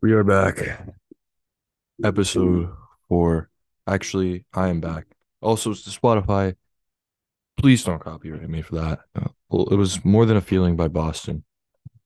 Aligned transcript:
We 0.00 0.12
are 0.12 0.24
back. 0.24 0.58
Episode 2.04 2.70
four. 3.08 3.50
Actually, 3.86 4.44
I 4.54 4.68
am 4.68 4.80
back. 4.80 5.06
Also, 5.40 5.72
Spotify, 5.72 6.54
please 7.58 7.84
don't 7.84 8.02
copyright 8.02 8.48
me 8.48 8.62
for 8.62 8.76
that. 8.76 9.00
Uh, 9.14 9.28
well, 9.48 9.68
it 9.70 9.76
was 9.76 10.04
more 10.04 10.24
than 10.24 10.36
a 10.36 10.40
feeling 10.40 10.76
by 10.76 10.88
Boston. 10.88 11.44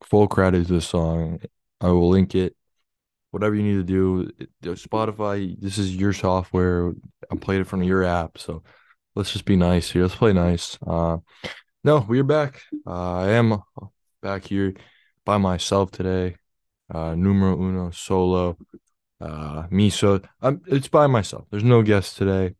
Full 0.04 0.26
credit 0.26 0.66
to 0.66 0.72
the 0.72 0.80
song. 0.80 1.40
I 1.80 1.88
will 1.88 2.08
link 2.08 2.34
it. 2.34 2.56
Whatever 3.30 3.54
you 3.54 3.62
need 3.62 3.86
to 3.86 4.30
do. 4.62 4.74
Spotify, 4.74 5.58
this 5.60 5.78
is 5.78 5.96
your 5.96 6.12
software. 6.12 6.92
I 7.30 7.36
played 7.36 7.60
it 7.60 7.66
from 7.66 7.82
your 7.82 8.02
app. 8.02 8.38
So 8.38 8.62
let's 9.14 9.32
just 9.32 9.44
be 9.44 9.56
nice 9.56 9.90
here. 9.90 10.02
Let's 10.02 10.16
play 10.16 10.32
nice. 10.32 10.76
Uh, 10.86 11.18
no, 11.84 12.04
we 12.08 12.18
are 12.18 12.24
back. 12.24 12.62
Uh, 12.86 13.12
I 13.14 13.28
am 13.30 13.62
back 14.20 14.44
here 14.44 14.74
by 15.24 15.38
myself 15.38 15.90
today 15.92 16.36
uh, 16.92 17.14
numero 17.14 17.56
uno 17.56 17.90
solo, 17.90 18.56
uh, 19.20 19.66
so 19.90 20.20
I'm, 20.40 20.60
it's 20.66 20.88
by 20.88 21.06
myself. 21.06 21.46
There's 21.50 21.64
no 21.64 21.82
guest 21.82 22.16
today. 22.16 22.54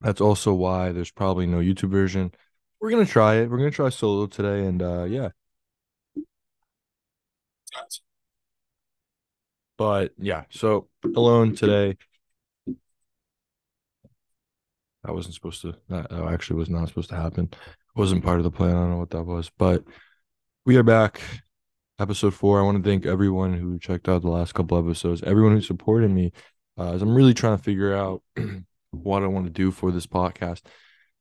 That's 0.00 0.20
also 0.20 0.54
why 0.54 0.92
there's 0.92 1.10
probably 1.10 1.46
no 1.46 1.58
YouTube 1.58 1.90
version. 1.90 2.32
We're 2.80 2.90
gonna 2.90 3.06
try 3.06 3.36
it. 3.36 3.50
We're 3.50 3.58
gonna 3.58 3.70
try 3.70 3.88
solo 3.88 4.26
today, 4.26 4.64
and 4.66 4.82
uh, 4.82 5.04
yeah. 5.04 5.30
But 9.76 10.12
yeah, 10.18 10.44
so 10.50 10.88
alone 11.04 11.54
today. 11.54 11.96
That 15.04 15.14
wasn't 15.14 15.34
supposed 15.34 15.62
to. 15.62 15.74
That 15.88 16.12
actually 16.12 16.56
was 16.58 16.68
not 16.68 16.88
supposed 16.88 17.10
to 17.10 17.16
happen. 17.16 17.50
wasn't 17.94 18.24
part 18.24 18.38
of 18.38 18.44
the 18.44 18.50
plan. 18.50 18.76
I 18.76 18.80
don't 18.80 18.90
know 18.90 18.98
what 18.98 19.10
that 19.10 19.24
was, 19.24 19.50
but 19.56 19.84
we 20.66 20.76
are 20.76 20.82
back 20.82 21.20
episode 21.98 22.34
four. 22.34 22.60
I 22.60 22.62
want 22.62 22.82
to 22.82 22.88
thank 22.88 23.06
everyone 23.06 23.54
who 23.54 23.78
checked 23.78 24.08
out 24.08 24.22
the 24.22 24.28
last 24.28 24.54
couple 24.54 24.78
episodes, 24.78 25.22
everyone 25.22 25.52
who 25.52 25.60
supported 25.62 26.10
me. 26.10 26.32
Uh, 26.76 26.92
as 26.92 27.02
I'm 27.02 27.14
really 27.14 27.34
trying 27.34 27.56
to 27.56 27.62
figure 27.62 27.94
out 27.94 28.22
what 28.90 29.22
I 29.22 29.26
want 29.26 29.46
to 29.46 29.52
do 29.52 29.70
for 29.70 29.90
this 29.90 30.06
podcast. 30.06 30.62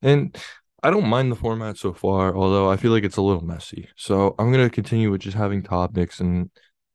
And 0.01 0.37
I 0.83 0.91
don't 0.91 1.07
mind 1.07 1.31
the 1.31 1.35
format 1.35 1.77
so 1.77 1.93
far, 1.93 2.35
although 2.35 2.69
I 2.69 2.77
feel 2.77 2.91
like 2.91 3.03
it's 3.03 3.17
a 3.17 3.21
little 3.21 3.43
messy. 3.43 3.89
So 3.95 4.35
I'm 4.37 4.51
going 4.51 4.67
to 4.67 4.73
continue 4.73 5.11
with 5.11 5.21
just 5.21 5.37
having 5.37 5.63
topics 5.63 6.19
and 6.19 6.49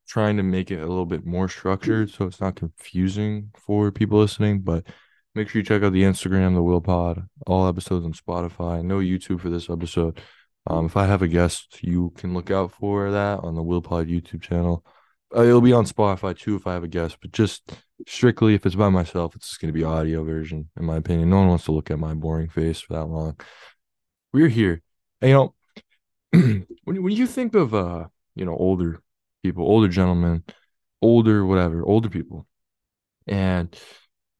trying 0.07 0.37
to 0.37 0.43
make 0.43 0.71
it 0.71 0.79
a 0.79 0.87
little 0.87 1.05
bit 1.05 1.25
more 1.25 1.49
structured 1.49 2.09
so 2.09 2.25
it's 2.25 2.39
not 2.39 2.55
confusing 2.55 3.51
for 3.57 3.91
people 3.91 4.19
listening. 4.19 4.61
But 4.61 4.85
make 5.35 5.49
sure 5.49 5.59
you 5.59 5.65
check 5.65 5.83
out 5.83 5.93
the 5.93 6.03
Instagram, 6.03 6.53
the 6.53 6.63
Will 6.63 6.81
Pod, 6.81 7.27
all 7.45 7.67
episodes 7.67 8.05
on 8.05 8.13
Spotify. 8.13 8.83
No 8.83 8.99
YouTube 8.99 9.41
for 9.41 9.49
this 9.49 9.69
episode. 9.69 10.19
Um, 10.65 10.85
if 10.85 10.95
I 10.95 11.05
have 11.05 11.21
a 11.21 11.27
guest, 11.27 11.83
you 11.83 12.13
can 12.15 12.33
look 12.33 12.49
out 12.49 12.71
for 12.71 13.11
that 13.11 13.39
on 13.39 13.55
the 13.55 13.63
Will 13.63 13.81
Pod 13.81 14.07
YouTube 14.07 14.41
channel. 14.41 14.85
Uh, 15.35 15.43
it'll 15.43 15.61
be 15.61 15.73
on 15.73 15.85
Spotify 15.85 16.37
too 16.37 16.55
if 16.55 16.67
I 16.67 16.73
have 16.73 16.83
a 16.83 16.87
guest, 16.87 17.17
but 17.21 17.31
just 17.31 17.71
strictly 18.07 18.53
if 18.53 18.65
it's 18.65 18.75
by 18.75 18.89
myself, 18.89 19.35
it's 19.35 19.49
just 19.49 19.61
going 19.61 19.73
to 19.73 19.77
be 19.77 19.83
audio 19.83 20.23
version, 20.23 20.69
in 20.77 20.85
my 20.85 20.97
opinion. 20.97 21.29
No 21.29 21.37
one 21.37 21.47
wants 21.47 21.65
to 21.65 21.71
look 21.71 21.89
at 21.89 21.99
my 21.99 22.13
boring 22.13 22.49
face 22.49 22.81
for 22.81 22.93
that 22.93 23.05
long. 23.05 23.39
We're 24.31 24.47
here. 24.47 24.81
And, 25.21 25.29
you 25.29 25.35
know, 25.35 25.53
when, 26.83 27.03
when 27.03 27.13
you 27.13 27.25
think 27.25 27.55
of, 27.55 27.73
uh, 27.73 28.05
you 28.35 28.45
know, 28.45 28.55
older 28.55 29.01
people, 29.43 29.63
older 29.63 29.87
gentlemen, 29.87 30.43
older, 31.01 31.45
whatever, 31.45 31.83
older 31.83 32.09
people, 32.09 32.47
and, 33.27 33.75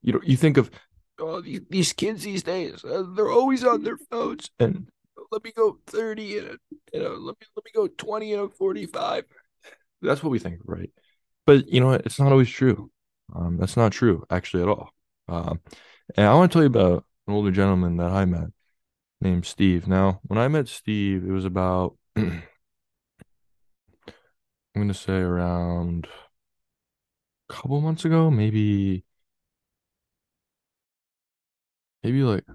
you 0.02 0.14
know, 0.14 0.20
you 0.24 0.38
think 0.38 0.58
of, 0.58 0.70
oh, 1.20 1.42
these, 1.42 1.62
these 1.70 1.94
kids 1.94 2.24
these 2.24 2.44
days, 2.44 2.84
uh, 2.84 3.04
they're 3.16 3.31
always 3.31 3.64
on 3.64 3.84
their 3.84 3.98
phones. 3.98 4.52
And 4.60 4.88
let 5.31 5.44
me 5.44 5.52
go 5.56 5.80
30 5.88 6.38
and 6.38 6.48
a, 6.48 6.58
you 6.94 7.04
know, 7.04 7.12
let 7.12 7.40
me 7.40 7.48
let 7.56 7.66
me 7.66 7.72
go 7.74 7.88
20 7.88 8.34
and 8.34 8.42
a 8.44 8.50
45. 8.50 9.24
That's 10.03 10.24
what 10.24 10.30
we 10.31 10.40
think, 10.40 10.62
right? 10.66 10.91
But 11.46 11.68
you 11.69 11.80
know 11.81 11.88
what? 11.88 12.06
It's 12.06 12.19
not 12.19 12.31
always 12.31 12.50
true. 12.50 12.91
Um, 13.36 13.58
that's 13.58 13.78
not 13.78 13.91
true 13.91 14.25
actually 14.30 14.64
at 14.64 14.69
all. 14.69 14.91
Um, 15.28 15.62
and 16.16 16.28
I 16.28 16.34
want 16.36 16.52
to 16.52 16.56
tell 16.56 16.64
you 16.64 16.68
about 16.68 17.06
an 17.28 17.34
older 17.34 17.52
gentleman 17.52 17.97
that 17.97 18.12
I 18.12 18.25
met 18.25 18.50
named 19.22 19.46
Steve. 19.46 19.88
Now, 19.88 20.19
when 20.24 20.40
I 20.40 20.47
met 20.47 20.68
Steve, 20.68 21.25
it 21.28 21.31
was 21.31 21.46
about 21.46 21.97
I'm 22.18 22.44
gonna 24.75 24.94
say 24.94 25.13
around 25.18 26.08
a 27.50 27.53
couple 27.53 27.80
months 27.81 28.06
ago, 28.06 28.30
maybe 28.31 29.03
maybe 32.03 32.24
like 32.24 32.46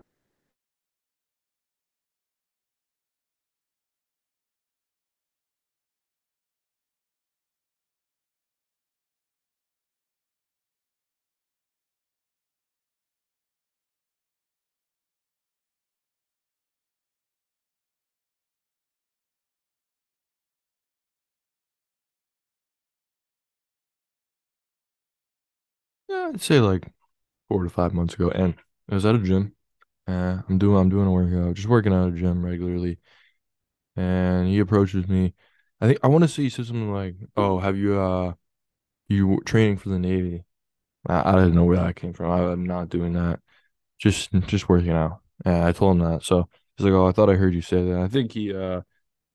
yeah, 26.09 26.31
I'd 26.33 26.41
say 26.41 26.61
like 26.61 26.93
four 27.49 27.65
to 27.65 27.71
five 27.71 27.93
months 27.95 28.15
ago, 28.15 28.31
and 28.31 28.55
I 28.91 28.95
was 28.95 29.07
at 29.07 29.15
a 29.15 29.19
gym. 29.19 29.55
I'm 30.49 30.59
doing 30.59 30.77
I'm 30.81 30.89
doing 30.89 31.07
a 31.07 31.13
workout, 31.13 31.55
just 31.55 31.69
working 31.69 31.93
out 31.93 32.09
at 32.09 32.15
a 32.15 32.17
gym 32.17 32.45
regularly, 32.45 32.99
and 33.97 34.49
he 34.49 34.59
approaches 34.59 35.09
me. 35.09 35.35
I 35.81 35.87
think 35.87 36.01
I 36.03 36.09
want 36.09 36.25
to 36.25 36.29
say 36.29 36.43
he 36.43 36.51
said 36.51 36.67
something 36.67 36.93
like, 36.93 37.17
"Oh, 37.37 37.59
have 37.59 37.77
you 37.77 38.01
uh 38.01 38.35
you 39.09 39.41
training 39.47 39.79
for 39.79 39.91
the 39.91 39.99
Navy?" 39.99 40.45
I, 41.07 41.33
I 41.33 41.35
didn't 41.35 41.55
know 41.55 41.65
where 41.65 41.79
that 41.79 41.97
came 41.97 42.13
from. 42.15 42.31
I, 42.31 42.53
am 42.53 42.67
not 42.67 42.89
doing 42.91 43.15
that. 43.15 43.41
Just 43.99 44.33
just 44.49 44.69
working 44.69 44.91
out. 44.91 45.21
And 45.45 45.65
I 45.65 45.73
told 45.73 45.97
him 45.97 46.05
that. 46.11 46.25
So 46.25 46.49
he's 46.77 46.85
like, 46.87 46.95
"Oh, 46.95 47.09
I 47.09 47.13
thought 47.13 47.31
I 47.31 47.35
heard 47.35 47.55
you 47.55 47.63
say 47.63 47.85
that." 47.85 48.01
I 48.01 48.09
think 48.09 48.33
he 48.33 48.55
uh 48.55 48.83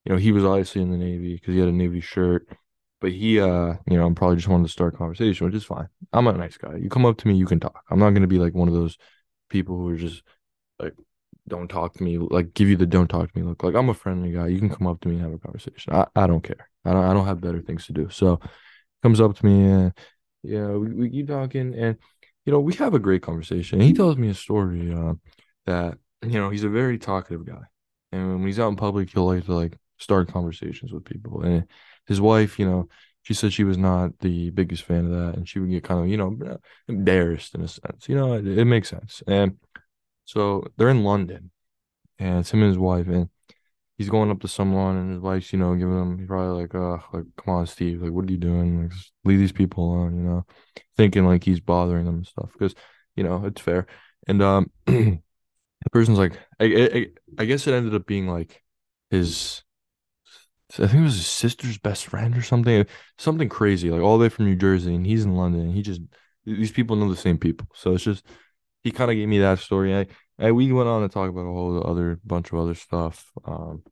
you 0.06 0.14
know 0.14 0.18
he 0.18 0.32
was 0.32 0.46
obviously 0.46 0.82
in 0.82 0.92
the 0.92 0.98
Navy 0.98 1.36
because 1.36 1.54
he 1.54 1.60
had 1.60 1.70
a 1.70 1.74
Navy 1.74 2.02
shirt. 2.02 2.48
But 3.04 3.12
he, 3.12 3.38
uh, 3.38 3.74
you 3.86 3.98
know, 3.98 4.06
i'm 4.06 4.16
probably 4.16 4.38
just 4.38 4.48
wanted 4.48 4.64
to 4.64 4.72
start 4.72 4.98
conversation, 4.98 5.46
which 5.46 5.56
is 5.56 5.66
fine. 5.66 5.90
I'm 6.14 6.26
a 6.26 6.32
nice 6.32 6.56
guy. 6.56 6.78
You 6.78 6.88
come 6.88 7.06
up 7.06 7.18
to 7.18 7.28
me, 7.28 7.36
you 7.36 7.46
can 7.46 7.60
talk. 7.60 7.84
I'm 7.92 8.00
not 8.00 8.12
gonna 8.12 8.28
be 8.28 8.40
like 8.40 8.54
one 8.54 8.70
of 8.70 8.74
those 8.74 8.98
people 9.50 9.76
who 9.76 9.90
are 9.90 9.98
just 9.98 10.24
like, 10.80 10.94
don't 11.50 11.68
talk 11.68 11.96
to 11.96 12.04
me, 12.04 12.18
like 12.18 12.54
give 12.54 12.70
you 12.70 12.78
the 12.78 12.86
don't 12.86 13.10
talk 13.10 13.30
to 13.30 13.38
me 13.38 13.44
look. 13.46 13.62
Like 13.62 13.76
I'm 13.76 13.90
a 13.90 13.94
friendly 13.94 14.32
guy. 14.32 14.48
You 14.48 14.58
can 14.58 14.70
come 14.70 14.88
up 14.88 15.02
to 15.02 15.10
me 15.10 15.16
and 15.16 15.24
have 15.26 15.34
a 15.34 15.38
conversation. 15.38 15.94
I, 15.94 16.08
I 16.16 16.28
don't 16.28 16.46
care. 16.46 16.70
I 16.86 16.94
don't 16.94 17.04
I 17.04 17.14
don't 17.14 17.28
have 17.28 17.42
better 17.42 17.62
things 17.62 17.88
to 17.88 17.92
do. 17.92 18.08
So 18.10 18.40
comes 19.02 19.20
up 19.20 19.36
to 19.36 19.46
me 19.46 19.66
and 19.66 19.94
yeah, 20.42 20.68
we, 20.70 20.94
we 20.94 21.10
keep 21.10 21.28
talking 21.28 21.76
and 21.76 21.98
you 22.46 22.54
know, 22.54 22.62
we 22.62 22.74
have 22.76 22.94
a 22.94 23.00
great 23.00 23.22
conversation. 23.22 23.80
And 23.80 23.88
he 23.88 23.94
tells 23.94 24.16
me 24.16 24.30
a 24.30 24.34
story 24.34 24.94
uh, 24.94 25.16
that, 25.66 25.98
you 26.22 26.40
know, 26.40 26.50
he's 26.50 26.64
a 26.64 26.70
very 26.70 26.98
talkative 26.98 27.46
guy. 27.46 27.64
And 28.14 28.40
when 28.40 28.48
he's 28.48 28.62
out 28.62 28.70
in 28.70 28.78
public, 28.78 29.10
he'll 29.10 29.26
like 29.26 29.46
to 29.46 29.54
like 29.54 29.78
start 29.98 30.32
conversations 30.32 30.94
with 30.94 31.04
people. 31.04 31.42
And 31.42 31.68
his 32.08 32.22
wife, 32.22 32.60
you 32.60 32.66
know, 32.66 32.88
she 33.24 33.34
said 33.34 33.54
she 33.54 33.64
was 33.64 33.78
not 33.78 34.20
the 34.20 34.50
biggest 34.50 34.84
fan 34.84 35.06
of 35.06 35.12
that, 35.12 35.36
and 35.38 35.48
she 35.48 35.60
would 35.60 35.70
get 35.70 35.84
kind 35.84 36.02
of, 36.02 36.08
you 36.08 36.18
know, 36.18 36.60
embarrassed 36.88 37.56
in 37.56 37.62
a 37.62 37.68
sense. 37.68 38.10
You 38.10 38.16
know, 38.16 38.34
it, 38.34 38.46
it 38.46 38.66
makes 38.66 38.90
sense. 38.90 39.24
And 39.28 39.58
so 40.26 40.66
they're 40.78 40.90
in 40.90 41.04
London, 41.04 41.52
and 42.20 42.40
it's 42.40 42.52
him 42.52 42.62
and 42.62 42.70
his 42.70 42.78
wife, 42.78 43.08
and 43.08 43.30
he's 43.98 44.10
going 44.10 44.30
up 44.30 44.42
to 44.42 44.48
someone, 44.48 44.98
and 44.98 45.12
his 45.14 45.20
wife's, 45.20 45.54
you 45.54 45.60
know, 45.60 45.74
giving 45.76 46.00
him, 46.00 46.18
he's 46.18 46.28
probably 46.28 46.64
like, 46.64 46.76
uh, 46.76 46.98
like, 47.14 47.26
come 47.38 47.56
on, 47.56 47.68
Steve, 47.68 48.02
like, 48.02 48.12
what 48.12 48.26
are 48.26 48.32
you 48.32 48.38
doing? 48.38 48.84
Like, 48.84 48.92
leave 49.24 49.40
these 49.40 49.52
people 49.54 49.86
alone, 49.86 50.18
you 50.18 50.24
know, 50.24 50.46
thinking 50.98 51.26
like 51.26 51.44
he's 51.44 51.60
bothering 51.62 52.06
them 52.06 52.16
and 52.16 52.28
stuff, 52.28 52.52
because, 52.54 52.76
you 53.16 53.24
know, 53.24 53.46
it's 53.46 53.62
fair. 53.62 53.88
And 54.28 54.42
um, 54.42 54.72
the 54.86 55.20
person's 55.92 56.20
like, 56.20 56.34
I, 56.60 56.66
I, 56.66 57.08
I 57.40 57.46
guess 57.46 57.68
it 57.68 57.74
ended 57.74 57.96
up 57.96 58.06
being 58.06 58.28
like 58.28 58.62
his 59.10 59.64
I 60.72 60.88
think 60.88 61.02
it 61.02 61.04
was 61.04 61.16
his 61.16 61.28
sister's 61.28 61.78
best 61.78 62.06
friend 62.06 62.36
or 62.36 62.42
something, 62.42 62.86
something 63.18 63.50
crazy, 63.50 63.92
like 63.92 64.02
all 64.02 64.18
the 64.18 64.24
way 64.24 64.30
from 64.30 64.46
New 64.46 64.56
Jersey, 64.56 64.96
and 64.96 65.06
he's 65.06 65.26
in 65.26 65.36
London. 65.36 65.62
And 65.62 65.74
he 65.76 65.82
just 65.82 66.02
these 66.46 66.72
people 66.72 66.96
know 66.96 67.10
the 67.10 67.16
same 67.16 67.38
people, 67.38 67.68
so 67.74 67.94
it's 67.94 68.04
just 68.04 68.26
he 68.84 68.92
kind 68.92 69.12
of 69.12 69.16
gave 69.16 69.28
me 69.28 69.40
that 69.40 69.60
story. 69.60 69.96
I, 69.96 70.08
I 70.40 70.52
we 70.52 70.72
went 70.72 70.90
on 70.90 71.02
to 71.02 71.10
talk 71.10 71.30
about 71.30 71.42
a 71.42 71.54
whole 71.54 71.86
other 71.86 72.20
bunch 72.26 72.52
of 72.52 72.60
other 72.60 72.76
stuff. 72.76 73.32
Um, 73.46 73.84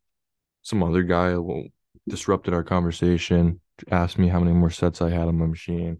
some 0.63 0.83
other 0.83 1.03
guy 1.03 1.35
disrupted 2.07 2.53
our 2.53 2.63
conversation, 2.63 3.61
asked 3.89 4.17
me 4.17 4.27
how 4.27 4.39
many 4.39 4.53
more 4.53 4.69
sets 4.69 5.01
I 5.01 5.09
had 5.09 5.27
on 5.27 5.37
my 5.37 5.45
machine. 5.45 5.99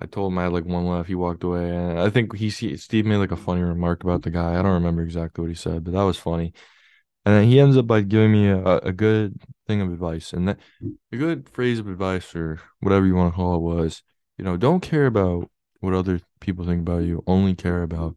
I 0.00 0.06
told 0.06 0.32
him 0.32 0.38
I 0.38 0.44
had 0.44 0.52
like 0.52 0.64
one 0.64 0.86
left. 0.86 1.08
He 1.08 1.14
walked 1.14 1.42
away, 1.42 1.70
and 1.74 1.98
I 1.98 2.10
think 2.10 2.36
he 2.36 2.50
Steve 2.50 3.04
made 3.06 3.16
like 3.16 3.32
a 3.32 3.36
funny 3.36 3.62
remark 3.62 4.04
about 4.04 4.22
the 4.22 4.30
guy. 4.30 4.52
I 4.52 4.62
don't 4.62 4.74
remember 4.74 5.02
exactly 5.02 5.42
what 5.42 5.48
he 5.48 5.56
said, 5.56 5.84
but 5.84 5.92
that 5.92 6.02
was 6.02 6.18
funny. 6.18 6.52
And 7.24 7.34
then 7.34 7.48
he 7.48 7.60
ends 7.60 7.76
up 7.76 7.86
by 7.86 8.00
giving 8.02 8.32
me 8.32 8.48
a, 8.48 8.78
a 8.78 8.92
good 8.92 9.38
thing 9.68 9.80
of 9.80 9.92
advice. 9.92 10.32
And 10.32 10.48
that 10.48 10.58
mm. 10.82 10.94
a 11.12 11.16
good 11.16 11.48
phrase 11.48 11.78
of 11.78 11.86
advice 11.86 12.34
or 12.34 12.60
whatever 12.80 13.06
you 13.06 13.14
want 13.14 13.32
to 13.32 13.36
call 13.36 13.54
it 13.54 13.60
was, 13.60 14.02
you 14.36 14.44
know, 14.44 14.56
don't 14.56 14.80
care 14.80 15.06
about 15.06 15.48
what 15.80 15.94
other 15.94 16.20
people 16.40 16.64
think 16.64 16.80
about 16.80 17.04
you, 17.04 17.22
only 17.26 17.54
care 17.54 17.82
about 17.82 18.16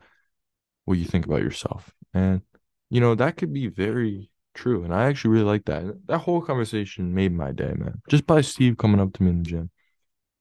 what 0.85 0.97
you 0.97 1.05
think 1.05 1.25
about 1.25 1.41
yourself. 1.41 1.93
And, 2.13 2.41
you 2.89 2.99
know, 2.99 3.13
that 3.15 3.37
could 3.37 3.53
be 3.53 3.67
very 3.67 4.31
true. 4.55 4.83
And 4.83 4.93
I 4.93 5.05
actually 5.05 5.31
really 5.31 5.45
like 5.45 5.65
that. 5.65 6.07
That 6.07 6.19
whole 6.19 6.41
conversation 6.41 7.13
made 7.13 7.33
my 7.33 7.51
day, 7.51 7.73
man. 7.75 8.01
Just 8.09 8.25
by 8.25 8.41
Steve 8.41 8.77
coming 8.77 8.99
up 8.99 9.13
to 9.13 9.23
me 9.23 9.29
in 9.29 9.43
the 9.43 9.49
gym. 9.49 9.69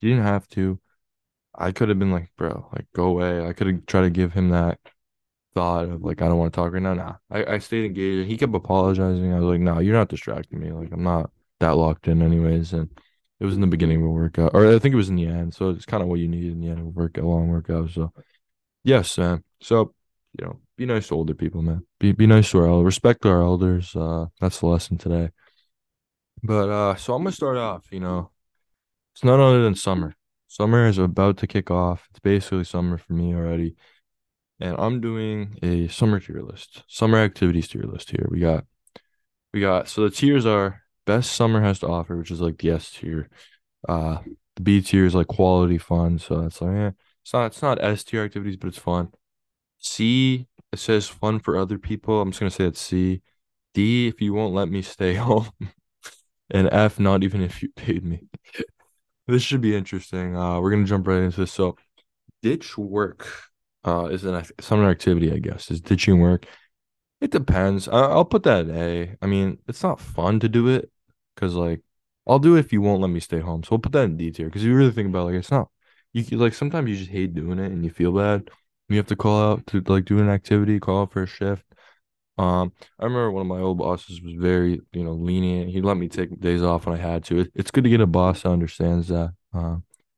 You 0.01 0.11
didn't 0.11 0.25
have 0.25 0.49
to. 0.51 0.81
I 1.55 1.73
could 1.73 1.91
have 1.91 1.99
been 1.99 2.13
like, 2.13 2.31
bro, 2.39 2.69
like 2.73 2.87
go 2.95 3.05
away. 3.07 3.47
I 3.47 3.53
could 3.53 3.67
have 3.67 3.85
tried 3.87 4.03
to 4.03 4.11
give 4.11 4.33
him 4.33 4.49
that 4.51 4.79
thought 5.55 5.89
of 5.89 6.03
like 6.03 6.23
I 6.23 6.29
don't 6.29 6.39
want 6.39 6.53
to 6.53 6.57
talk 6.57 6.73
right 6.73 6.83
now. 6.83 6.95
Nah. 6.95 7.15
I, 7.31 7.55
I 7.55 7.59
stayed 7.59 7.87
engaged. 7.87 8.29
He 8.29 8.37
kept 8.37 8.55
apologizing. 8.55 9.33
I 9.33 9.41
was 9.41 9.47
like, 9.47 9.61
no, 9.61 9.75
nah, 9.75 9.81
you're 9.81 9.97
not 9.97 10.09
distracting 10.09 10.61
me. 10.61 10.73
Like 10.73 10.93
I'm 10.93 11.03
not 11.03 11.31
that 11.61 11.77
locked 11.77 12.09
in 12.09 12.23
anyways. 12.23 12.73
And 12.73 12.89
it 13.39 13.45
was 13.45 13.55
in 13.55 13.61
the 13.61 13.67
beginning 13.67 14.03
of 14.03 14.09
a 14.09 14.11
workout. 14.11 14.53
Or 14.55 14.67
I 14.67 14.79
think 14.79 14.93
it 14.93 14.97
was 14.97 15.09
in 15.09 15.17
the 15.17 15.27
end. 15.27 15.55
So 15.55 15.71
it's 15.71 15.87
kind 15.87 16.03
of 16.03 16.09
what 16.09 16.21
you 16.21 16.29
need 16.29 16.53
in 16.53 16.61
the 16.61 16.69
end 16.69 16.81
of 16.81 16.87
a 16.87 16.91
workout, 16.91 17.25
long 17.25 17.49
workout. 17.49 17.91
So 17.91 18.13
yes, 18.85 19.19
man. 19.19 19.43
So, 19.61 19.95
you 20.39 20.45
know, 20.45 20.61
be 20.77 20.87
nice 20.87 21.09
to 21.09 21.15
older 21.15 21.35
people, 21.35 21.63
man. 21.63 21.85
Be 21.99 22.13
be 22.13 22.27
nice 22.27 22.51
to 22.51 22.59
our 22.59 22.67
elders. 22.67 22.87
Respect 22.87 23.27
our 23.27 23.43
elders. 23.43 23.95
Uh 23.97 24.27
that's 24.41 24.61
the 24.61 24.67
lesson 24.67 24.99
today. 24.99 25.31
But 26.43 26.69
uh 26.69 26.95
so 26.95 27.15
I'm 27.15 27.23
gonna 27.23 27.33
start 27.33 27.57
off, 27.57 27.87
you 27.91 28.01
know. 28.01 28.31
It's 29.15 29.25
none 29.25 29.41
other 29.41 29.63
than 29.63 29.75
summer. 29.75 30.15
Summer 30.47 30.87
is 30.87 30.99
about 30.99 31.37
to 31.39 31.47
kick 31.47 31.71
off. 31.71 32.09
It's 32.11 32.21
basically 32.21 32.65
summer 32.65 32.99
for 32.99 33.13
me 33.13 33.35
already. 33.35 33.77
And 34.61 34.77
I'm 34.79 35.01
doing 35.01 35.59
a 35.63 35.89
summer 35.89 36.21
tier 36.21 36.43
list, 36.43 36.83
summer 36.87 37.19
activities 37.19 37.69
tier 37.69 37.83
list 37.83 38.11
here. 38.11 38.29
We 38.31 38.41
got, 38.41 38.65
we 39.55 39.61
got, 39.61 39.89
so 39.89 40.03
the 40.03 40.11
tiers 40.11 40.45
are 40.45 40.83
best 41.07 41.33
summer 41.33 41.63
has 41.63 41.79
to 41.79 41.89
offer, 41.89 42.17
which 42.17 42.31
is 42.31 42.43
like 42.43 42.59
the 42.59 42.73
S 42.73 42.91
tier. 42.91 43.31
Uh, 43.89 44.19
the 44.57 44.63
B 44.63 44.83
tier 44.83 45.07
is 45.07 45.15
like 45.15 45.29
quality 45.29 45.79
fun. 45.79 46.19
So 46.19 46.43
it's 46.43 46.61
like, 46.61 46.77
eh, 46.77 46.91
it's 47.23 47.33
not, 47.33 47.47
it's 47.47 47.63
not 47.63 47.83
S 47.83 48.05
tier 48.05 48.23
activities, 48.23 48.57
but 48.59 48.69
it's 48.69 48.79
fun. 48.79 49.09
C, 49.79 50.47
it 50.73 50.79
says 50.79 51.09
fun 51.09 51.39
for 51.39 51.57
other 51.57 51.79
people. 51.79 52.21
I'm 52.21 52.31
just 52.31 52.41
gonna 52.41 52.51
say 52.51 52.65
it's 52.67 52.81
C. 52.81 53.23
D, 53.73 54.09
if 54.09 54.21
you 54.21 54.35
won't 54.35 54.55
let 54.55 54.69
me 54.69 54.83
stay 54.83 55.15
home. 55.29 55.51
and 56.51 56.69
F, 56.71 57.01
not 57.01 57.25
even 57.25 57.41
if 57.41 57.63
you 57.63 57.71
paid 57.71 58.05
me. 58.05 58.25
This 59.27 59.45
should 59.45 59.61
be 59.61 59.77
interesting. 59.77 60.35
Uh, 60.37 60.59
we're 60.61 60.73
gonna 60.73 60.87
jump 60.87 61.07
right 61.07 61.23
into 61.23 61.43
this. 61.43 61.53
So, 61.53 61.77
ditch 62.43 62.77
work 62.77 63.29
uh 63.85 64.07
is 64.07 64.25
an 64.25 64.45
summer 64.61 64.91
activity, 64.91 65.33
I 65.33 65.39
guess. 65.39 65.71
Is 65.71 65.81
ditching 65.81 66.21
work. 66.21 66.47
It 67.21 67.31
depends. 67.31 67.89
I, 67.89 68.01
I'll 68.01 68.25
put 68.25 68.45
that 68.45 68.69
at 68.69 68.77
A. 68.77 69.17
I 69.23 69.27
mean, 69.27 69.59
it's 69.69 69.83
not 69.83 70.01
fun 70.01 70.41
to 70.41 70.49
do 70.49 70.69
it 70.69 70.91
because 71.35 71.55
like 71.55 71.83
I'll 72.27 72.39
do 72.39 72.57
it 72.57 72.61
if 72.61 72.73
you 72.73 72.81
won't 72.83 73.01
let 73.03 73.11
me 73.11 73.21
stay 73.21 73.41
home. 73.41 73.63
So 73.63 73.71
we'll 73.73 73.81
put 73.81 73.93
that 73.93 74.05
in 74.05 74.17
D 74.17 74.31
tier 74.31 74.47
because 74.47 74.65
you 74.65 74.75
really 74.75 74.93
think 74.93 75.09
about 75.09 75.23
it, 75.23 75.33
like 75.33 75.35
it's 75.37 75.51
not 75.51 75.69
you 76.13 76.25
like 76.39 76.55
sometimes 76.55 76.89
you 76.91 76.97
just 76.97 77.11
hate 77.11 77.35
doing 77.35 77.59
it 77.59 77.73
and 77.73 77.85
you 77.85 77.91
feel 77.91 78.13
bad. 78.13 78.51
You 78.89 78.97
have 78.97 79.07
to 79.09 79.17
call 79.17 79.53
out 79.53 79.67
to 79.69 79.81
like 79.87 80.05
do 80.05 80.19
an 80.19 80.29
activity, 80.29 80.81
call 80.81 81.03
out 81.03 81.13
for 81.13 81.23
a 81.23 81.27
shift. 81.27 81.65
Um, 82.39 82.73
I 82.99 83.05
remember 83.05 83.31
one 83.31 83.43
of 83.43 83.47
my 83.47 83.61
old 83.61 83.79
bosses 83.79 84.23
was 84.23 84.35
very, 84.35 84.81
you 84.93 85.05
know, 85.05 85.13
lenient. 85.13 85.71
He'd 85.71 85.85
let 85.85 85.97
me 85.97 86.09
take 86.09 86.41
days 86.41 86.63
off 86.63 86.87
when 86.87 86.99
I 86.99 87.03
had 87.03 87.25
to. 87.25 87.41
It, 87.41 87.53
it's 87.55 87.71
good 87.71 87.85
to 87.85 87.91
get 87.91 88.01
a 88.01 88.07
boss 88.07 88.43
that 88.43 88.51
understands 88.51 89.09
that. 89.09 89.35
Uh, 89.53 89.77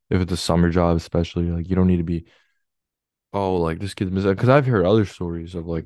if 0.09 0.21
it's 0.21 0.31
a 0.31 0.37
summer 0.37 0.69
job, 0.69 0.95
especially, 0.95 1.51
like 1.51 1.69
you 1.69 1.75
don't 1.75 1.87
need 1.87 1.97
to 1.97 2.03
be, 2.03 2.25
oh, 3.33 3.55
like 3.55 3.79
this 3.79 3.93
missing. 3.99 4.31
Because 4.31 4.49
I've 4.49 4.65
heard 4.65 4.85
other 4.85 5.05
stories 5.05 5.55
of 5.55 5.67
like, 5.67 5.85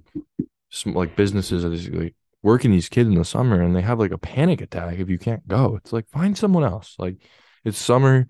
some 0.70 0.94
like 0.94 1.16
businesses 1.16 1.64
that 1.64 1.74
is 1.74 1.90
like 1.90 2.16
working 2.44 2.72
these 2.72 2.90
kids 2.90 3.10
in 3.10 3.16
the 3.16 3.26
summer 3.26 3.62
and 3.62 3.76
they 3.76 3.82
have 3.82 4.00
like 4.00 4.12
a 4.12 4.18
panic 4.18 4.62
attack 4.62 5.00
if 5.00 5.10
you 5.10 5.18
can't 5.18 5.48
go. 5.48 5.76
It's 5.78 5.94
like 5.94 6.10
find 6.10 6.38
someone 6.38 6.64
else. 6.64 6.96
Like 7.00 7.18
it's 7.64 7.78
summer, 7.78 8.28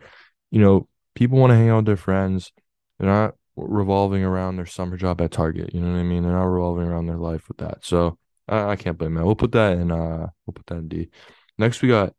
you 0.52 0.62
know, 0.62 0.88
people 1.16 1.38
want 1.38 1.52
to 1.52 1.56
hang 1.56 1.70
out 1.70 1.78
with 1.78 1.86
their 1.86 1.98
friends. 1.98 2.52
They're 3.00 3.10
not 3.10 3.36
revolving 3.56 4.24
around 4.24 4.56
their 4.56 4.66
summer 4.66 4.98
job 4.98 5.22
at 5.22 5.32
Target. 5.32 5.74
You 5.74 5.82
know 5.82 5.92
what 5.92 6.00
I 6.00 6.04
mean? 6.04 6.24
They're 6.24 6.32
not 6.32 6.44
revolving 6.44 6.88
around 6.88 7.08
their 7.08 7.18
life 7.18 7.48
with 7.48 7.58
that. 7.58 7.84
So 7.84 8.18
I, 8.48 8.72
I 8.72 8.76
can't 8.76 8.98
blame 8.98 9.16
that. 9.16 9.26
We'll 9.26 9.36
put 9.36 9.52
that 9.54 9.78
in 9.78 9.92
uh 9.92 10.28
we'll 10.46 10.54
put 10.54 10.68
that 10.68 10.78
in 10.78 10.88
D. 10.88 11.10
Next 11.58 11.82
we 11.82 11.90
got 11.90 12.14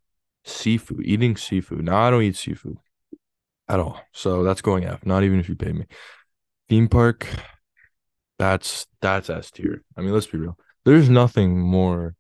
seafood, 0.45 1.05
eating 1.05 1.37
seafood. 1.37 1.85
Now 1.85 2.03
I 2.03 2.11
don't 2.11 2.23
eat 2.23 2.37
seafood 2.37 2.79
at 3.69 3.81
all. 3.81 4.01
So 4.13 4.43
that's 4.43 4.63
going 4.63 4.85
F, 4.85 5.05
not 5.07 5.23
even 5.23 5.39
if 5.41 5.49
you 5.49 5.55
pay 5.55 5.73
me. 5.73 5.87
Theme 6.69 6.89
park, 6.89 7.27
that's 8.39 8.87
that's 9.01 9.31
S 9.31 9.51
tier. 9.51 9.83
I 9.97 10.01
mean, 10.01 10.13
let's 10.13 10.27
be 10.27 10.39
real. 10.39 10.59
There's 10.85 11.09
nothing 11.09 11.59
more 11.59 12.15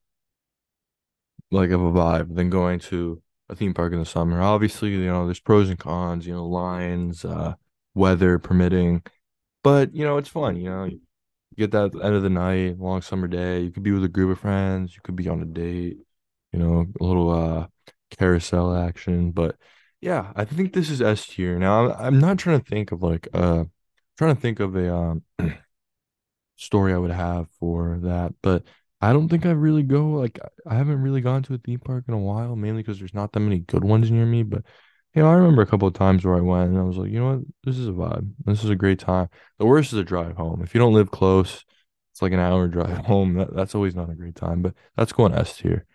like 1.51 1.71
of 1.71 1.83
a 1.83 1.91
vibe 1.91 2.35
than 2.35 2.51
going 2.51 2.79
to 2.79 3.23
a 3.49 3.55
theme 3.55 3.75
park 3.75 3.93
in 3.93 3.99
the 3.99 4.07
summer. 4.07 4.41
Obviously, 4.41 4.91
you 4.91 5.07
know, 5.07 5.25
there's 5.25 5.41
pros 5.41 5.71
and 5.71 5.79
cons, 5.79 6.27
you 6.27 6.35
know, 6.35 6.47
lines, 6.47 7.25
uh, 7.25 7.55
weather 7.95 8.39
permitting. 8.39 9.03
But 9.63 9.95
you 9.95 10.05
know, 10.05 10.19
it's 10.19 10.29
fun. 10.29 10.57
You 10.57 10.71
know, 10.71 10.85
you 10.85 11.01
get 11.57 11.71
that 11.73 11.95
end 11.95 12.15
of 12.15 12.23
the 12.23 12.31
night, 12.31 12.79
long 12.79 13.03
summer 13.03 13.29
day. 13.29 13.61
You 13.61 13.71
could 13.71 13.83
be 13.83 13.93
with 13.93 14.05
a 14.05 14.09
group 14.09 14.33
of 14.33 14.41
friends. 14.41 14.95
You 14.95 15.01
could 15.03 15.17
be 15.17 15.29
on 15.29 15.43
a 15.43 15.47
date. 15.47 15.99
You 16.53 16.59
know, 16.59 16.87
a 17.01 17.05
little 17.05 17.31
uh 17.31 17.67
carousel 18.19 18.75
action. 18.75 19.33
But 19.33 19.57
yeah, 20.01 20.33
I 20.37 20.45
think 20.45 20.73
this 20.73 20.91
is 20.91 21.03
S 21.03 21.27
tier. 21.27 21.59
Now, 21.59 21.91
I'm, 21.91 22.07
I'm 22.07 22.19
not 22.21 22.39
trying 22.39 22.61
to 22.61 22.67
think 22.67 22.93
of 22.93 23.03
like 23.03 23.29
uh 23.35 23.65
trying 24.19 24.35
to 24.35 24.41
think 24.41 24.61
of 24.61 24.77
a 24.77 24.95
um 24.95 25.23
story 26.57 26.93
I 26.93 26.99
would 26.99 27.13
have 27.13 27.49
for 27.61 27.99
that, 28.03 28.35
but 28.43 28.65
I 29.01 29.13
don't 29.13 29.29
think 29.29 29.47
I 29.47 29.51
really 29.51 29.85
go 29.85 30.09
like 30.11 30.39
I 30.67 30.75
haven't 30.75 31.01
really 31.01 31.21
gone 31.21 31.43
to 31.45 31.55
a 31.55 31.59
theme 31.59 31.79
park 31.79 32.05
in 32.09 32.15
a 32.15 32.19
while, 32.19 32.57
mainly 32.57 32.83
because 32.83 32.99
there's 32.99 33.15
not 33.15 33.33
that 33.33 33.41
many 33.41 33.61
good 33.61 33.85
ones 33.85 34.11
near 34.11 34.27
me. 34.27 34.43
But 34.43 34.65
you 35.15 35.23
know, 35.23 35.31
I 35.31 35.35
remember 35.35 35.63
a 35.63 35.67
couple 35.67 35.89
of 35.89 35.95
times 35.95 36.25
where 36.25 36.37
I 36.37 36.41
went 36.41 36.71
and 36.71 36.79
I 36.79 36.83
was 36.83 36.97
like, 36.97 37.11
you 37.11 37.21
know 37.21 37.37
what, 37.37 37.45
this 37.65 37.79
is 37.79 37.89
a 37.89 37.93
vibe. 37.93 38.31
This 38.45 38.65
is 38.65 38.71
a 38.71 38.77
great 38.77 38.99
time. 38.99 39.29
The 39.59 39.67
worst 39.67 39.93
is 39.93 39.99
a 39.99 40.05
drive 40.05 40.37
home. 40.37 40.63
If 40.63 40.75
you 40.75 40.81
don't 40.81 40.95
live 40.95 41.11
close, 41.11 41.65
it's 42.13 42.23
like 42.23 42.33
an 42.33 42.41
hour 42.41 42.67
drive 42.69 43.07
home. 43.07 43.35
That, 43.35 43.55
that's 43.55 43.75
always 43.75 43.95
not 43.95 44.11
a 44.11 44.15
great 44.15 44.35
time, 44.35 44.63
but 44.63 44.75
that's 44.97 45.13
going 45.13 45.33
S 45.35 45.57
tier. 45.57 45.87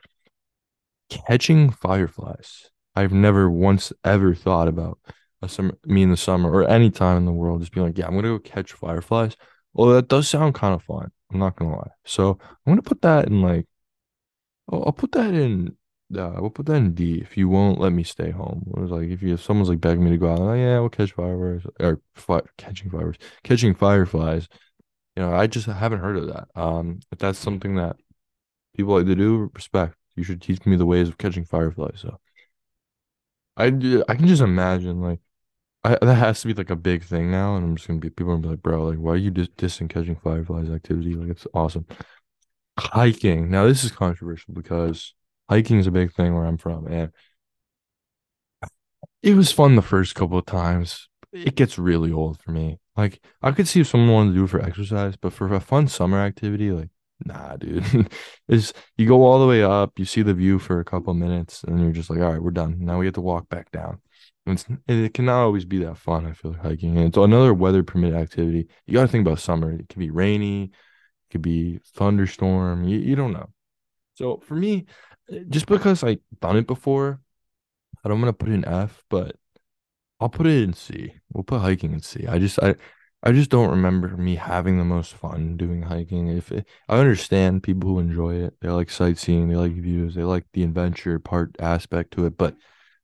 Catching 1.09 1.69
fireflies. 1.69 2.69
I've 2.95 3.11
never 3.11 3.49
once 3.49 3.91
ever 4.03 4.33
thought 4.33 4.67
about 4.67 4.99
a 5.43 5.49
summer, 5.49 5.77
me 5.85 6.03
in 6.03 6.11
the 6.11 6.17
summer 6.17 6.51
or 6.51 6.67
any 6.67 6.89
time 6.91 7.17
in 7.17 7.25
the 7.25 7.31
world, 7.31 7.61
just 7.61 7.73
being 7.73 7.85
like, 7.85 7.97
yeah, 7.97 8.07
I'm 8.07 8.15
gonna 8.15 8.29
go 8.29 8.39
catch 8.39 8.73
fireflies. 8.73 9.35
Well, 9.73 9.89
that 9.89 10.07
does 10.07 10.29
sound 10.29 10.55
kind 10.55 10.73
of 10.75 10.83
fun. 10.83 11.11
I'm 11.31 11.39
not 11.39 11.55
gonna 11.55 11.75
lie. 11.75 11.91
So 12.05 12.39
I'm 12.41 12.71
gonna 12.71 12.81
put 12.81 13.01
that 13.01 13.27
in 13.27 13.41
like, 13.41 13.67
I'll, 14.71 14.83
I'll 14.85 14.91
put 14.93 15.11
that 15.13 15.33
in 15.33 15.77
uh, 16.17 16.35
we'll 16.39 16.49
put 16.49 16.65
that 16.67 16.75
in 16.75 16.93
D 16.93 17.19
if 17.21 17.37
you 17.37 17.49
won't 17.49 17.79
let 17.79 17.91
me 17.91 18.03
stay 18.03 18.31
home. 18.31 18.63
It 18.75 18.79
was 18.79 18.91
like 18.91 19.09
if 19.09 19.21
you 19.21 19.33
if 19.33 19.41
someone's 19.41 19.69
like 19.69 19.81
begging 19.81 20.03
me 20.03 20.11
to 20.11 20.17
go 20.17 20.31
out, 20.31 20.39
like, 20.39 20.59
yeah, 20.59 20.79
we'll 20.79 20.89
catch 20.89 21.11
fireworks 21.13 21.65
or 21.79 22.01
fi 22.13 22.41
catching 22.57 22.89
fireworks, 22.89 23.19
catching 23.43 23.73
fireflies. 23.73 24.47
You 25.15 25.23
know, 25.23 25.33
I 25.33 25.47
just 25.47 25.67
haven't 25.67 25.99
heard 25.99 26.17
of 26.17 26.27
that. 26.27 26.47
Um, 26.55 26.99
if 27.11 27.19
that's 27.19 27.39
something 27.39 27.75
that 27.75 27.97
people 28.75 28.95
like 28.95 29.07
to 29.07 29.15
do, 29.15 29.51
respect. 29.53 29.95
You 30.15 30.23
should 30.23 30.41
teach 30.41 30.65
me 30.65 30.75
the 30.75 30.85
ways 30.85 31.09
of 31.09 31.17
catching 31.17 31.45
fireflies. 31.45 31.99
So 32.01 32.19
I 33.57 33.67
I 34.07 34.15
can 34.15 34.27
just 34.27 34.41
imagine 34.41 35.01
like 35.01 35.19
I, 35.83 35.97
that 36.01 36.15
has 36.15 36.41
to 36.41 36.47
be 36.47 36.53
like 36.53 36.69
a 36.69 36.75
big 36.75 37.03
thing 37.03 37.29
now, 37.31 37.55
and 37.55 37.65
I'm 37.65 37.75
just 37.75 37.87
gonna 37.87 37.99
be 37.99 38.09
people 38.09 38.33
are 38.33 38.35
gonna 38.37 38.47
be 38.47 38.49
like, 38.51 38.63
bro, 38.63 38.85
like 38.85 38.99
why 38.99 39.13
are 39.13 39.17
you 39.17 39.31
dis 39.31 39.49
dissing 39.49 39.89
catching 39.89 40.15
fireflies 40.15 40.69
activity? 40.69 41.15
Like 41.15 41.29
it's 41.29 41.47
awesome. 41.53 41.85
Hiking. 42.79 43.51
Now 43.51 43.67
this 43.67 43.83
is 43.83 43.91
controversial 43.91 44.53
because 44.53 45.13
hiking 45.49 45.79
is 45.79 45.87
a 45.87 45.91
big 45.91 46.13
thing 46.13 46.33
where 46.35 46.45
I'm 46.45 46.57
from, 46.57 46.87
and 46.87 47.11
it 49.21 49.35
was 49.35 49.51
fun 49.51 49.75
the 49.75 49.81
first 49.81 50.15
couple 50.15 50.37
of 50.37 50.45
times. 50.45 51.07
It 51.31 51.55
gets 51.55 51.79
really 51.79 52.11
old 52.11 52.41
for 52.41 52.51
me. 52.51 52.79
Like 52.95 53.21
I 53.41 53.51
could 53.51 53.67
see 53.67 53.81
if 53.81 53.87
someone 53.87 54.11
wanted 54.11 54.31
to 54.31 54.35
do 54.37 54.43
it 54.45 54.49
for 54.49 54.61
exercise, 54.61 55.15
but 55.15 55.33
for 55.33 55.53
a 55.53 55.59
fun 55.59 55.87
summer 55.87 56.19
activity, 56.19 56.71
like 56.71 56.89
nah, 57.25 57.55
dude. 57.57 58.09
Is 58.47 58.73
you 58.97 59.07
go 59.07 59.23
all 59.23 59.39
the 59.39 59.47
way 59.47 59.63
up, 59.63 59.97
you 59.97 60.05
see 60.05 60.21
the 60.21 60.33
view 60.33 60.59
for 60.59 60.79
a 60.79 60.85
couple 60.85 61.13
minutes, 61.13 61.63
and 61.63 61.79
you're 61.79 61.91
just 61.91 62.09
like, 62.09 62.19
all 62.19 62.31
right, 62.31 62.41
we're 62.41 62.51
done. 62.51 62.77
Now 62.79 62.99
we 62.99 63.05
have 63.05 63.15
to 63.15 63.21
walk 63.21 63.49
back 63.49 63.71
down. 63.71 63.99
It's, 64.45 64.65
it 64.87 65.13
cannot 65.13 65.41
always 65.43 65.65
be 65.65 65.79
that 65.79 65.97
fun. 65.97 66.25
I 66.25 66.33
feel 66.33 66.51
like 66.51 66.61
hiking, 66.61 66.97
and 66.97 67.07
it's 67.07 67.17
another 67.17 67.53
weather 67.53 67.83
permit 67.83 68.13
activity. 68.13 68.67
You 68.85 68.93
got 68.95 69.03
to 69.03 69.07
think 69.07 69.25
about 69.25 69.39
summer. 69.39 69.71
It 69.71 69.87
could 69.89 69.99
be 69.99 70.09
rainy, 70.09 70.65
it 70.65 70.71
could 71.31 71.41
be 71.41 71.79
thunderstorm. 71.95 72.83
You, 72.85 72.99
you 72.99 73.15
don't 73.15 73.33
know. 73.33 73.49
So 74.15 74.39
for 74.39 74.55
me, 74.55 74.85
eh, 75.31 75.39
just 75.49 75.67
because 75.67 76.03
I 76.03 76.19
done 76.41 76.57
it 76.57 76.67
before, 76.67 77.21
I 78.03 78.09
don't 78.09 78.21
want 78.21 78.37
to 78.37 78.45
put 78.45 78.53
in 78.53 78.65
F, 78.65 79.03
but 79.09 79.35
I'll 80.19 80.29
put 80.29 80.47
it 80.47 80.63
in 80.63 80.73
C. 80.73 81.15
We'll 81.33 81.43
put 81.43 81.61
hiking 81.61 81.93
in 81.93 82.01
C. 82.01 82.25
I 82.27 82.39
just 82.39 82.59
I 82.61 82.75
I 83.23 83.31
just 83.31 83.49
don't 83.49 83.69
remember 83.69 84.09
me 84.17 84.35
having 84.35 84.77
the 84.77 84.83
most 84.85 85.13
fun 85.13 85.57
doing 85.57 85.83
hiking. 85.83 86.27
If 86.27 86.51
it, 86.51 86.67
I 86.89 86.97
understand 86.99 87.63
people 87.63 87.89
who 87.89 87.99
enjoy 87.99 88.35
it, 88.35 88.55
they 88.61 88.69
like 88.69 88.89
sightseeing, 88.89 89.49
they 89.49 89.55
like 89.55 89.73
views, 89.73 90.15
they 90.15 90.23
like 90.23 90.45
the 90.53 90.63
adventure 90.63 91.19
part 91.19 91.55
aspect 91.59 92.11
to 92.13 92.25
it. 92.25 92.37
But 92.37 92.55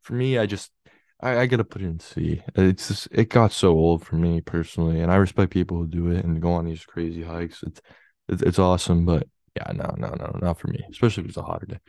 for 0.01 0.13
me, 0.13 0.37
I 0.37 0.45
just 0.45 0.71
I, 1.21 1.39
I 1.39 1.45
gotta 1.47 1.63
put 1.63 1.81
it 1.81 1.85
in 1.85 1.99
C. 1.99 2.41
It's 2.55 2.87
just 2.87 3.07
it 3.11 3.29
got 3.29 3.51
so 3.51 3.69
old 3.69 4.05
for 4.05 4.15
me 4.15 4.41
personally, 4.41 5.01
and 5.01 5.11
I 5.11 5.15
respect 5.17 5.51
people 5.51 5.77
who 5.77 5.87
do 5.87 6.09
it 6.11 6.23
and 6.25 6.41
go 6.41 6.53
on 6.53 6.65
these 6.65 6.85
crazy 6.85 7.23
hikes. 7.23 7.63
It's 7.63 7.81
it's, 8.29 8.41
it's 8.41 8.59
awesome, 8.59 9.05
but 9.05 9.27
Yeah, 9.55 9.71
no, 9.73 9.93
no, 9.97 10.09
no, 10.09 10.37
not 10.41 10.59
for 10.59 10.67
me, 10.69 10.83
especially 10.91 11.23
if 11.23 11.29
it's 11.29 11.37
a 11.37 11.43
hotter 11.43 11.65
day. 11.65 11.79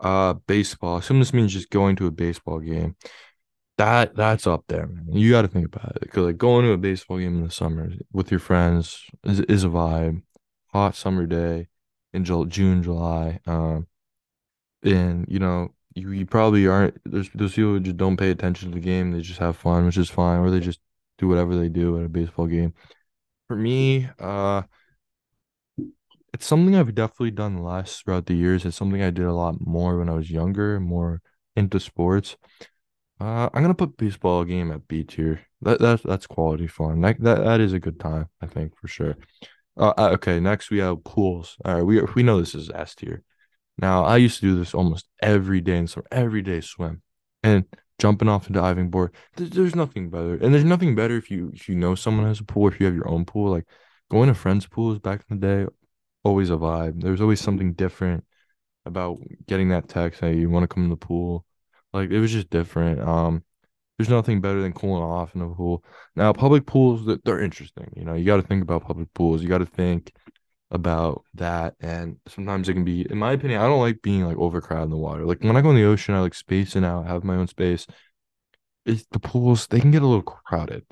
Uh, 0.00 0.34
baseball. 0.46 1.00
Some 1.02 1.18
of 1.18 1.20
this 1.22 1.34
means 1.34 1.52
just 1.54 1.70
going 1.70 1.96
to 1.96 2.06
a 2.06 2.10
baseball 2.12 2.60
game. 2.60 2.96
That 3.78 4.16
that's 4.16 4.46
up 4.46 4.64
there, 4.68 4.86
man. 4.86 5.06
You 5.12 5.30
got 5.32 5.42
to 5.42 5.48
think 5.48 5.66
about 5.66 5.96
it 5.96 6.02
because 6.02 6.26
like 6.26 6.38
going 6.38 6.64
to 6.66 6.72
a 6.72 6.78
baseball 6.78 7.18
game 7.18 7.36
in 7.38 7.44
the 7.44 7.50
summer 7.50 7.90
with 8.12 8.30
your 8.30 8.40
friends 8.40 9.04
is 9.24 9.40
is 9.40 9.64
a 9.64 9.68
vibe. 9.68 10.22
Hot 10.72 10.94
summer 10.96 11.26
day 11.26 11.68
in 12.14 12.24
June, 12.24 12.82
July. 12.82 13.40
Um, 13.46 13.86
and 14.82 15.26
you 15.28 15.38
know 15.38 15.74
you, 15.96 16.10
you 16.12 16.26
probably 16.26 16.66
aren't. 16.66 17.00
There's 17.10 17.30
those 17.34 17.54
people 17.54 17.72
who 17.72 17.80
just 17.80 17.96
don't 17.96 18.18
pay 18.18 18.30
attention 18.30 18.70
to 18.70 18.74
the 18.74 18.80
game. 18.80 19.12
They 19.12 19.22
just 19.22 19.40
have 19.40 19.56
fun, 19.56 19.86
which 19.86 19.96
is 19.96 20.10
fine, 20.10 20.40
or 20.40 20.50
they 20.50 20.60
just 20.60 20.80
do 21.18 21.26
whatever 21.26 21.56
they 21.56 21.70
do 21.70 21.98
at 21.98 22.04
a 22.04 22.08
baseball 22.08 22.46
game. 22.46 22.74
For 23.48 23.56
me, 23.56 24.08
uh, 24.18 24.62
it's 26.34 26.44
something 26.44 26.76
I've 26.76 26.94
definitely 26.94 27.30
done 27.30 27.62
less 27.62 28.00
throughout 28.00 28.26
the 28.26 28.34
years. 28.34 28.66
It's 28.66 28.76
something 28.76 29.02
I 29.02 29.10
did 29.10 29.24
a 29.24 29.32
lot 29.32 29.54
more 29.58 29.98
when 29.98 30.10
I 30.10 30.14
was 30.14 30.30
younger, 30.30 30.78
more 30.78 31.22
into 31.56 31.80
sports. 31.80 32.36
Uh, 33.18 33.48
I'm 33.54 33.62
gonna 33.62 33.72
put 33.74 33.96
baseball 33.96 34.44
game 34.44 34.70
at 34.70 34.86
B 34.86 35.02
tier. 35.02 35.40
That 35.62 35.80
that's 35.80 36.02
that's 36.02 36.26
quality 36.26 36.66
fun. 36.66 37.00
That 37.00 37.18
that 37.22 37.42
that 37.42 37.60
is 37.60 37.72
a 37.72 37.80
good 37.80 37.98
time, 37.98 38.28
I 38.42 38.46
think 38.46 38.76
for 38.76 38.88
sure. 38.88 39.16
Uh, 39.78 39.94
uh 39.96 40.10
okay, 40.12 40.40
next 40.40 40.70
we 40.70 40.78
have 40.78 41.04
pools. 41.04 41.56
All 41.64 41.74
right, 41.74 41.82
we 41.82 42.02
we 42.14 42.22
know 42.22 42.38
this 42.38 42.54
is 42.54 42.68
S 42.68 42.94
tier. 42.94 43.22
Now 43.78 44.04
I 44.04 44.16
used 44.16 44.40
to 44.40 44.46
do 44.46 44.58
this 44.58 44.74
almost 44.74 45.06
every 45.22 45.60
day 45.60 45.76
in 45.76 45.86
summer, 45.86 46.06
every 46.10 46.42
day 46.42 46.60
swim, 46.60 47.02
and 47.42 47.64
jumping 47.98 48.28
off 48.28 48.46
the 48.46 48.52
diving 48.52 48.90
board. 48.90 49.14
There's, 49.36 49.50
there's 49.50 49.74
nothing 49.74 50.10
better, 50.10 50.34
and 50.34 50.52
there's 50.54 50.64
nothing 50.64 50.94
better 50.94 51.16
if 51.16 51.30
you 51.30 51.50
if 51.54 51.68
you 51.68 51.74
know 51.74 51.94
someone 51.94 52.26
has 52.26 52.40
a 52.40 52.44
pool, 52.44 52.68
if 52.68 52.80
you 52.80 52.86
have 52.86 52.94
your 52.94 53.08
own 53.08 53.24
pool. 53.24 53.50
Like 53.50 53.66
going 54.10 54.28
to 54.28 54.34
friends' 54.34 54.66
pools 54.66 54.98
back 54.98 55.24
in 55.28 55.38
the 55.38 55.46
day, 55.46 55.66
always 56.24 56.50
a 56.50 56.54
vibe. 56.54 57.02
There's 57.02 57.20
always 57.20 57.40
something 57.40 57.74
different 57.74 58.24
about 58.84 59.18
getting 59.46 59.70
that 59.70 59.88
text. 59.88 60.20
Hey, 60.20 60.36
you 60.36 60.50
want 60.50 60.64
to 60.64 60.68
come 60.68 60.84
to 60.84 60.90
the 60.90 60.96
pool? 60.96 61.44
Like 61.92 62.10
it 62.10 62.20
was 62.20 62.32
just 62.32 62.50
different. 62.50 63.00
Um, 63.00 63.44
there's 63.98 64.10
nothing 64.10 64.40
better 64.40 64.60
than 64.60 64.72
cooling 64.72 65.02
off 65.02 65.34
in 65.34 65.40
a 65.40 65.48
pool. 65.48 65.82
Now, 66.14 66.32
public 66.32 66.66
pools, 66.66 67.06
they're 67.24 67.40
interesting. 67.40 67.90
You 67.96 68.04
know, 68.04 68.14
you 68.14 68.24
got 68.24 68.36
to 68.36 68.42
think 68.42 68.62
about 68.62 68.84
public 68.84 69.12
pools. 69.14 69.42
You 69.42 69.48
got 69.48 69.58
to 69.58 69.66
think 69.66 70.12
about 70.70 71.24
that. 71.34 71.74
And 71.80 72.18
sometimes 72.26 72.68
it 72.68 72.74
can 72.74 72.84
be, 72.84 73.10
in 73.10 73.18
my 73.18 73.32
opinion, 73.32 73.60
I 73.60 73.66
don't 73.66 73.80
like 73.80 74.02
being 74.02 74.24
like 74.24 74.36
overcrowded 74.36 74.84
in 74.84 74.90
the 74.90 74.96
water. 74.96 75.24
Like 75.24 75.40
when 75.42 75.56
I 75.56 75.60
go 75.60 75.70
in 75.70 75.76
the 75.76 75.84
ocean, 75.84 76.14
I 76.14 76.20
like 76.20 76.34
spacing 76.34 76.84
out, 76.84 77.06
have 77.06 77.24
my 77.24 77.36
own 77.36 77.46
space. 77.46 77.86
It's 78.84 79.06
the 79.10 79.18
pools, 79.18 79.66
they 79.66 79.80
can 79.80 79.90
get 79.90 80.02
a 80.02 80.06
little 80.06 80.22
crowded. 80.22 80.84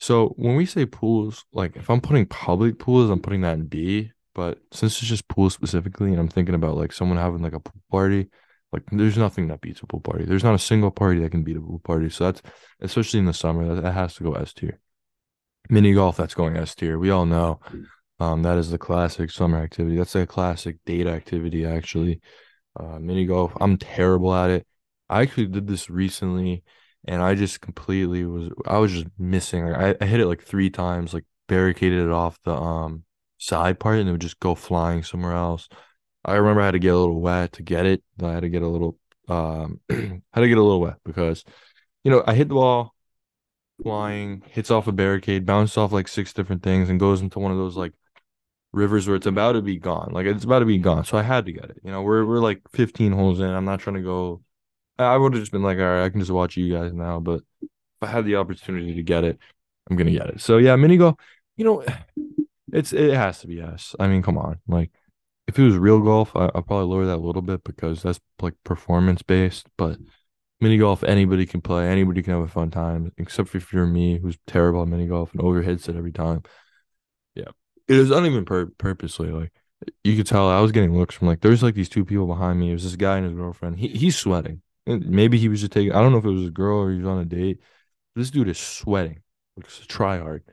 So 0.00 0.28
when 0.36 0.56
we 0.56 0.66
say 0.66 0.86
pools, 0.86 1.44
like 1.52 1.76
if 1.76 1.90
I'm 1.90 2.00
putting 2.00 2.26
public 2.26 2.78
pools, 2.78 3.10
I'm 3.10 3.20
putting 3.20 3.42
that 3.42 3.54
in 3.54 3.66
B. 3.66 4.12
But 4.34 4.58
since 4.72 4.98
it's 4.98 5.08
just 5.08 5.26
pools 5.26 5.54
specifically, 5.54 6.10
and 6.12 6.20
I'm 6.20 6.28
thinking 6.28 6.54
about 6.54 6.76
like 6.76 6.92
someone 6.92 7.18
having 7.18 7.42
like 7.42 7.54
a 7.54 7.60
pool 7.60 7.82
party, 7.90 8.28
like 8.72 8.84
there's 8.92 9.18
nothing 9.18 9.48
that 9.48 9.60
beats 9.60 9.80
a 9.80 9.86
pool 9.86 10.00
party. 10.00 10.24
There's 10.24 10.44
not 10.44 10.54
a 10.54 10.58
single 10.60 10.92
party 10.92 11.20
that 11.20 11.32
can 11.32 11.42
beat 11.42 11.56
a 11.56 11.60
pool 11.60 11.80
party. 11.80 12.08
So 12.08 12.24
that's 12.24 12.42
especially 12.80 13.18
in 13.18 13.26
the 13.26 13.34
summer, 13.34 13.74
that, 13.74 13.82
that 13.82 13.94
has 13.94 14.14
to 14.16 14.22
go 14.22 14.34
S 14.34 14.52
tier. 14.52 14.78
Mini 15.70 15.92
golf, 15.92 16.16
that's 16.16 16.34
going 16.34 16.56
S 16.56 16.74
tier. 16.74 16.98
We 16.98 17.10
all 17.10 17.26
know 17.26 17.60
um, 18.20 18.42
that 18.42 18.58
is 18.58 18.70
the 18.70 18.78
classic 18.78 19.30
summer 19.30 19.58
activity. 19.58 19.96
That's 19.96 20.14
a 20.14 20.26
classic 20.26 20.78
date 20.84 21.06
activity, 21.06 21.64
actually. 21.64 22.20
Uh, 22.78 22.98
mini 22.98 23.26
golf. 23.26 23.52
I'm 23.60 23.76
terrible 23.76 24.34
at 24.34 24.50
it. 24.50 24.66
I 25.10 25.22
actually 25.22 25.46
did 25.46 25.66
this 25.66 25.90
recently, 25.90 26.64
and 27.06 27.22
I 27.22 27.34
just 27.34 27.60
completely 27.60 28.24
was. 28.24 28.50
I 28.66 28.78
was 28.78 28.92
just 28.92 29.06
missing. 29.18 29.66
Like, 29.66 29.96
I, 30.00 30.04
I 30.04 30.08
hit 30.08 30.20
it 30.20 30.26
like 30.26 30.42
three 30.42 30.70
times, 30.70 31.14
like 31.14 31.24
barricaded 31.48 32.00
it 32.06 32.10
off 32.10 32.38
the 32.44 32.54
um 32.54 33.04
side 33.38 33.80
part, 33.80 33.98
and 33.98 34.08
it 34.08 34.12
would 34.12 34.20
just 34.20 34.40
go 34.40 34.54
flying 34.54 35.02
somewhere 35.02 35.34
else. 35.34 35.68
I 36.24 36.34
remember 36.36 36.62
I 36.62 36.66
had 36.66 36.72
to 36.72 36.78
get 36.78 36.94
a 36.94 36.98
little 36.98 37.20
wet 37.20 37.52
to 37.54 37.62
get 37.62 37.86
it. 37.86 38.02
I 38.22 38.32
had 38.32 38.40
to 38.42 38.48
get 38.50 38.62
a 38.62 38.68
little 38.68 38.98
um 39.28 39.80
had 39.90 40.40
to 40.40 40.48
get 40.48 40.58
a 40.58 40.62
little 40.62 40.80
wet 40.80 40.98
because 41.04 41.44
you 42.04 42.10
know 42.10 42.24
I 42.26 42.34
hit 42.34 42.48
the 42.48 42.54
ball 42.54 42.94
flying, 43.82 44.42
hits 44.48 44.70
off 44.70 44.86
a 44.88 44.92
barricade, 44.92 45.46
bounces 45.46 45.76
off 45.76 45.92
like 45.92 46.08
six 46.08 46.32
different 46.32 46.62
things, 46.62 46.88
and 46.90 47.00
goes 47.00 47.20
into 47.20 47.38
one 47.38 47.52
of 47.52 47.58
those 47.58 47.76
like 47.76 47.92
rivers 48.78 49.06
where 49.06 49.16
it's 49.16 49.26
about 49.26 49.52
to 49.52 49.62
be 49.62 49.78
gone. 49.78 50.10
Like 50.12 50.26
it's 50.26 50.44
about 50.44 50.60
to 50.60 50.64
be 50.64 50.78
gone. 50.78 51.04
So 51.04 51.18
I 51.18 51.22
had 51.22 51.46
to 51.46 51.52
get 51.52 51.64
it. 51.64 51.80
You 51.84 51.90
know, 51.90 52.02
we're 52.02 52.24
we're 52.24 52.38
like 52.38 52.62
15 52.72 53.12
holes 53.12 53.40
in. 53.40 53.50
I'm 53.50 53.64
not 53.64 53.80
trying 53.80 53.96
to 53.96 54.02
go. 54.02 54.42
I 54.98 55.16
would 55.16 55.34
have 55.34 55.42
just 55.42 55.52
been 55.52 55.62
like, 55.62 55.78
all 55.78 55.84
right, 55.84 56.04
I 56.04 56.08
can 56.08 56.20
just 56.20 56.30
watch 56.30 56.56
you 56.56 56.72
guys 56.72 56.92
now. 56.92 57.20
But 57.20 57.42
if 57.60 57.68
I 58.02 58.06
had 58.06 58.24
the 58.24 58.36
opportunity 58.36 58.94
to 58.94 59.02
get 59.02 59.24
it, 59.24 59.38
I'm 59.90 59.96
gonna 59.96 60.12
get 60.12 60.28
it. 60.28 60.40
So 60.40 60.58
yeah, 60.58 60.76
mini 60.76 60.96
golf. 60.96 61.16
You 61.56 61.64
know, 61.64 61.84
it's 62.72 62.92
it 62.92 63.14
has 63.14 63.40
to 63.40 63.48
be 63.48 63.56
yes. 63.56 63.94
I 63.98 64.06
mean, 64.06 64.22
come 64.22 64.38
on. 64.38 64.60
Like 64.68 64.90
if 65.46 65.58
it 65.58 65.64
was 65.64 65.76
real 65.76 66.00
golf, 66.00 66.34
I, 66.36 66.50
will 66.54 66.62
probably 66.62 66.86
lower 66.86 67.06
that 67.06 67.16
a 67.16 67.26
little 67.26 67.42
bit 67.42 67.64
because 67.64 68.02
that's 68.02 68.20
like 68.40 68.54
performance 68.64 69.22
based. 69.22 69.66
But 69.76 69.98
mini 70.60 70.78
golf, 70.78 71.02
anybody 71.02 71.46
can 71.46 71.60
play. 71.60 71.88
Anybody 71.88 72.22
can 72.22 72.34
have 72.34 72.44
a 72.44 72.48
fun 72.48 72.70
time, 72.70 73.12
except 73.16 73.48
for 73.48 73.58
if 73.58 73.72
you're 73.72 73.86
me, 73.86 74.18
who's 74.18 74.38
terrible 74.46 74.82
at 74.82 74.88
mini 74.88 75.06
golf 75.06 75.32
and 75.32 75.42
overhits 75.42 75.88
it 75.88 75.96
every 75.96 76.12
time. 76.12 76.42
It 77.88 77.94
was 77.98 78.10
not 78.10 78.26
even 78.26 78.44
pur- 78.44 78.72
purposely. 78.78 79.30
Like 79.30 79.52
you 80.04 80.16
could 80.16 80.26
tell, 80.26 80.48
I 80.48 80.60
was 80.60 80.72
getting 80.72 80.96
looks 80.96 81.14
from 81.14 81.28
like 81.28 81.40
there's 81.40 81.62
like 81.62 81.74
these 81.74 81.88
two 81.88 82.04
people 82.04 82.26
behind 82.26 82.58
me. 82.60 82.70
It 82.70 82.74
was 82.74 82.84
this 82.84 82.96
guy 82.96 83.16
and 83.16 83.26
his 83.26 83.34
girlfriend. 83.34 83.78
He 83.78 83.88
he's 83.88 84.16
sweating. 84.16 84.62
Maybe 84.86 85.38
he 85.38 85.48
was 85.48 85.60
just 85.60 85.72
taking. 85.72 85.92
I 85.92 86.00
don't 86.00 86.12
know 86.12 86.18
if 86.18 86.24
it 86.24 86.30
was 86.30 86.46
a 86.46 86.50
girl 86.50 86.78
or 86.78 86.90
he 86.92 86.98
was 86.98 87.06
on 87.06 87.18
a 87.20 87.24
date. 87.24 87.60
This 88.14 88.30
dude 88.30 88.48
is 88.48 88.58
sweating. 88.58 89.22
Like 89.56 89.66
it's 89.66 89.80
a 89.82 89.86
try 89.86 90.18
hard 90.18 90.44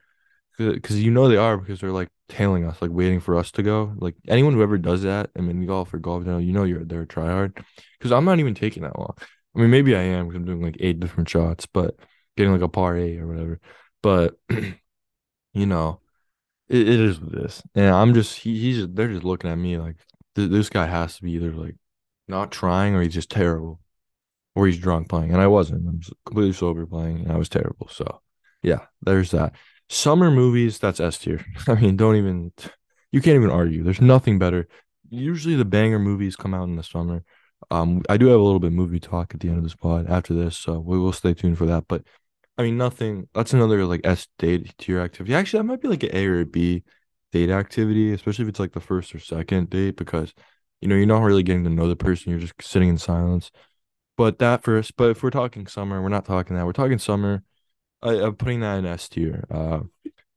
because 0.58 1.01
you 1.01 1.12
know 1.12 1.27
they 1.27 1.38
are 1.38 1.58
because 1.58 1.82
they're 1.82 1.92
like 1.92 2.10
tailing 2.30 2.65
us, 2.65 2.82
like 2.82 2.92
waiting 2.92 3.20
for 3.20 3.38
us 3.38 3.51
to 3.51 3.63
go. 3.63 3.94
Like 3.98 4.15
anyone 4.27 4.54
who 4.54 4.63
ever 4.63 4.77
does 4.77 5.04
that, 5.04 5.32
I 5.38 5.42
mean, 5.42 5.65
golf 5.65 5.94
or 5.94 6.00
golf, 6.00 6.25
you 6.25 6.32
know, 6.32 6.38
you 6.38 6.54
know 6.54 6.63
you're 6.63 6.84
they're 6.86 7.01
a 7.04 7.08
try 7.08 7.27
hard. 7.27 7.63
Because 8.00 8.12
I'm 8.12 8.25
not 8.25 8.39
even 8.39 8.56
taking 8.56 8.84
that 8.84 8.98
long. 9.00 9.15
I 9.56 9.60
mean, 9.60 9.70
maybe 9.72 9.96
I 9.96 10.01
am 10.01 10.27
because 10.27 10.38
I'm 10.38 10.46
doing 10.46 10.62
like 10.62 10.77
eight 10.80 11.00
different 11.00 11.30
shots, 11.30 11.65
but 11.65 11.96
getting 12.38 12.54
like 12.54 12.62
a 12.62 12.70
par 12.70 12.98
eight 12.98 13.20
or 13.20 13.27
whatever. 13.27 13.60
But 14.01 14.36
you 15.54 15.65
know, 15.65 16.01
it, 16.69 16.88
it 16.88 17.00
is 17.00 17.19
this, 17.19 17.62
and 17.75 17.93
I'm 17.93 18.13
just 18.13 18.39
he, 18.39 18.60
he's 18.60 18.88
they're 18.89 19.07
just 19.07 19.24
looking 19.24 19.50
at 19.50 19.57
me 19.57 19.77
like 19.77 19.98
th- 20.36 20.50
this 20.50 20.69
guy 20.69 20.86
has 20.86 21.17
to 21.17 21.24
be 21.24 21.34
either 21.34 21.51
like 21.51 21.75
not 22.27 22.51
trying 22.51 22.95
or 22.95 23.01
he's 23.01 23.13
just 23.13 23.29
terrible, 23.29 23.79
or 24.55 24.67
he's 24.67 24.79
drunk 24.79 25.10
playing, 25.10 25.31
and 25.31 25.41
I 25.41 25.48
wasn't. 25.48 25.88
I'm 25.88 26.01
completely 26.25 26.53
sober 26.53 26.86
playing, 26.86 27.22
and 27.22 27.31
I 27.31 27.38
was 27.38 27.50
terrible. 27.50 27.88
So 27.89 28.22
yeah, 28.63 28.86
there's 29.01 29.31
that. 29.31 29.53
Summer 29.89 30.31
movies, 30.31 30.79
that's 30.79 31.00
S 31.00 31.19
tier. 31.19 31.45
I 31.67 31.75
mean, 31.75 31.95
don't 31.98 32.15
even 32.15 32.51
you 33.12 33.22
can't 33.22 33.36
even 33.36 33.51
argue. 33.51 33.84
There's 33.84 34.01
nothing 34.01 34.39
better. 34.39 34.67
Usually 35.10 35.55
the 35.55 35.65
banger 35.65 36.00
movies 36.00 36.36
come 36.36 36.53
out 36.53 36.67
in 36.67 36.75
the 36.75 36.84
summer. 36.84 37.24
Um, 37.72 38.01
I 38.10 38.17
do 38.17 38.27
have 38.27 38.39
a 38.39 38.43
little 38.43 38.60
bit 38.60 38.67
of 38.67 38.74
movie 38.74 39.00
talk 39.00 39.34
at 39.34 39.39
the 39.39 39.48
end 39.48 39.57
of 39.57 39.63
this 39.63 39.75
pod 39.75 40.07
after 40.10 40.34
this, 40.34 40.57
so 40.57 40.79
we 40.79 41.00
will 41.00 41.13
stay 41.13 41.34
tuned 41.34 41.57
for 41.57 41.65
that. 41.67 41.86
But 41.88 42.03
I 42.57 42.63
mean, 42.63 42.77
nothing. 42.77 43.27
That's 43.33 43.53
another 43.53 43.85
like 43.85 44.01
S 44.03 44.27
date 44.39 44.74
tier 44.77 45.00
activity. 45.00 45.35
Actually, 45.35 45.59
that 45.59 45.65
might 45.65 45.81
be 45.81 45.88
like 45.88 46.03
an 46.03 46.12
A 46.13 46.25
or 46.27 46.41
a 46.41 46.45
B 46.45 46.83
date 47.31 47.50
activity, 47.50 48.13
especially 48.13 48.43
if 48.43 48.50
it's 48.50 48.59
like 48.59 48.74
the 48.74 48.79
first 48.79 49.13
or 49.13 49.19
second 49.19 49.69
date, 49.69 49.97
because 49.97 50.33
you 50.81 50.88
know 50.88 50.95
you're 50.95 51.05
not 51.05 51.21
really 51.21 51.43
getting 51.43 51.65
to 51.65 51.69
know 51.69 51.89
the 51.89 51.95
person. 51.95 52.31
You're 52.31 52.39
just 52.39 52.53
sitting 52.62 52.89
in 52.89 52.97
silence. 52.97 53.51
But 54.17 54.39
that 54.39 54.63
first, 54.63 54.95
but 54.95 55.09
if 55.12 55.21
we're 55.24 55.29
talking 55.31 55.67
summer, 55.67 56.01
we're 56.01 56.09
not 56.09 56.25
talking 56.25 56.55
that. 56.55 56.65
We're 56.65 56.71
talking 56.71 57.00
summer. 57.00 57.43
I, 58.01 58.13
am 58.15 58.35
putting 58.35 58.62
that 58.62 58.77
in 58.77 58.85
S 58.85 59.09
tier. 59.09 59.45
Uh, 59.51 59.81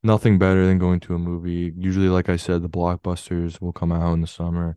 nothing 0.03 0.39
better 0.39 0.67
than 0.67 0.79
going 0.79 1.01
to 1.01 1.15
a 1.15 1.19
movie. 1.19 1.73
Usually, 1.77 2.09
like 2.09 2.29
I 2.29 2.37
said, 2.37 2.63
the 2.63 2.69
blockbusters 2.69 3.61
will 3.61 3.73
come 3.73 3.93
out 3.93 4.15
in 4.15 4.21
the 4.21 4.27
summer. 4.27 4.77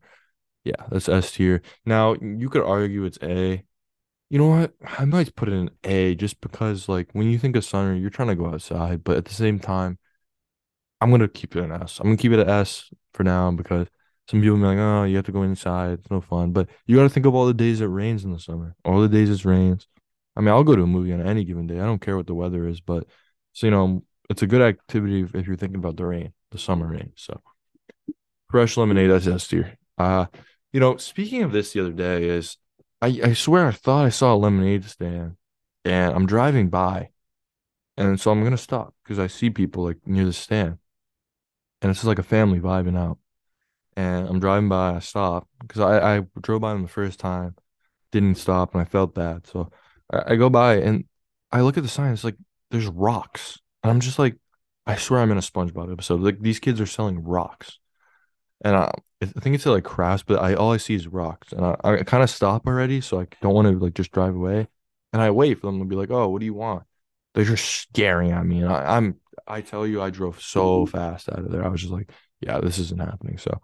Yeah, 0.64 0.76
that's 0.92 1.10
S 1.10 1.32
tier. 1.32 1.64
Now 1.86 2.16
you 2.22 2.50
could 2.50 2.62
argue 2.64 3.06
it's 3.06 3.18
A. 3.24 3.64
You 4.32 4.38
know 4.38 4.48
what? 4.48 4.74
I 4.98 5.04
might 5.04 5.36
put 5.36 5.50
it 5.50 5.52
in 5.52 5.70
A 5.84 6.16
just 6.16 6.40
because, 6.40 6.88
like, 6.88 7.10
when 7.12 7.30
you 7.30 7.38
think 7.38 7.58
of 7.58 7.66
summer, 7.66 7.94
you're 7.94 8.10
trying 8.10 8.30
to 8.30 8.36
go 8.36 8.46
outside, 8.46 9.04
but 9.04 9.18
at 9.18 9.26
the 9.26 9.34
same 9.34 9.60
time, 9.60 10.00
I'm 11.02 11.12
gonna 11.12 11.28
keep 11.28 11.54
it 11.56 11.64
an 11.64 11.72
S. 11.74 12.00
I'm 12.00 12.06
gonna 12.06 12.18
keep 12.18 12.32
it 12.32 12.40
an 12.40 12.50
S 12.50 12.90
for 13.14 13.24
now 13.26 13.52
because 13.52 13.88
some 14.30 14.40
people 14.42 14.56
be 14.56 14.64
like, 14.64 14.78
"Oh, 14.78 15.04
you 15.04 15.18
have 15.18 15.26
to 15.26 15.34
go 15.34 15.44
inside. 15.44 16.00
It's 16.00 16.10
no 16.10 16.22
fun." 16.22 16.54
But 16.54 16.70
you 16.86 16.96
got 16.96 17.04
to 17.04 17.10
think 17.10 17.26
of 17.26 17.36
all 17.36 17.46
the 17.46 17.54
days 17.54 17.82
it 17.82 17.88
rains 17.88 18.24
in 18.24 18.32
the 18.32 18.40
summer. 18.40 18.76
All 18.86 19.02
the 19.02 19.10
days 19.10 19.30
it 19.30 19.44
rains. 19.44 19.88
I 20.38 20.40
mean, 20.40 20.50
I'll 20.50 20.64
go 20.64 20.78
to 20.78 20.84
a 20.84 20.88
movie 20.88 21.12
on 21.12 21.22
any 21.22 21.44
given 21.44 21.68
day. 21.68 21.82
I 21.82 21.86
don't 21.86 22.00
care 22.02 22.16
what 22.16 22.28
the 22.28 22.36
weather 22.36 22.68
is, 22.70 22.80
but 22.80 23.08
so 23.52 23.68
you 23.68 23.72
know, 23.72 24.04
it's 24.30 24.44
a 24.44 24.48
good 24.48 24.62
activity 24.62 25.28
if 25.34 25.46
you're 25.46 25.58
thinking 25.58 25.80
about 25.80 25.98
the 25.98 26.06
rain, 26.06 26.32
the 26.52 26.58
summer 26.58 26.88
rain. 26.88 27.12
So 27.18 27.42
fresh 28.50 28.78
lemonade, 28.78 29.12
that's 29.12 29.28
S 29.28 29.48
tier. 29.48 29.78
Uh, 29.98 30.28
you 30.72 30.80
know, 30.80 30.98
speaking 30.98 31.44
of 31.44 31.52
this 31.52 31.74
the 31.74 31.82
other 31.82 31.92
day 31.92 32.30
is 32.30 32.58
I, 33.02 33.20
I 33.24 33.34
swear 33.34 33.68
I 33.68 33.72
thought 33.72 34.06
I 34.06 34.10
saw 34.10 34.34
a 34.34 34.38
lemonade 34.38 34.86
stand 34.86 35.38
and 35.86 36.14
I'm 36.14 36.26
driving 36.26 36.70
by 36.70 37.10
and 37.98 38.20
so 38.20 38.32
I'm 38.32 38.44
gonna 38.44 38.58
stop 38.58 38.96
because 39.04 39.20
I 39.20 39.28
see 39.28 39.50
people 39.50 39.84
like 39.84 39.98
near 40.06 40.26
the 40.26 40.34
stand. 40.34 40.78
And 41.82 41.90
it's 41.90 42.00
just 42.00 42.08
like 42.08 42.20
a 42.20 42.24
family 42.24 42.60
vibing 42.60 42.98
out. 42.98 43.18
And 43.96 44.28
I'm 44.28 44.40
driving 44.40 44.70
by, 44.70 44.96
I 44.96 45.00
stop 45.00 45.48
because 45.60 45.82
I, 45.82 46.18
I 46.18 46.22
drove 46.42 46.62
by 46.62 46.74
them 46.74 46.84
the 46.84 46.88
first 46.88 47.20
time, 47.20 47.56
didn't 48.12 48.36
stop, 48.36 48.74
and 48.74 48.82
I 48.82 48.86
felt 48.86 49.14
bad. 49.16 49.48
So 49.48 49.72
I, 50.12 50.34
I 50.34 50.36
go 50.36 50.50
by 50.50 50.76
and 50.76 51.06
I 51.52 51.62
look 51.62 51.78
at 51.78 51.84
the 51.84 51.90
sign. 51.90 52.14
It's 52.14 52.24
like 52.24 52.38
there's 52.72 52.88
rocks. 52.88 53.60
And 53.84 53.92
I'm 53.92 54.00
just 54.00 54.20
like, 54.20 54.38
I 54.86 54.96
swear 54.96 55.22
I'm 55.22 55.32
in 55.32 55.38
a 55.38 55.42
SpongeBob 55.42 55.92
episode. 55.92 56.22
Like 56.22 56.40
these 56.40 56.60
kids 56.60 56.80
are 56.82 56.86
selling 56.86 57.24
rocks. 57.24 57.80
and 58.64 58.76
I, 58.76 58.92
I 59.22 59.40
think 59.40 59.56
it's 59.56 59.66
like 59.66 59.84
crafts, 59.84 60.24
but 60.24 60.42
I 60.42 60.56
all 60.56 60.72
I 60.72 60.78
see 60.78 60.96
is 60.96 61.08
rocks, 61.08 61.52
and 61.52 61.64
I, 61.64 61.76
I 61.84 62.04
kind 62.04 62.24
of 62.24 62.30
stop 62.30 62.66
already, 62.66 63.02
so 63.02 63.20
I 63.20 63.28
don't 63.42 63.54
want 63.54 63.68
to 63.68 63.78
like 63.78 63.94
just 63.94 64.12
drive 64.12 64.36
away, 64.36 64.68
and 65.14 65.22
I 65.22 65.30
wait 65.30 65.60
for 65.60 65.68
them 65.68 65.80
to 65.80 65.86
be 65.86 65.96
like, 65.96 66.10
"Oh, 66.10 66.30
what 66.30 66.40
do 66.40 66.46
you 66.46 66.56
want?" 66.56 66.84
They're 67.34 67.46
just 67.46 67.66
staring 67.66 68.32
at 68.32 68.46
me, 68.46 68.62
and 68.62 68.72
I, 68.72 68.98
I'm 68.98 69.18
I 69.48 69.62
tell 69.62 69.86
you, 69.86 70.02
I 70.02 70.10
drove 70.10 70.42
so 70.42 70.86
fast 70.86 71.30
out 71.30 71.40
of 71.40 71.52
there. 71.52 71.64
I 71.64 71.68
was 71.68 71.82
just 71.82 71.94
like, 71.94 72.12
"Yeah, 72.40 72.60
this 72.60 72.80
isn't 72.80 73.00
happening." 73.00 73.38
So, 73.38 73.62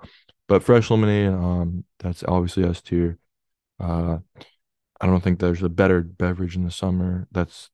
but 0.48 0.64
fresh 0.64 0.92
lemonade, 0.92 1.34
um, 1.34 1.86
that's 2.00 2.24
obviously 2.28 2.64
S 2.64 2.82
tier. 2.82 3.18
Uh, 3.80 4.20
I 5.02 5.06
don't 5.06 5.24
think 5.24 5.40
there's 5.40 5.64
a 5.64 5.70
better 5.70 6.02
beverage 6.02 6.56
in 6.56 6.64
the 6.64 6.72
summer 6.72 7.28
that's 7.32 7.70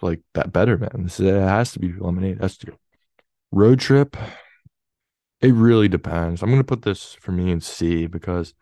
like 0.00 0.20
that 0.34 0.52
better, 0.52 0.78
man. 0.78 1.02
This 1.04 1.20
is, 1.20 1.26
it 1.26 1.34
has 1.34 1.72
to 1.72 1.78
be 1.78 1.92
lemonade. 1.92 2.42
S 2.42 2.56
tier. 2.56 2.74
Road 3.50 3.80
trip, 3.80 4.16
it 5.42 5.52
really 5.54 5.88
depends. 5.88 6.42
I'm 6.42 6.50
gonna 6.50 6.64
put 6.64 6.82
this 6.82 7.14
for 7.14 7.32
me 7.32 7.50
in 7.50 7.60
C 7.60 8.06
because 8.06 8.54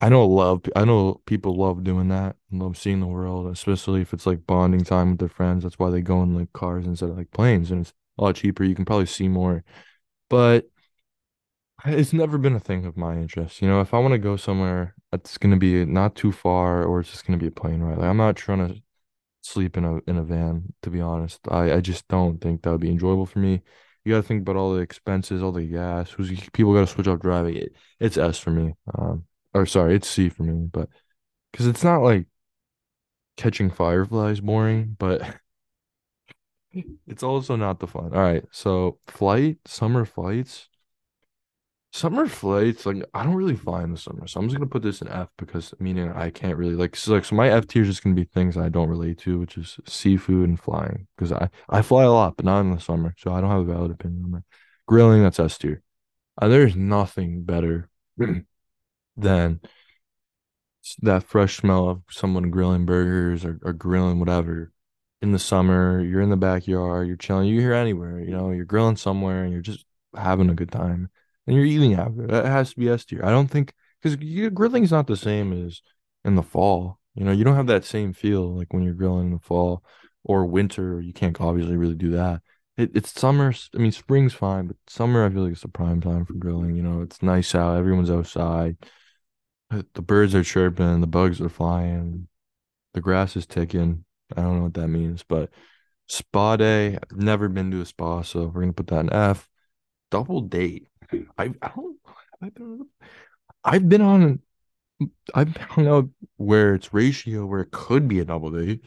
I 0.00 0.08
know 0.10 0.26
love 0.26 0.62
I 0.76 0.84
know 0.84 1.22
people 1.26 1.56
love 1.56 1.84
doing 1.84 2.08
that 2.08 2.36
and 2.50 2.62
love 2.62 2.78
seeing 2.78 3.00
the 3.00 3.06
world, 3.08 3.48
especially 3.48 4.02
if 4.02 4.14
it's 4.14 4.26
like 4.26 4.46
bonding 4.46 4.84
time 4.84 5.10
with 5.12 5.20
their 5.20 5.28
friends. 5.30 5.64
That's 5.64 5.78
why 5.78 5.90
they 5.90 6.02
go 6.02 6.22
in 6.22 6.34
like 6.36 6.52
cars 6.54 6.86
instead 6.86 7.10
of 7.10 7.18
like 7.18 7.32
planes 7.32 7.70
and 7.70 7.82
it's 7.82 7.94
a 8.18 8.24
lot 8.24 8.36
cheaper. 8.36 8.64
You 8.64 8.74
can 8.76 8.84
probably 8.86 9.06
see 9.06 9.28
more. 9.28 9.64
But 10.30 10.66
it's 11.86 12.12
never 12.12 12.38
been 12.38 12.54
a 12.54 12.60
thing 12.60 12.86
of 12.86 12.96
my 12.96 13.16
interest. 13.16 13.60
You 13.60 13.68
know, 13.68 13.80
if 13.80 13.92
I 13.94 13.98
want 13.98 14.12
to 14.12 14.18
go 14.18 14.36
somewhere 14.36 14.94
it's 15.12 15.38
gonna 15.38 15.56
be 15.56 15.84
not 15.84 16.16
too 16.16 16.32
far 16.32 16.84
or 16.84 17.00
it's 17.00 17.10
just 17.10 17.26
gonna 17.26 17.38
be 17.38 17.46
a 17.46 17.50
plane 17.52 17.80
ride. 17.80 17.98
Like 17.98 18.08
I'm 18.08 18.16
not 18.16 18.36
trying 18.36 18.66
to 18.68 18.82
sleep 19.42 19.76
in 19.76 19.84
a 19.84 19.98
in 20.08 20.18
a 20.18 20.24
van, 20.24 20.74
to 20.82 20.90
be 20.90 21.00
honest. 21.02 21.40
I, 21.50 21.74
I 21.74 21.80
just 21.82 22.08
don't 22.08 22.40
think 22.40 22.62
that 22.62 22.72
would 22.72 22.80
be 22.80 22.90
enjoyable 22.90 23.26
for 23.26 23.40
me. 23.40 23.62
You 24.04 24.12
got 24.12 24.18
to 24.18 24.22
think 24.28 24.42
about 24.42 24.56
all 24.56 24.74
the 24.74 24.80
expenses, 24.80 25.42
all 25.42 25.52
the 25.52 25.62
gas. 25.64 26.10
Who's 26.10 26.30
people 26.52 26.74
got 26.74 26.80
to 26.80 26.86
switch 26.86 27.08
up 27.08 27.20
driving. 27.22 27.56
It, 27.56 27.72
it's 28.00 28.18
S 28.18 28.38
for 28.38 28.50
me. 28.50 28.74
Um, 28.98 29.24
or 29.54 29.66
sorry, 29.66 29.94
it's 29.96 30.08
C 30.08 30.28
for 30.28 30.42
me. 30.42 30.68
But 30.70 30.88
because 31.52 31.66
it's 31.66 31.84
not 31.84 32.02
like 32.02 32.26
catching 33.36 33.70
fireflies 33.70 34.40
boring, 34.40 34.96
but 34.98 35.36
it's 37.06 37.22
also 37.22 37.56
not 37.56 37.80
the 37.80 37.86
fun. 37.86 38.12
All 38.14 38.20
right, 38.22 38.44
so 38.50 38.98
flight, 39.06 39.58
summer 39.66 40.04
flights. 40.04 40.68
Summer 41.94 42.26
flights, 42.26 42.86
like 42.86 42.96
I 43.14 43.22
don't 43.22 43.36
really 43.36 43.54
fly 43.54 43.84
in 43.84 43.92
the 43.92 43.96
summer, 43.96 44.26
so 44.26 44.40
I'm 44.40 44.48
just 44.48 44.56
gonna 44.56 44.68
put 44.68 44.82
this 44.82 45.00
in 45.00 45.06
F 45.06 45.28
because 45.38 45.72
meaning 45.78 46.10
I 46.10 46.28
can't 46.28 46.58
really 46.58 46.74
like 46.74 46.96
so 46.96 47.12
like 47.12 47.24
so 47.24 47.36
my 47.36 47.48
F 47.48 47.68
tier 47.68 47.82
is 47.82 47.88
just 47.88 48.02
gonna 48.02 48.16
be 48.16 48.24
things 48.24 48.56
I 48.56 48.68
don't 48.68 48.88
relate 48.88 49.18
to, 49.18 49.38
which 49.38 49.56
is 49.56 49.78
seafood 49.86 50.48
and 50.48 50.58
flying 50.58 51.06
because 51.16 51.30
I 51.30 51.48
I 51.68 51.82
fly 51.82 52.02
a 52.02 52.10
lot, 52.10 52.34
but 52.34 52.46
not 52.46 52.62
in 52.62 52.72
the 52.72 52.80
summer, 52.80 53.14
so 53.16 53.32
I 53.32 53.40
don't 53.40 53.50
have 53.50 53.60
a 53.60 53.72
valid 53.72 53.92
opinion 53.92 54.24
on 54.24 54.30
that. 54.32 54.42
Grilling, 54.88 55.22
that's 55.22 55.38
S 55.38 55.56
tier. 55.56 55.84
Uh, 56.36 56.48
there's 56.48 56.74
nothing 56.74 57.44
better 57.44 57.88
than 59.16 59.60
that 61.00 61.22
fresh 61.22 61.58
smell 61.58 61.88
of 61.88 62.02
someone 62.10 62.50
grilling 62.50 62.86
burgers 62.86 63.44
or, 63.44 63.60
or 63.62 63.72
grilling 63.72 64.18
whatever 64.18 64.72
in 65.22 65.30
the 65.30 65.38
summer. 65.38 66.00
You're 66.02 66.22
in 66.22 66.30
the 66.30 66.36
backyard, 66.36 67.06
you're 67.06 67.16
chilling, 67.16 67.48
you're 67.48 67.62
here 67.62 67.72
anywhere, 67.74 68.18
you 68.18 68.32
know, 68.32 68.50
you're 68.50 68.64
grilling 68.64 68.96
somewhere 68.96 69.44
and 69.44 69.52
you're 69.52 69.62
just 69.62 69.84
having 70.16 70.50
a 70.50 70.54
good 70.54 70.72
time 70.72 71.08
and 71.46 71.56
you're 71.56 71.64
eating 71.64 71.94
after. 71.94 72.26
That 72.26 72.46
has 72.46 72.70
to 72.70 72.78
be 72.78 72.88
S 72.88 73.04
tier. 73.04 73.24
I 73.24 73.30
don't 73.30 73.48
think 73.50 73.72
because 74.02 74.16
grilling's 74.50 74.92
not 74.92 75.06
the 75.06 75.16
same 75.16 75.52
as 75.66 75.80
in 76.24 76.34
the 76.34 76.42
fall. 76.42 76.98
You 77.14 77.24
know, 77.24 77.32
you 77.32 77.44
don't 77.44 77.56
have 77.56 77.68
that 77.68 77.84
same 77.84 78.12
feel 78.12 78.56
like 78.56 78.72
when 78.72 78.82
you're 78.82 78.94
grilling 78.94 79.26
in 79.26 79.32
the 79.32 79.38
fall 79.38 79.84
or 80.24 80.46
winter. 80.46 81.00
You 81.00 81.12
can't 81.12 81.40
obviously 81.40 81.76
really 81.76 81.94
do 81.94 82.10
that. 82.10 82.42
It, 82.76 82.90
it's 82.94 83.18
summer. 83.18 83.52
I 83.74 83.78
mean, 83.78 83.92
spring's 83.92 84.34
fine, 84.34 84.66
but 84.66 84.76
summer 84.88 85.24
I 85.24 85.30
feel 85.30 85.44
like 85.44 85.52
it's 85.52 85.62
the 85.62 85.68
prime 85.68 86.00
time 86.00 86.24
for 86.24 86.34
grilling. 86.34 86.76
You 86.76 86.82
know, 86.82 87.02
it's 87.02 87.22
nice 87.22 87.54
out. 87.54 87.76
Everyone's 87.76 88.10
outside. 88.10 88.76
Uh, 89.70 89.82
the 89.94 90.02
birds 90.02 90.34
are 90.34 90.42
chirping. 90.42 91.00
The 91.00 91.06
bugs 91.06 91.40
are 91.40 91.48
flying. 91.48 92.28
The 92.94 93.00
grass 93.00 93.36
is 93.36 93.46
ticking. 93.46 94.04
I 94.36 94.42
don't 94.42 94.56
know 94.56 94.64
what 94.64 94.74
that 94.74 94.88
means, 94.88 95.22
but 95.22 95.50
spa 96.08 96.56
day. 96.56 96.96
I've 96.96 97.16
never 97.18 97.48
been 97.48 97.70
to 97.70 97.80
a 97.80 97.86
spa, 97.86 98.22
so 98.22 98.46
we're 98.46 98.62
gonna 98.62 98.72
put 98.72 98.88
that 98.88 99.00
in 99.00 99.12
F. 99.12 99.48
Double 100.10 100.40
date. 100.40 100.88
I 101.38 101.52
I 101.62 101.70
don't 101.74 101.96
I've 102.42 102.54
been, 102.54 102.86
I've 103.64 103.88
been 103.88 104.00
on 104.02 104.40
I've 105.34 105.56
hung 105.56 105.88
out 105.88 106.08
where 106.36 106.74
it's 106.74 106.94
ratio 106.94 107.46
where 107.46 107.60
it 107.60 107.70
could 107.70 108.08
be 108.08 108.20
a 108.20 108.24
double 108.24 108.50
date, 108.50 108.84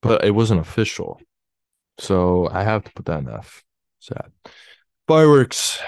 but 0.00 0.24
it 0.24 0.30
wasn't 0.32 0.60
official. 0.60 1.20
So 1.98 2.48
I 2.48 2.62
have 2.62 2.84
to 2.84 2.92
put 2.92 3.06
that 3.06 3.20
in 3.20 3.28
F. 3.28 3.62
Sad. 4.00 4.32
Fireworks. 5.06 5.80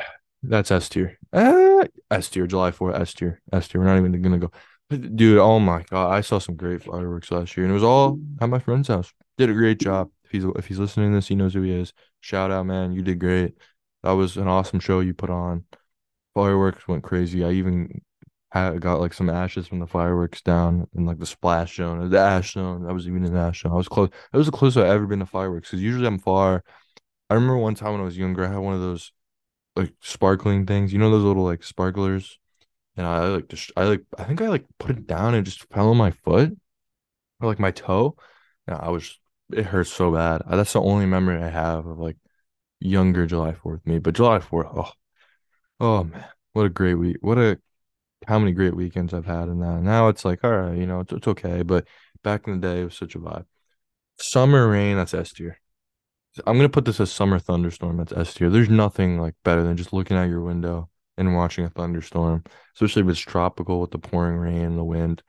That's 0.43 0.71
S 0.71 0.89
tier. 0.89 1.19
Uh, 1.33 1.85
S 2.11 2.29
tier. 2.29 2.47
July 2.47 2.71
4th. 2.71 3.01
S 3.01 3.15
tier. 3.15 3.41
S 3.53 3.69
tier. 3.69 3.81
We're 3.81 3.87
not 3.87 3.99
even 3.99 4.21
gonna 4.21 4.39
go. 4.39 4.51
Dude, 4.91 5.39
oh 5.39 5.59
my 5.59 5.83
god, 5.91 6.13
I 6.13 6.21
saw 6.21 6.39
some 6.39 6.57
great 6.57 6.83
fireworks 6.83 7.31
last 7.31 7.57
year, 7.57 7.65
and 7.65 7.71
it 7.71 7.75
was 7.75 7.83
all 7.83 8.19
at 8.41 8.49
my 8.51 8.59
friend's 8.59 8.89
house. 8.89 9.13
Did 9.39 9.51
a 9.51 9.55
great 9.55 9.81
job. 9.81 10.11
If 10.25 10.31
he's 10.31 10.45
if 10.57 10.67
he's 10.67 10.79
listening 10.79 11.11
to 11.11 11.17
this, 11.17 11.29
he 11.29 11.35
knows 11.35 11.55
who 11.55 11.63
he 11.63 11.73
is. 11.73 11.93
Shout 12.21 12.51
out, 12.51 12.67
man. 12.67 12.93
You 12.93 13.03
did 13.03 13.19
great. 13.19 13.55
That 14.05 14.13
was 14.13 14.37
an 14.37 14.49
awesome 14.49 14.81
show 14.81 15.01
you 15.01 15.15
put 15.15 15.31
on. 15.31 15.65
Fireworks 16.35 16.87
went 16.87 17.05
crazy. 17.05 17.45
I 17.45 17.53
even 17.53 18.03
had 18.53 18.81
got 18.81 19.01
like 19.01 19.15
some 19.15 19.31
ashes 19.31 19.67
from 19.67 19.81
the 19.81 19.87
fireworks 19.87 20.43
down 20.43 20.87
in 20.95 21.07
like 21.07 21.19
the 21.19 21.27
splash 21.27 21.77
zone, 21.77 22.11
the 22.11 22.19
ash 22.19 22.53
zone. 22.53 22.87
I 22.87 22.93
was 22.93 23.09
even 23.09 23.25
in 23.25 23.33
the 23.33 23.41
ash 23.41 23.63
zone. 23.63 23.73
I 23.73 23.77
was 23.77 23.89
close. 23.89 24.11
It 24.33 24.37
was 24.37 24.47
the 24.47 24.53
closest 24.53 24.79
I've 24.85 24.93
ever 24.93 25.07
been 25.07 25.21
to 25.21 25.27
fireworks 25.27 25.71
because 25.71 25.83
usually 25.83 26.07
I'm 26.07 26.19
far. 26.19 26.63
I 27.31 27.35
remember 27.35 27.59
one 27.59 27.75
time 27.77 27.93
when 27.93 28.03
I 28.03 28.05
was 28.05 28.19
younger, 28.19 28.45
I 28.45 28.53
had 28.53 28.59
one 28.59 28.75
of 28.75 28.81
those 28.81 29.13
like 29.77 29.95
sparkling 30.01 30.67
things. 30.67 30.93
You 30.93 30.99
know 31.01 31.11
those 31.11 31.25
little 31.25 31.45
like 31.45 31.65
sparklers, 31.65 32.39
and 32.97 33.07
I 33.07 33.29
like 33.29 33.49
just 33.49 33.73
I 33.77 33.85
like 33.85 34.05
I 34.19 34.25
think 34.25 34.43
I 34.43 34.49
like 34.49 34.67
put 34.79 34.93
it 34.93 35.07
down 35.07 35.35
and 35.35 35.47
just 35.47 35.65
fell 35.73 35.91
on 35.91 35.97
my 35.99 36.13
foot 36.13 36.57
or 37.41 37.49
like 37.49 37.59
my 37.61 37.71
toe. 37.73 38.17
And 38.67 38.77
I 38.77 38.91
was 38.91 39.19
it 39.53 39.67
hurts 39.67 39.93
so 39.93 40.13
bad. 40.13 40.43
That's 40.51 40.75
the 40.75 40.83
only 40.83 41.07
memory 41.07 41.43
I 41.43 41.51
have 41.51 41.87
of 41.87 41.99
like 41.99 42.17
younger 42.85 43.27
July 43.27 43.53
4th 43.53 43.85
me. 43.87 43.99
But 43.99 44.15
July 44.15 44.39
4th, 44.39 44.73
oh, 44.77 44.93
oh 45.81 46.05
man, 46.05 46.25
what 46.53 46.67
a 46.67 46.71
great 46.71 46.95
week. 46.95 47.17
What 47.21 47.39
a 47.39 47.59
how 48.27 48.39
many 48.39 48.53
great 48.53 48.77
weekends 48.77 49.13
I've 49.13 49.27
had 49.27 49.49
in 49.49 49.61
that. 49.61 49.83
Now 49.83 50.09
it's 50.09 50.25
like, 50.25 50.45
all 50.45 50.51
right, 50.51 50.79
you 50.79 50.87
know, 50.87 51.01
it's, 51.01 51.13
it's 51.13 51.29
okay. 51.29 51.63
But 51.63 51.87
back 52.23 52.47
in 52.47 52.61
the 52.61 52.67
day, 52.67 52.81
it 52.81 52.85
was 52.85 52.97
such 52.97 53.15
a 53.15 53.19
vibe. 53.19 53.45
Summer 54.19 54.69
rain, 54.69 54.97
that's 54.97 55.15
S 55.15 55.33
tier. 55.33 55.59
I'm 56.47 56.57
gonna 56.57 56.69
put 56.69 56.85
this 56.85 57.01
as 57.01 57.13
summer 57.13 57.39
thunderstorm. 57.39 57.97
That's 57.97 58.13
S 58.13 58.35
tier. 58.35 58.51
There's 58.51 58.71
nothing 58.71 59.21
like 59.21 59.35
better 59.45 59.63
than 59.63 59.77
just 59.77 59.93
looking 59.93 60.17
out 60.17 60.29
your 60.29 60.43
window 60.43 60.91
and 61.17 61.35
watching 61.35 61.65
a 61.65 61.71
thunderstorm, 61.71 62.45
especially 62.75 63.03
if 63.03 63.09
it's 63.09 63.21
tropical 63.21 63.81
with 63.81 63.93
the 63.93 63.99
pouring 63.99 64.37
rain 64.37 64.63
and 64.63 64.79
the 64.79 64.85
wind. 64.85 65.23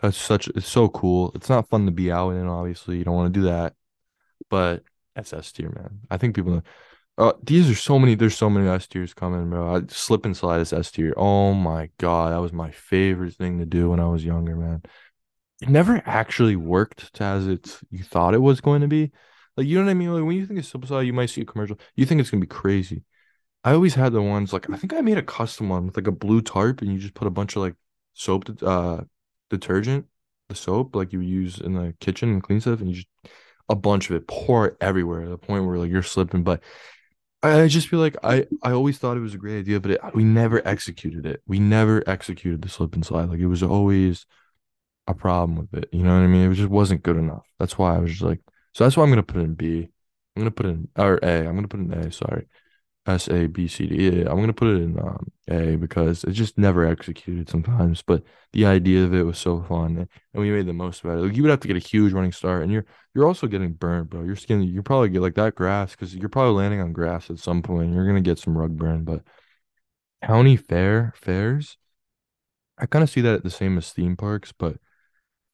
That's 0.00 0.16
such 0.16 0.48
it's 0.48 0.68
so 0.68 0.88
cool. 0.88 1.32
It's 1.34 1.48
not 1.48 1.68
fun 1.68 1.86
to 1.86 1.92
be 1.92 2.10
out 2.12 2.30
in, 2.30 2.46
obviously. 2.46 2.98
You 2.98 3.04
don't 3.04 3.14
want 3.16 3.32
to 3.32 3.40
do 3.40 3.46
that. 3.46 3.74
But 4.50 4.82
that's 5.14 5.32
S 5.32 5.52
tier, 5.52 5.70
man. 5.70 6.00
I 6.10 6.16
think 6.16 6.34
people 6.34 6.62
uh, 7.18 7.32
these 7.42 7.70
are 7.70 7.74
so 7.74 7.98
many. 7.98 8.14
There's 8.14 8.36
so 8.36 8.48
many 8.48 8.68
S 8.68 8.86
tiers 8.86 9.14
coming, 9.14 9.50
bro. 9.50 9.76
I, 9.76 9.82
slip 9.88 10.24
and 10.24 10.36
slide 10.36 10.60
is 10.60 10.72
S 10.72 10.90
tier. 10.90 11.12
Oh 11.16 11.52
my 11.52 11.90
god, 11.98 12.32
that 12.32 12.40
was 12.40 12.52
my 12.52 12.70
favorite 12.70 13.34
thing 13.34 13.58
to 13.58 13.66
do 13.66 13.90
when 13.90 14.00
I 14.00 14.08
was 14.08 14.24
younger, 14.24 14.56
man. 14.56 14.82
It 15.60 15.68
never 15.68 16.02
actually 16.06 16.56
worked 16.56 17.20
as 17.20 17.46
it 17.46 17.78
you 17.90 18.02
thought 18.02 18.34
it 18.34 18.38
was 18.38 18.60
going 18.60 18.80
to 18.80 18.88
be. 18.88 19.12
Like 19.56 19.66
you 19.66 19.78
know 19.78 19.84
what 19.84 19.90
I 19.90 19.94
mean? 19.94 20.12
Like 20.14 20.24
when 20.24 20.36
you 20.36 20.46
think 20.46 20.58
of 20.60 20.66
slip 20.66 20.82
and 20.82 20.88
slide, 20.88 21.02
you 21.02 21.12
might 21.12 21.30
see 21.30 21.42
a 21.42 21.44
commercial. 21.44 21.78
You 21.96 22.06
think 22.06 22.20
it's 22.20 22.30
gonna 22.30 22.40
be 22.40 22.46
crazy. 22.46 23.04
I 23.64 23.72
always 23.74 23.94
had 23.94 24.12
the 24.12 24.22
ones 24.22 24.52
like 24.52 24.68
I 24.70 24.76
think 24.76 24.92
I 24.94 25.02
made 25.02 25.18
a 25.18 25.22
custom 25.22 25.68
one 25.68 25.86
with 25.86 25.96
like 25.96 26.06
a 26.06 26.12
blue 26.12 26.40
tarp, 26.42 26.80
and 26.82 26.92
you 26.92 26.98
just 26.98 27.14
put 27.14 27.28
a 27.28 27.30
bunch 27.30 27.56
of 27.56 27.62
like 27.62 27.74
soap, 28.14 28.44
uh, 28.62 29.02
detergent, 29.50 30.06
the 30.48 30.54
soap 30.54 30.96
like 30.96 31.12
you 31.12 31.20
use 31.20 31.60
in 31.60 31.74
the 31.74 31.94
kitchen 32.00 32.30
and 32.30 32.42
clean 32.42 32.60
stuff, 32.60 32.80
and 32.80 32.88
you 32.88 32.96
just 32.96 33.08
a 33.68 33.76
bunch 33.76 34.10
of 34.10 34.16
it 34.16 34.26
pour 34.26 34.76
everywhere 34.80 35.22
to 35.22 35.28
the 35.28 35.38
point 35.38 35.66
where 35.66 35.78
like 35.78 35.90
you're 35.90 36.02
slipping. 36.02 36.42
But 36.42 36.62
I 37.42 37.66
just 37.66 37.88
feel 37.88 37.98
like 37.98 38.16
I 38.22 38.46
I 38.62 38.70
always 38.72 38.98
thought 38.98 39.16
it 39.16 39.20
was 39.20 39.34
a 39.34 39.38
great 39.38 39.58
idea, 39.58 39.80
but 39.80 39.92
it, 39.92 40.00
we 40.14 40.22
never 40.24 40.66
executed 40.66 41.26
it. 41.26 41.42
We 41.46 41.58
never 41.58 42.02
executed 42.08 42.62
the 42.62 42.68
slip 42.68 42.94
and 42.94 43.04
slide. 43.04 43.30
Like 43.30 43.40
it 43.40 43.46
was 43.48 43.62
always 43.62 44.26
a 45.08 45.14
problem 45.14 45.58
with 45.58 45.74
it. 45.84 45.90
You 45.92 46.02
know 46.04 46.14
what 46.16 46.24
I 46.24 46.28
mean? 46.28 46.50
It 46.52 46.54
just 46.56 46.70
wasn't 46.70 47.02
good 47.04 47.16
enough. 47.18 47.46
That's 47.58 47.78
why 47.78 47.96
I 47.96 48.00
was 48.00 48.12
just 48.12 48.22
like, 48.22 48.40
so 48.74 48.84
that's 48.84 48.96
why 48.96 49.04
I'm 49.04 49.10
gonna 49.10 49.22
put 49.24 49.42
in 49.42 49.54
B. 49.54 49.88
I'm 50.36 50.42
gonna 50.42 50.50
put 50.52 50.66
in 50.66 50.88
or 50.98 51.18
A. 51.22 51.46
I'm 51.48 51.56
gonna 51.56 51.68
put 51.68 51.80
in 51.80 51.92
A. 51.92 52.12
Sorry. 52.12 52.46
S 53.06 53.28
A 53.28 53.46
B 53.46 53.66
C 53.66 53.86
D. 53.86 54.20
I'm 54.22 54.38
gonna 54.40 54.52
put 54.52 54.68
it 54.68 54.82
in 54.82 54.98
um, 54.98 55.26
A 55.48 55.76
because 55.76 56.22
it 56.22 56.32
just 56.32 56.56
never 56.56 56.84
executed 56.86 57.48
sometimes. 57.48 58.00
But 58.02 58.22
the 58.52 58.64
idea 58.66 59.04
of 59.04 59.12
it 59.12 59.24
was 59.24 59.38
so 59.38 59.60
fun, 59.62 59.96
and 59.98 60.08
we 60.42 60.50
made 60.52 60.66
the 60.66 60.72
most 60.72 61.04
of 61.04 61.10
it. 61.10 61.16
Like 61.16 61.36
you 61.36 61.42
would 61.42 61.50
have 61.50 61.60
to 61.60 61.68
get 61.68 61.76
a 61.76 61.80
huge 61.80 62.12
running 62.12 62.32
start, 62.32 62.62
and 62.62 62.70
you're 62.70 62.86
you're 63.14 63.26
also 63.26 63.48
getting 63.48 63.72
burnt, 63.72 64.10
bro. 64.10 64.22
Your 64.22 64.36
skin, 64.36 64.62
you're 64.62 64.84
probably 64.84 65.08
get 65.08 65.22
like 65.22 65.34
that 65.34 65.56
grass 65.56 65.92
because 65.92 66.14
you're 66.14 66.28
probably 66.28 66.54
landing 66.54 66.80
on 66.80 66.92
grass 66.92 67.28
at 67.28 67.40
some 67.40 67.62
point. 67.62 67.92
You're 67.92 68.06
gonna 68.06 68.20
get 68.20 68.38
some 68.38 68.56
rug 68.56 68.76
burn. 68.76 69.02
But 69.04 69.22
county 70.24 70.56
fair 70.56 71.12
fairs, 71.16 71.76
I 72.78 72.86
kind 72.86 73.02
of 73.02 73.10
see 73.10 73.20
that 73.22 73.34
at 73.34 73.42
the 73.44 73.50
same 73.50 73.76
as 73.78 73.90
theme 73.92 74.16
parks, 74.16 74.52
but 74.52 74.76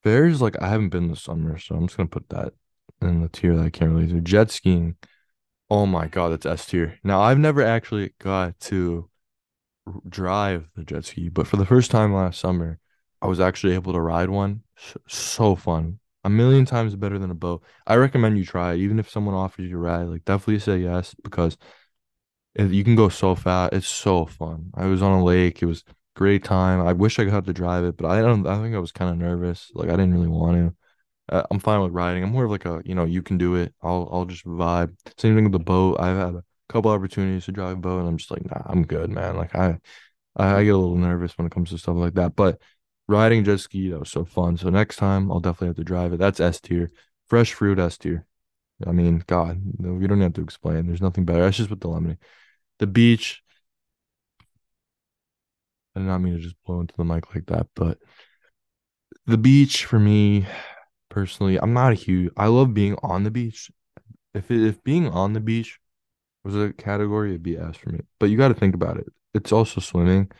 fairs 0.02 0.42
like 0.42 0.61
I 0.61 0.68
haven't 0.68 0.90
been 0.90 1.08
this 1.08 1.22
summer, 1.22 1.58
so 1.58 1.76
I'm 1.76 1.87
just 1.87 1.96
gonna 1.96 2.08
put 2.08 2.28
that 2.28 2.52
in 3.00 3.22
the 3.22 3.28
tier 3.28 3.56
that 3.56 3.64
I 3.64 3.70
can't 3.70 3.92
really 3.92 4.06
do. 4.06 4.20
Jet 4.20 4.50
skiing. 4.50 4.96
Oh 5.70 5.87
my 5.87 6.07
God, 6.09 6.31
that's 6.33 6.46
S 6.46 6.66
tier. 6.66 6.98
Now, 7.04 7.20
I've 7.20 7.38
never 7.38 7.62
actually 7.62 8.14
got 8.18 8.59
to 8.61 9.11
drive 10.09 10.68
the 10.76 10.85
jet 10.85 11.04
ski, 11.04 11.28
but 11.28 11.46
for 11.46 11.57
the 11.57 11.66
first 11.66 11.90
time 11.90 12.14
last 12.14 12.40
summer, 12.40 12.78
I 13.22 13.26
was 13.26 13.40
actually 13.40 13.74
able 13.74 13.92
to 13.92 14.00
ride 14.00 14.31
one. 14.31 14.62
So 15.09 15.57
fun. 15.57 15.98
A 16.24 16.31
million 16.31 16.64
times 16.64 16.96
better 16.96 17.18
than 17.18 17.31
a 17.31 17.35
boat. 17.35 17.62
I 17.87 17.96
recommend 17.96 18.38
you 18.38 18.44
try 18.44 18.74
it, 18.74 18.78
even 18.81 18.98
if 18.98 19.11
someone 19.11 19.35
offers 19.35 19.70
you 19.70 19.76
a 19.76 19.81
ride. 19.81 20.04
Like, 20.09 20.24
definitely 20.24 20.59
say 20.61 20.78
yes 20.78 21.14
because 21.22 21.57
you 22.57 22.85
can 22.85 22.96
go 22.96 23.09
so 23.09 23.35
fast. 23.35 23.72
It's 23.72 23.87
so 23.88 24.26
fun. 24.26 24.70
I 24.74 24.87
was 24.87 25.02
on 25.02 25.18
a 25.18 25.24
lake. 25.24 25.62
It 25.62 25.66
was 25.66 25.85
great 26.16 26.44
time. 26.44 26.81
I 26.81 26.92
wish 26.92 27.18
I 27.18 27.24
got 27.24 27.44
to 27.46 27.52
drive 27.52 27.85
it, 27.85 27.96
but 27.96 28.11
I 28.11 28.20
don't. 28.20 28.46
I 28.46 28.61
think 28.62 28.74
I 28.74 28.78
was 28.78 28.92
kind 28.92 29.11
of 29.11 29.16
nervous. 29.16 29.70
Like, 29.74 29.88
I 29.88 29.92
didn't 29.92 30.14
really 30.14 30.28
want 30.28 30.57
to. 30.57 30.74
Uh, 31.29 31.43
I'm 31.51 31.59
fine 31.61 31.83
with 31.83 31.93
riding. 31.93 32.23
I'm 32.25 32.31
more 32.31 32.45
of 32.45 32.51
like 32.51 32.64
a, 32.64 32.81
you 32.85 32.95
know, 32.95 33.05
you 33.05 33.23
can 33.23 33.38
do 33.38 33.55
it. 33.57 33.75
I'll 33.83 34.09
I'll 34.12 34.25
just 34.25 34.45
vibe. 34.45 34.97
Same 35.19 35.35
thing 35.35 35.45
with 35.45 35.53
the 35.53 35.59
boat. 35.59 35.97
I've 36.01 36.17
had 36.17 36.35
a 36.37 36.45
couple 36.69 36.91
opportunities 36.91 37.45
to 37.47 37.53
drive 37.53 37.73
a 37.79 37.81
boat, 37.81 38.01
and 38.01 38.09
I'm 38.09 38.17
just 38.17 38.31
like, 38.31 38.45
nah, 38.47 38.62
I'm 38.67 38.85
good, 38.85 39.11
man. 39.11 39.37
Like 39.37 39.55
I, 39.55 39.79
I, 40.37 40.57
I 40.57 40.64
get 40.64 40.75
a 40.75 40.79
little 40.79 40.97
nervous 40.97 41.38
when 41.38 41.47
it 41.47 41.53
comes 41.53 41.71
to 41.71 41.79
stuff 41.79 41.97
like 41.97 42.14
that. 42.14 42.37
But 42.37 42.61
riding 43.09 43.45
jet 43.45 43.61
ski, 43.61 43.91
that 43.91 44.01
was 44.01 44.11
so 44.11 44.25
fun. 44.25 44.57
So 44.57 44.71
next 44.71 44.97
time, 44.97 45.31
I'll 45.33 45.41
definitely 45.41 45.69
have 45.69 45.77
to 45.77 45.85
drive 45.85 46.12
it. 46.12 46.19
That's 46.19 46.41
S 46.41 46.61
tier. 46.61 46.91
Fresh 47.29 47.55
fruit 47.55 47.79
S 47.79 47.99
tier. 47.99 48.27
I 48.87 48.93
mean, 48.93 49.25
God, 49.27 49.61
we 49.79 50.07
don't 50.07 50.21
have 50.21 50.35
to 50.35 50.43
explain. 50.43 50.87
There's 50.87 51.03
nothing 51.03 51.25
better. 51.25 51.43
That's 51.43 51.57
just 51.59 51.71
with 51.71 51.81
the 51.81 51.88
lemony. 51.88 52.19
The 52.79 52.87
beach. 52.88 53.43
I 55.95 56.01
did 56.01 56.07
not 56.07 56.19
mean 56.19 56.35
to 56.35 56.41
just 56.41 56.57
blow 56.64 56.81
into 56.81 56.95
the 56.97 57.05
mic 57.05 57.35
like 57.35 57.47
that, 57.47 57.67
but 57.75 57.99
the 59.27 59.38
beach 59.38 59.85
for 59.85 59.99
me 59.99 60.47
personally, 61.09 61.59
I'm 61.61 61.73
not 61.73 61.92
a 61.92 61.94
huge. 61.94 62.33
I 62.37 62.47
love 62.47 62.75
being 62.75 62.97
on 63.03 63.25
the 63.25 63.31
beach. 63.31 63.71
If 64.35 64.51
it, 64.51 64.66
if 64.66 64.83
being 64.85 65.09
on 65.09 65.33
the 65.33 65.40
beach 65.40 65.79
was 66.44 66.57
a 66.57 66.73
category, 66.73 67.31
it'd 67.31 67.42
be 67.42 67.57
S 67.59 67.77
for 67.77 67.90
me. 67.90 68.01
But 68.18 68.31
you 68.31 68.37
got 68.37 68.49
to 68.49 68.55
think 68.55 68.75
about 68.75 68.99
it. 68.99 69.07
It's 69.35 69.53
also 69.53 69.81
swimming, 69.81 70.31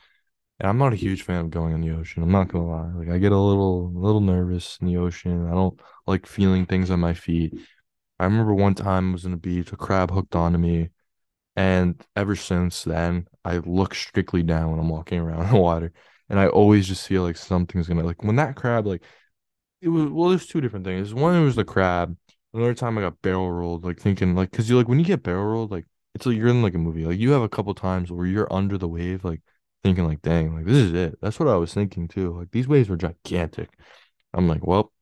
and 0.61 0.69
I'm 0.69 0.79
not 0.79 0.93
a 0.93 0.97
huge 0.97 1.23
fan 1.23 1.47
of 1.47 1.51
going 1.51 1.75
in 1.75 1.81
the 1.81 1.97
ocean. 1.97 2.23
I'm 2.23 2.33
not 2.33 2.49
gonna 2.49 2.69
lie. 2.69 2.93
Like 2.95 3.11
I 3.11 3.19
get 3.19 3.33
a 3.33 3.39
little 3.39 3.93
a 3.95 3.99
little 3.99 4.21
nervous 4.21 4.79
in 4.81 4.87
the 4.89 4.97
ocean. 4.97 5.47
I 5.49 5.53
don't 5.53 5.81
like 6.07 6.27
feeling 6.27 6.67
things 6.67 6.91
on 6.91 7.01
my 7.01 7.15
feet. 7.15 7.55
I 8.19 8.25
remember 8.25 8.55
one 8.55 8.75
time 8.75 9.11
I 9.11 9.13
was 9.13 9.25
in 9.25 9.31
the 9.31 9.37
beach, 9.37 9.73
a 9.73 9.77
crab 9.77 10.11
hooked 10.11 10.35
onto 10.35 10.59
me, 10.59 10.91
and 11.57 12.01
ever 12.17 12.37
since 12.37 12.85
then, 12.85 13.29
I 13.45 13.59
look 13.59 13.95
strictly 13.95 14.43
down 14.43 14.71
when 14.71 14.81
I'm 14.81 14.89
walking 14.89 15.21
around 15.21 15.43
in 15.47 15.51
the 15.51 15.61
water, 15.61 15.93
and 16.29 16.39
I 16.41 16.49
always 16.49 16.89
just 16.89 17.07
feel 17.07 17.23
like 17.23 17.37
something's 17.37 17.89
gonna 17.89 18.05
like 18.05 18.23
when 18.25 18.37
that 18.37 18.57
crab 18.57 18.87
like 18.87 19.03
it 19.81 19.89
was 19.89 20.11
well, 20.11 20.31
there's 20.31 20.47
two 20.47 20.61
different 20.61 20.85
things. 20.85 21.15
One, 21.15 21.35
it 21.35 21.45
was 21.45 21.57
the 21.57 21.65
crab. 21.65 22.17
Another 22.55 22.75
time 22.75 22.99
I 22.99 23.03
got 23.03 23.21
barrel 23.23 23.51
rolled, 23.51 23.85
like 23.85 24.01
thinking 24.01 24.35
like 24.35 24.51
because 24.51 24.69
you're 24.69 24.79
like 24.79 24.89
when 24.89 24.99
you 24.99 25.05
get 25.05 25.23
barrel 25.23 25.45
rolled, 25.45 25.71
like 25.71 25.87
it's 26.15 26.27
like 26.27 26.37
you're 26.37 26.49
in 26.49 26.63
like 26.63 26.75
a 26.75 26.79
movie. 26.79 27.05
Like 27.05 27.19
you 27.19 27.33
have 27.33 27.43
a 27.43 27.49
couple 27.49 27.75
times 27.75 28.11
where 28.11 28.27
you're 28.27 28.53
under 28.53 28.79
the 28.79 28.89
wave, 28.89 29.25
like 29.25 29.41
thinking 29.85 30.05
like, 30.07 30.23
dang, 30.23 30.55
like 30.55 30.65
this 30.65 30.77
is 30.77 30.93
it. 30.95 31.19
That's 31.21 31.39
what 31.39 31.49
I 31.49 31.57
was 31.57 31.75
thinking 31.75 32.09
too. 32.09 32.39
Like 32.39 32.51
these 32.51 32.69
waves 32.69 32.89
were 32.89 32.97
gigantic. 32.97 33.71
I'm 34.35 34.49
like, 34.49 34.67
well, 34.67 34.93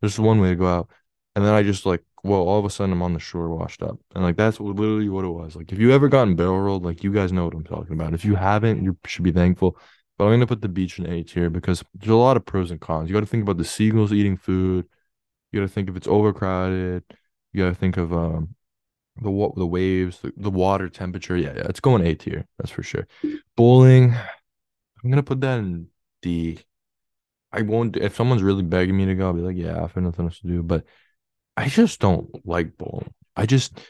there's 0.00 0.18
one 0.18 0.40
way 0.40 0.50
to 0.50 0.56
go 0.56 0.66
out. 0.66 0.90
And 1.36 1.44
then 1.44 1.54
I 1.54 1.62
just 1.62 1.86
like, 1.86 2.02
well, 2.24 2.40
all 2.40 2.58
of 2.58 2.64
a 2.64 2.70
sudden 2.70 2.92
I'm 2.92 3.02
on 3.02 3.14
the 3.14 3.20
shore 3.20 3.48
washed 3.54 3.82
up. 3.82 3.98
And 4.14 4.24
like 4.24 4.36
that's 4.36 4.60
literally 4.60 5.08
what 5.08 5.24
it 5.24 5.28
was. 5.28 5.56
Like 5.56 5.72
if 5.72 5.78
you 5.78 5.92
ever 5.92 6.08
gotten 6.08 6.36
barrel 6.36 6.60
rolled, 6.60 6.84
like 6.84 7.02
you 7.02 7.12
guys 7.12 7.32
know 7.32 7.44
what 7.44 7.54
I'm 7.54 7.64
talking 7.64 7.94
about. 7.94 8.14
If 8.14 8.24
you 8.24 8.34
haven't, 8.36 8.82
you 8.82 8.96
should 9.06 9.24
be 9.24 9.32
thankful. 9.32 9.76
But 10.22 10.28
I'm 10.28 10.34
gonna 10.34 10.46
put 10.46 10.62
the 10.62 10.68
beach 10.68 11.00
in 11.00 11.06
A 11.10 11.24
tier 11.24 11.50
because 11.50 11.82
there's 11.94 12.12
a 12.12 12.14
lot 12.14 12.36
of 12.36 12.46
pros 12.46 12.70
and 12.70 12.80
cons. 12.80 13.08
You 13.08 13.12
got 13.12 13.20
to 13.20 13.26
think 13.26 13.42
about 13.42 13.56
the 13.56 13.64
seagulls 13.64 14.12
eating 14.12 14.36
food. 14.36 14.86
You 15.50 15.58
got 15.58 15.66
to 15.66 15.72
think 15.72 15.88
if 15.88 15.96
it's 15.96 16.06
overcrowded. 16.06 17.02
You 17.52 17.64
got 17.64 17.70
to 17.70 17.74
think 17.74 17.96
of 17.96 18.12
um 18.12 18.54
the 19.16 19.52
the 19.56 19.66
waves, 19.66 20.20
the, 20.20 20.32
the 20.36 20.48
water 20.48 20.88
temperature. 20.88 21.36
Yeah, 21.36 21.54
yeah, 21.56 21.66
it's 21.68 21.80
going 21.80 22.06
A 22.06 22.14
tier. 22.14 22.46
That's 22.56 22.70
for 22.70 22.84
sure. 22.84 23.08
Bowling, 23.56 24.14
I'm 24.14 25.10
gonna 25.10 25.24
put 25.24 25.40
that 25.40 25.58
in 25.58 25.88
D. 26.22 26.60
I 27.50 27.62
won't 27.62 27.96
if 27.96 28.14
someone's 28.14 28.44
really 28.44 28.62
begging 28.62 28.96
me 28.96 29.06
to 29.06 29.16
go, 29.16 29.26
I'll 29.26 29.32
be 29.32 29.40
like, 29.40 29.56
yeah, 29.56 29.76
I 29.76 29.80
have 29.80 29.96
nothing 29.96 30.26
else 30.26 30.38
to 30.38 30.46
do. 30.46 30.62
But 30.62 30.84
I 31.56 31.68
just 31.68 31.98
don't 31.98 32.46
like 32.46 32.78
bowling. 32.78 33.12
I 33.36 33.46
just 33.46 33.80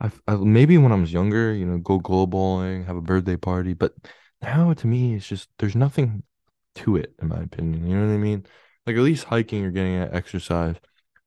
I, 0.00 0.12
I 0.28 0.36
maybe 0.36 0.78
when 0.78 0.92
I 0.92 0.96
was 0.96 1.12
younger, 1.12 1.52
you 1.52 1.66
know, 1.66 1.78
go 1.78 1.98
go 1.98 2.24
bowling, 2.26 2.84
have 2.84 2.96
a 2.96 3.02
birthday 3.02 3.36
party, 3.36 3.74
but 3.74 3.94
now 4.42 4.72
to 4.72 4.86
me 4.86 5.14
it's 5.14 5.26
just 5.26 5.48
there's 5.58 5.76
nothing 5.76 6.22
to 6.74 6.96
it 6.96 7.14
in 7.20 7.28
my 7.28 7.40
opinion. 7.42 7.86
You 7.86 7.96
know 7.96 8.06
what 8.06 8.14
I 8.14 8.18
mean? 8.18 8.46
Like 8.86 8.96
at 8.96 9.02
least 9.02 9.24
hiking 9.24 9.64
or 9.64 9.70
getting 9.70 9.96
exercise. 9.96 10.76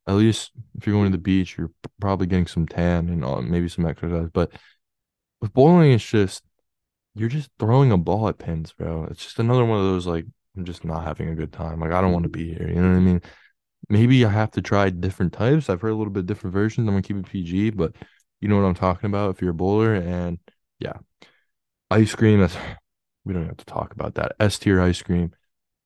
At 0.06 0.14
least 0.14 0.52
if 0.76 0.86
you're 0.86 0.94
going 0.94 1.10
to 1.10 1.16
the 1.16 1.22
beach, 1.22 1.56
you're 1.58 1.72
probably 2.00 2.26
getting 2.26 2.46
some 2.46 2.66
tan 2.66 3.08
and 3.08 3.50
maybe 3.50 3.68
some 3.68 3.86
exercise. 3.86 4.28
But 4.32 4.52
with 5.40 5.52
bowling, 5.52 5.92
it's 5.92 6.08
just 6.08 6.42
you're 7.14 7.28
just 7.28 7.50
throwing 7.58 7.92
a 7.92 7.98
ball 7.98 8.28
at 8.28 8.38
pins, 8.38 8.72
bro. 8.72 9.06
It's 9.10 9.22
just 9.24 9.38
another 9.38 9.64
one 9.64 9.78
of 9.78 9.84
those 9.84 10.06
like 10.06 10.26
I'm 10.56 10.64
just 10.64 10.84
not 10.84 11.04
having 11.04 11.28
a 11.28 11.34
good 11.34 11.52
time. 11.52 11.80
Like 11.80 11.92
I 11.92 12.00
don't 12.00 12.12
want 12.12 12.24
to 12.24 12.28
be 12.28 12.54
here. 12.54 12.68
You 12.68 12.80
know 12.80 12.90
what 12.90 12.96
I 12.96 13.00
mean? 13.00 13.22
Maybe 13.88 14.24
I 14.24 14.30
have 14.30 14.50
to 14.52 14.62
try 14.62 14.90
different 14.90 15.32
types. 15.32 15.68
I've 15.70 15.80
heard 15.80 15.92
a 15.92 15.96
little 15.96 16.12
bit 16.12 16.26
different 16.26 16.54
versions. 16.54 16.88
I'm 16.88 16.94
gonna 16.94 17.02
keep 17.02 17.16
it 17.16 17.26
PG, 17.26 17.70
but 17.70 17.94
you 18.40 18.48
know 18.48 18.56
what 18.56 18.66
I'm 18.66 18.74
talking 18.74 19.08
about 19.08 19.30
if 19.30 19.40
you're 19.40 19.50
a 19.50 19.54
bowler. 19.54 19.94
And 19.94 20.38
yeah, 20.78 20.94
ice 21.90 22.14
cream. 22.14 22.40
That's 22.40 22.56
we 23.26 23.34
don't 23.34 23.46
have 23.48 23.58
to 23.58 23.66
talk 23.66 23.92
about 23.94 24.16
that. 24.16 24.34
S 24.40 24.58
tier 24.60 24.82
ice 24.82 25.02
cream. 25.02 25.32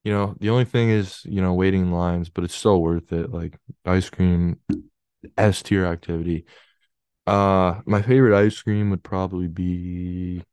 You 0.05 0.12
know, 0.12 0.37
the 0.40 0.50
only 0.50 0.64
thing 0.66 0.90
is, 0.90 1.22
you 1.26 1.42
know, 1.42 1.55
waiting 1.55 1.92
lines, 1.92 2.31
but 2.31 2.44
it's 2.44 2.55
still 2.55 2.83
worth 2.83 3.12
it. 3.12 3.31
Like 3.33 3.59
ice 3.87 4.11
cream, 4.11 4.61
S 5.38 5.62
tier 5.62 5.87
activity. 5.87 6.46
Uh, 7.26 7.81
my 7.87 8.03
favorite 8.03 8.38
ice 8.38 8.61
cream 8.62 8.90
would 8.90 9.05
probably 9.05 9.48
be 9.48 10.44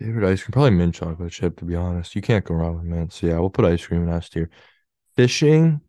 favorite 0.00 0.28
ice 0.30 0.42
cream, 0.42 0.52
probably 0.52 0.70
mint 0.70 0.94
chocolate 0.94 1.32
chip, 1.32 1.56
to 1.58 1.64
be 1.64 1.74
honest. 1.74 2.14
You 2.14 2.22
can't 2.22 2.44
go 2.44 2.54
wrong 2.54 2.76
with 2.76 2.84
mint. 2.84 3.12
So 3.12 3.26
yeah, 3.26 3.38
we'll 3.38 3.50
put 3.50 3.64
ice 3.64 3.84
cream 3.86 4.02
in 4.04 4.08
S 4.08 4.28
tier. 4.28 4.50
Fishing, 5.16 5.80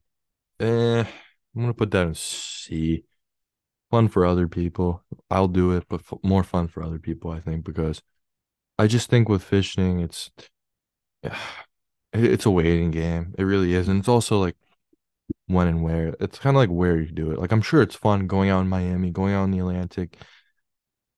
eh, 0.60 1.02
I'm 1.02 1.62
gonna 1.62 1.74
put 1.74 1.92
that 1.92 2.08
in 2.08 2.16
C. 2.16 3.06
Fun 3.92 4.08
for 4.10 4.26
other 4.26 4.48
people. 4.48 5.04
I'll 5.32 5.48
do 5.50 5.74
it, 5.74 5.86
but 5.90 6.02
more 6.24 6.44
fun 6.44 6.68
for 6.70 6.84
other 6.84 7.00
people, 7.00 7.32
I 7.32 7.40
think, 7.42 7.66
because 7.66 8.02
I 8.80 8.88
just 8.88 9.10
think 9.10 9.28
with 9.30 9.44
fishing, 9.44 10.00
it's 10.00 10.32
it's 12.14 12.46
a 12.46 12.52
waiting 12.52 12.92
game. 12.92 13.36
It 13.38 13.44
really 13.44 13.74
is, 13.74 13.88
and 13.88 14.00
it's 14.00 14.08
also 14.08 14.40
like 14.40 14.56
when 15.48 15.68
and 15.68 15.84
where. 15.84 16.16
It's 16.20 16.40
kind 16.40 16.56
of 16.56 16.60
like 16.60 16.70
where 16.70 17.00
you 17.00 17.12
do 17.12 17.32
it. 17.32 17.40
Like 17.40 17.52
I'm 17.52 17.62
sure 17.62 17.82
it's 17.82 17.96
fun 17.96 18.28
going 18.28 18.50
out 18.50 18.62
in 18.62 18.70
Miami, 18.70 19.12
going 19.12 19.34
out 19.34 19.46
in 19.46 19.52
the 19.52 19.60
Atlantic, 19.60 20.18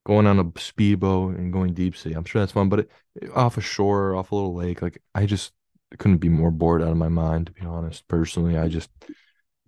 going 0.06 0.28
on 0.28 0.40
a 0.40 0.60
speedboat 0.60 1.38
and 1.38 1.54
going 1.54 1.74
deep 1.74 1.96
sea. 1.96 2.14
I'm 2.14 2.26
sure 2.26 2.42
that's 2.42 2.52
fun, 2.52 2.70
but 2.70 2.82
it, 2.82 2.90
off 3.36 3.58
a 3.58 3.62
shore, 3.62 4.16
off 4.16 4.32
a 4.32 4.36
little 4.36 4.56
lake, 4.56 4.82
like 4.82 5.02
I 5.14 5.26
just 5.26 5.54
couldn't 6.00 6.18
be 6.18 6.30
more 6.30 6.52
bored 6.52 6.82
out 6.82 6.92
of 6.92 6.98
my 6.98 7.10
mind, 7.10 7.48
to 7.48 7.52
be 7.54 7.62
honest. 7.62 8.08
Personally, 8.08 8.58
I 8.58 8.70
just 8.70 8.90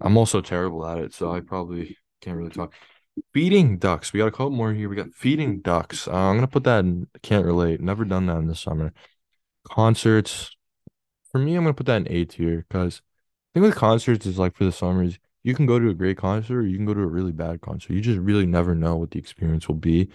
I'm 0.01 0.17
also 0.17 0.41
terrible 0.41 0.85
at 0.87 0.97
it, 0.99 1.13
so 1.13 1.31
I 1.31 1.41
probably 1.41 1.97
can't 2.21 2.37
really 2.37 2.49
talk. 2.49 2.73
Feeding 3.33 3.77
ducks. 3.77 4.11
We 4.11 4.19
got 4.19 4.27
a 4.27 4.31
couple 4.31 4.51
more 4.51 4.73
here. 4.73 4.89
We 4.89 4.95
got 4.95 5.13
feeding 5.13 5.61
ducks. 5.61 6.07
Uh, 6.07 6.13
I'm 6.13 6.37
gonna 6.37 6.47
put 6.47 6.63
that 6.63 6.79
in. 6.79 7.07
Can't 7.21 7.45
relate. 7.45 7.79
Never 7.79 8.05
done 8.05 8.25
that 8.27 8.37
in 8.37 8.47
the 8.47 8.55
summer. 8.55 8.93
Concerts. 9.67 10.55
For 11.31 11.39
me, 11.39 11.55
I'm 11.55 11.63
gonna 11.63 11.73
put 11.73 11.87
that 11.87 12.07
in 12.07 12.11
A 12.11 12.25
tier 12.25 12.65
because 12.67 13.01
I 13.53 13.59
think 13.59 13.65
with 13.65 13.75
concerts 13.75 14.25
is 14.25 14.39
like 14.39 14.55
for 14.55 14.65
the 14.65 14.71
summers, 14.71 15.19
you 15.43 15.53
can 15.53 15.65
go 15.65 15.79
to 15.79 15.89
a 15.89 15.93
great 15.93 16.17
concert 16.17 16.59
or 16.59 16.65
you 16.65 16.77
can 16.77 16.85
go 16.85 16.93
to 16.93 17.01
a 17.01 17.07
really 17.07 17.31
bad 17.31 17.61
concert. 17.61 17.93
You 17.93 18.01
just 18.01 18.19
really 18.19 18.45
never 18.45 18.73
know 18.75 18.95
what 18.95 19.11
the 19.11 19.19
experience 19.19 19.67
will 19.67 19.75
be. 19.75 20.09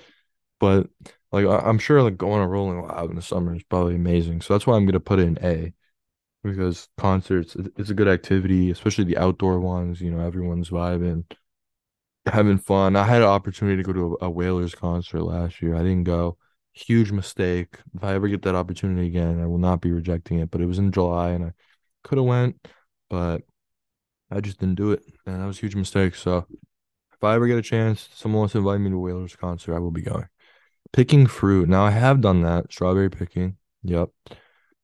But 0.60 0.88
like 1.32 1.46
I- 1.46 1.68
am 1.68 1.78
sure 1.78 2.02
like 2.02 2.16
going 2.16 2.40
on 2.42 2.48
Rolling 2.48 2.82
Loud 2.82 3.10
in 3.10 3.16
the 3.16 3.22
summer 3.22 3.54
is 3.54 3.62
probably 3.64 3.94
amazing. 3.94 4.40
So 4.42 4.54
that's 4.54 4.66
why 4.66 4.76
I'm 4.76 4.86
gonna 4.86 5.00
put 5.00 5.20
it 5.20 5.28
in 5.28 5.38
A 5.44 5.72
because 6.42 6.88
concerts 6.98 7.56
it's 7.76 7.90
a 7.90 7.94
good 7.94 8.08
activity, 8.08 8.70
especially 8.70 9.04
the 9.04 9.18
outdoor 9.18 9.60
ones. 9.60 10.00
You 10.00 10.10
know, 10.10 10.20
everyone's 10.20 10.70
vibing 10.70 11.24
having 12.32 12.58
fun. 12.58 12.96
I 12.96 13.04
had 13.04 13.22
an 13.22 13.28
opportunity 13.28 13.76
to 13.76 13.82
go 13.82 13.92
to 13.92 14.18
a, 14.20 14.26
a 14.26 14.30
Wailers 14.30 14.74
concert 14.74 15.22
last 15.22 15.60
year. 15.62 15.74
I 15.74 15.82
didn't 15.82 16.04
go. 16.04 16.36
Huge 16.72 17.10
mistake. 17.10 17.78
If 17.94 18.04
I 18.04 18.14
ever 18.14 18.28
get 18.28 18.42
that 18.42 18.54
opportunity 18.54 19.06
again, 19.06 19.40
I 19.40 19.46
will 19.46 19.58
not 19.58 19.80
be 19.80 19.92
rejecting 19.92 20.38
it. 20.38 20.50
But 20.50 20.60
it 20.60 20.66
was 20.66 20.78
in 20.78 20.92
July 20.92 21.30
and 21.30 21.44
I 21.46 21.52
could 22.04 22.18
have 22.18 22.26
went, 22.26 22.56
but 23.10 23.42
I 24.30 24.40
just 24.40 24.60
didn't 24.60 24.76
do 24.76 24.92
it. 24.92 25.02
And 25.26 25.42
that 25.42 25.46
was 25.46 25.58
a 25.58 25.60
huge 25.60 25.74
mistake. 25.74 26.14
So 26.14 26.46
if 27.12 27.24
I 27.24 27.34
ever 27.34 27.46
get 27.46 27.58
a 27.58 27.62
chance, 27.62 28.08
someone 28.14 28.40
wants 28.40 28.52
to 28.52 28.58
invite 28.58 28.80
me 28.80 28.90
to 28.90 28.96
a 28.96 29.00
Wailers 29.00 29.34
concert, 29.34 29.74
I 29.74 29.80
will 29.80 29.90
be 29.90 30.02
going. 30.02 30.28
Picking 30.92 31.26
fruit. 31.26 31.68
Now 31.68 31.84
I 31.84 31.90
have 31.90 32.20
done 32.20 32.42
that. 32.42 32.72
Strawberry 32.72 33.10
picking. 33.10 33.56
Yep. 33.82 34.10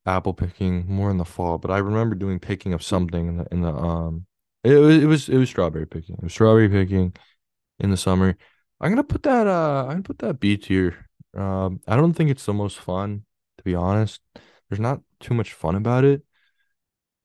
Apple 0.06 0.34
picking 0.34 0.84
more 0.86 1.10
in 1.10 1.16
the 1.16 1.24
fall, 1.24 1.58
but 1.58 1.70
I 1.70 1.78
remember 1.78 2.14
doing 2.14 2.38
picking 2.38 2.74
of 2.74 2.82
something 2.82 3.28
in 3.28 3.36
the 3.38 3.46
in 3.50 3.62
the 3.62 3.72
um 3.72 4.26
it 4.62 4.74
was 4.74 4.96
it 4.96 5.06
was 5.06 5.28
it 5.28 5.38
was 5.38 5.48
strawberry 5.48 5.86
picking. 5.86 6.16
It 6.16 6.24
was 6.24 6.32
strawberry 6.32 6.68
picking 6.68 7.14
in 7.78 7.90
the 7.90 7.96
summer. 7.96 8.36
I'm 8.80 8.90
gonna 8.90 9.04
put 9.04 9.22
that 9.24 9.46
uh 9.46 9.82
I'm 9.84 9.88
gonna 9.90 10.02
put 10.02 10.18
that 10.18 10.40
B 10.40 10.56
tier. 10.56 11.08
Um 11.36 11.80
I 11.86 11.96
don't 11.96 12.12
think 12.14 12.30
it's 12.30 12.46
the 12.46 12.54
most 12.54 12.78
fun, 12.78 13.24
to 13.58 13.64
be 13.64 13.74
honest. 13.74 14.20
There's 14.68 14.80
not 14.80 15.00
too 15.20 15.34
much 15.34 15.52
fun 15.52 15.74
about 15.76 16.04
it. 16.04 16.22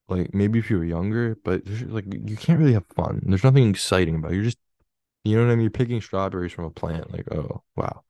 Like 0.08 0.34
maybe 0.34 0.58
if 0.60 0.70
you 0.72 0.78
were 0.78 0.86
younger, 0.86 1.36
but 1.44 1.62
like 1.68 2.06
you 2.12 2.36
can't 2.36 2.60
really 2.60 2.74
have 2.74 2.86
fun. 2.96 3.22
There's 3.26 3.44
nothing 3.44 3.70
exciting 3.70 4.16
about 4.16 4.32
it. 4.32 4.36
You're 4.36 4.44
just 4.46 4.58
you 5.26 5.38
know 5.38 5.46
what 5.46 5.52
I 5.54 5.56
mean? 5.56 5.64
You're 5.64 5.72
picking 5.72 6.02
strawberries 6.02 6.54
from 6.54 6.66
a 6.66 6.72
plant. 6.72 7.12
Like, 7.14 7.28
oh 7.34 7.64
wow. 7.76 8.04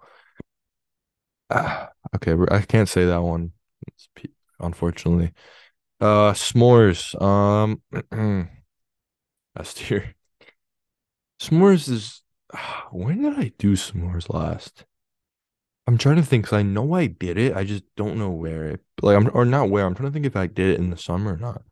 Uh, 1.50 1.88
Okay, 2.16 2.34
I 2.50 2.62
can't 2.62 2.90
say 2.90 3.06
that 3.06 3.22
one. 3.22 3.52
Unfortunately. 4.60 5.34
Uh, 6.02 6.34
s'mores. 6.34 7.20
Um, 7.22 7.82
S 9.60 9.74
tier. 9.76 10.16
S'mores 11.40 11.90
is. 11.90 12.22
When 12.92 13.22
did 13.24 13.38
I 13.40 13.52
do 13.58 13.74
s'mores 13.74 14.34
last? 14.34 14.86
I'm 15.88 15.98
trying 15.98 16.18
to 16.18 16.24
think 16.24 16.46
because 16.46 16.58
I 16.60 16.64
know 16.64 16.94
I 16.94 17.08
did 17.08 17.38
it. 17.38 17.56
I 17.56 17.64
just 17.64 17.84
don't 17.96 18.18
know 18.18 18.30
where 18.30 18.66
it. 18.68 18.82
Like 19.02 19.18
I'm 19.18 19.30
or 19.34 19.46
not 19.46 19.70
where. 19.70 19.86
I'm 19.86 19.96
trying 19.96 20.10
to 20.10 20.14
think 20.14 20.26
if 20.26 20.36
I 20.36 20.48
did 20.48 20.72
it 20.72 20.80
in 20.80 20.90
the 20.90 20.98
summer 20.98 21.34
or 21.34 21.38
not. 21.38 21.64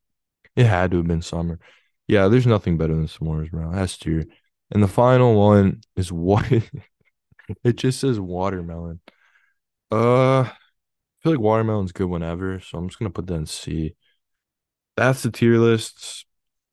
It 0.55 0.65
had 0.65 0.91
to 0.91 0.97
have 0.97 1.07
been 1.07 1.21
summer. 1.21 1.59
Yeah, 2.07 2.27
there's 2.29 2.47
nothing 2.47 2.77
better 2.77 2.95
than 2.95 3.07
s'mores, 3.07 3.51
bro. 3.51 3.71
S 3.73 3.97
tier. 3.97 4.25
And 4.71 4.83
the 4.83 4.87
final 4.87 5.35
one 5.35 5.81
is 5.95 6.11
what 6.13 6.51
it 7.63 7.75
just 7.75 7.99
says 7.99 8.19
watermelon. 8.19 8.99
Uh, 9.91 10.41
I 10.41 10.53
feel 11.23 11.33
like 11.33 11.41
watermelon's 11.41 11.93
good 11.93 12.09
whenever, 12.09 12.59
so 12.61 12.77
I'm 12.79 12.89
just 12.89 12.99
gonna 12.99 13.11
put 13.11 13.27
that 13.27 13.35
in 13.35 13.47
C. 13.47 13.95
That's 14.95 15.23
the 15.23 15.31
tier 15.31 15.57
lists. 15.59 16.26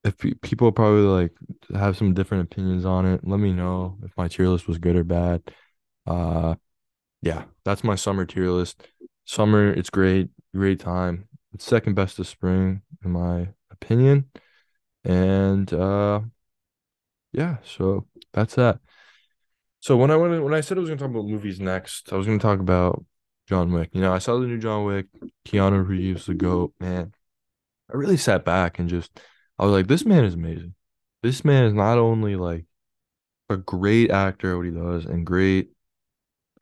If 0.04 0.18
people 0.42 0.70
probably 0.70 1.02
like 1.02 1.32
have 1.74 1.96
some 1.96 2.12
different 2.12 2.44
opinions 2.44 2.84
on 2.84 3.06
it, 3.06 3.26
let 3.26 3.40
me 3.40 3.52
know 3.52 3.98
if 4.02 4.12
my 4.16 4.28
tier 4.28 4.48
list 4.48 4.68
was 4.68 4.78
good 4.78 4.96
or 4.96 5.04
bad. 5.04 5.42
Uh, 6.06 6.56
yeah, 7.22 7.44
that's 7.64 7.82
my 7.82 7.94
summer 7.94 8.26
tier 8.26 8.50
list. 8.50 8.86
Summer, 9.24 9.72
it's 9.72 9.88
great, 9.88 10.28
great 10.54 10.78
time. 10.80 11.28
It's 11.54 11.64
second 11.64 11.94
best 11.94 12.18
of 12.18 12.26
spring, 12.26 12.82
in 13.02 13.12
my 13.12 13.48
opinion. 13.70 14.30
And 15.04 15.72
uh, 15.72 16.20
yeah, 17.32 17.56
so 17.64 18.06
that's 18.32 18.56
that. 18.56 18.80
So 19.80 19.96
when 19.96 20.10
I 20.10 20.16
went 20.16 20.42
when 20.42 20.54
I 20.54 20.60
said 20.60 20.78
I 20.78 20.80
was 20.80 20.88
gonna 20.88 20.98
talk 20.98 21.10
about 21.10 21.26
movies 21.26 21.60
next, 21.60 22.12
I 22.12 22.16
was 22.16 22.26
gonna 22.26 22.38
talk 22.38 22.60
about 22.60 23.04
John 23.48 23.72
Wick. 23.72 23.90
You 23.92 24.00
know, 24.00 24.12
I 24.12 24.18
saw 24.18 24.38
the 24.38 24.46
new 24.46 24.58
John 24.58 24.84
Wick, 24.84 25.06
Keanu 25.46 25.86
Reeves, 25.86 26.26
the 26.26 26.34
GOAT, 26.34 26.72
man. 26.80 27.12
I 27.92 27.96
really 27.96 28.16
sat 28.16 28.44
back 28.44 28.78
and 28.78 28.88
just 28.88 29.20
I 29.58 29.64
was 29.64 29.72
like, 29.72 29.86
this 29.86 30.04
man 30.04 30.24
is 30.24 30.34
amazing. 30.34 30.74
This 31.22 31.44
man 31.44 31.64
is 31.64 31.72
not 31.72 31.98
only 31.98 32.36
like 32.36 32.64
a 33.48 33.56
great 33.56 34.10
actor 34.10 34.52
at 34.52 34.56
what 34.56 34.66
he 34.66 34.72
does 34.72 35.04
and 35.06 35.26
great 35.26 35.70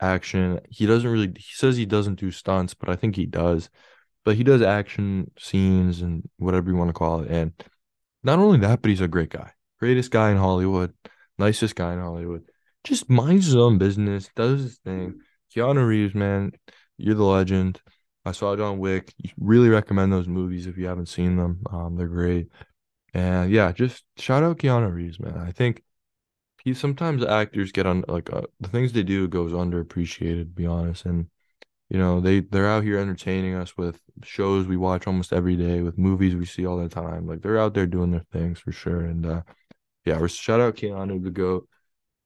action. 0.00 0.60
He 0.68 0.86
doesn't 0.86 1.10
really 1.10 1.32
he 1.36 1.52
says 1.54 1.76
he 1.76 1.86
doesn't 1.86 2.20
do 2.20 2.30
stunts, 2.30 2.74
but 2.74 2.88
I 2.88 2.96
think 2.96 3.16
he 3.16 3.26
does. 3.26 3.70
But 4.24 4.36
he 4.36 4.44
does 4.44 4.62
action 4.62 5.30
scenes 5.38 6.02
and 6.02 6.28
whatever 6.36 6.70
you 6.70 6.76
want 6.76 6.90
to 6.90 6.94
call 6.94 7.20
it. 7.20 7.30
And 7.30 7.52
not 8.22 8.38
only 8.38 8.58
that, 8.60 8.82
but 8.82 8.90
he's 8.90 9.00
a 9.00 9.08
great 9.08 9.30
guy. 9.30 9.52
Greatest 9.80 10.10
guy 10.10 10.30
in 10.30 10.36
Hollywood, 10.36 10.92
nicest 11.38 11.74
guy 11.74 11.92
in 11.92 11.98
Hollywood. 11.98 12.44
Just 12.84 13.10
minds 13.10 13.46
his 13.46 13.56
own 13.56 13.78
business, 13.78 14.30
does 14.36 14.62
his 14.62 14.78
thing. 14.78 15.20
Keanu 15.54 15.86
Reeves, 15.86 16.14
man, 16.14 16.52
you're 16.98 17.14
the 17.14 17.24
legend. 17.24 17.80
I 18.24 18.32
saw 18.32 18.54
John 18.54 18.78
Wick. 18.78 19.12
Really 19.38 19.68
recommend 19.68 20.12
those 20.12 20.28
movies 20.28 20.66
if 20.66 20.76
you 20.78 20.86
haven't 20.86 21.08
seen 21.08 21.36
them. 21.36 21.62
Um, 21.70 21.96
they're 21.96 22.06
great. 22.06 22.48
And 23.14 23.50
yeah, 23.50 23.72
just 23.72 24.04
shout 24.16 24.42
out 24.42 24.58
Keanu 24.58 24.92
Reeves, 24.92 25.20
man. 25.20 25.36
I 25.38 25.52
think 25.52 25.82
he 26.64 26.74
sometimes 26.74 27.24
actors 27.24 27.72
get 27.72 27.86
on 27.86 28.04
like 28.08 28.32
uh, 28.32 28.42
the 28.60 28.68
things 28.68 28.92
they 28.92 29.02
do 29.02 29.28
goes 29.28 29.52
underappreciated, 29.52 30.44
to 30.44 30.44
be 30.44 30.66
honest. 30.66 31.04
And 31.04 31.28
you 31.90 31.98
know, 31.98 32.20
they 32.20 32.40
they're 32.40 32.68
out 32.68 32.84
here 32.84 32.98
entertaining 32.98 33.54
us 33.54 33.76
with 33.76 34.00
shows 34.24 34.66
we 34.66 34.76
watch 34.76 35.06
almost 35.06 35.32
every 35.32 35.56
day, 35.56 35.82
with 35.82 35.98
movies 35.98 36.34
we 36.34 36.46
see 36.46 36.66
all 36.66 36.78
the 36.78 36.88
time. 36.88 37.26
Like 37.26 37.42
they're 37.42 37.58
out 37.58 37.74
there 37.74 37.86
doing 37.86 38.12
their 38.12 38.24
things 38.32 38.58
for 38.58 38.72
sure. 38.72 39.02
And 39.04 39.26
uh 39.26 39.42
yeah, 40.04 40.24
shout 40.26 40.60
out 40.60 40.76
Keanu 40.76 41.22
the 41.22 41.30
goat. 41.30 41.68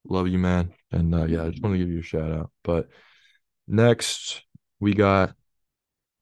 Love 0.08 0.28
you, 0.28 0.38
man. 0.38 0.72
And 0.92 1.14
uh 1.14 1.24
yeah, 1.24 1.44
I 1.44 1.50
just 1.50 1.62
want 1.62 1.74
to 1.74 1.78
give 1.78 1.88
you 1.88 2.00
a 2.00 2.02
shout 2.02 2.30
out. 2.30 2.50
But 2.62 2.88
next 3.66 4.42
we 4.78 4.94
got 4.94 5.34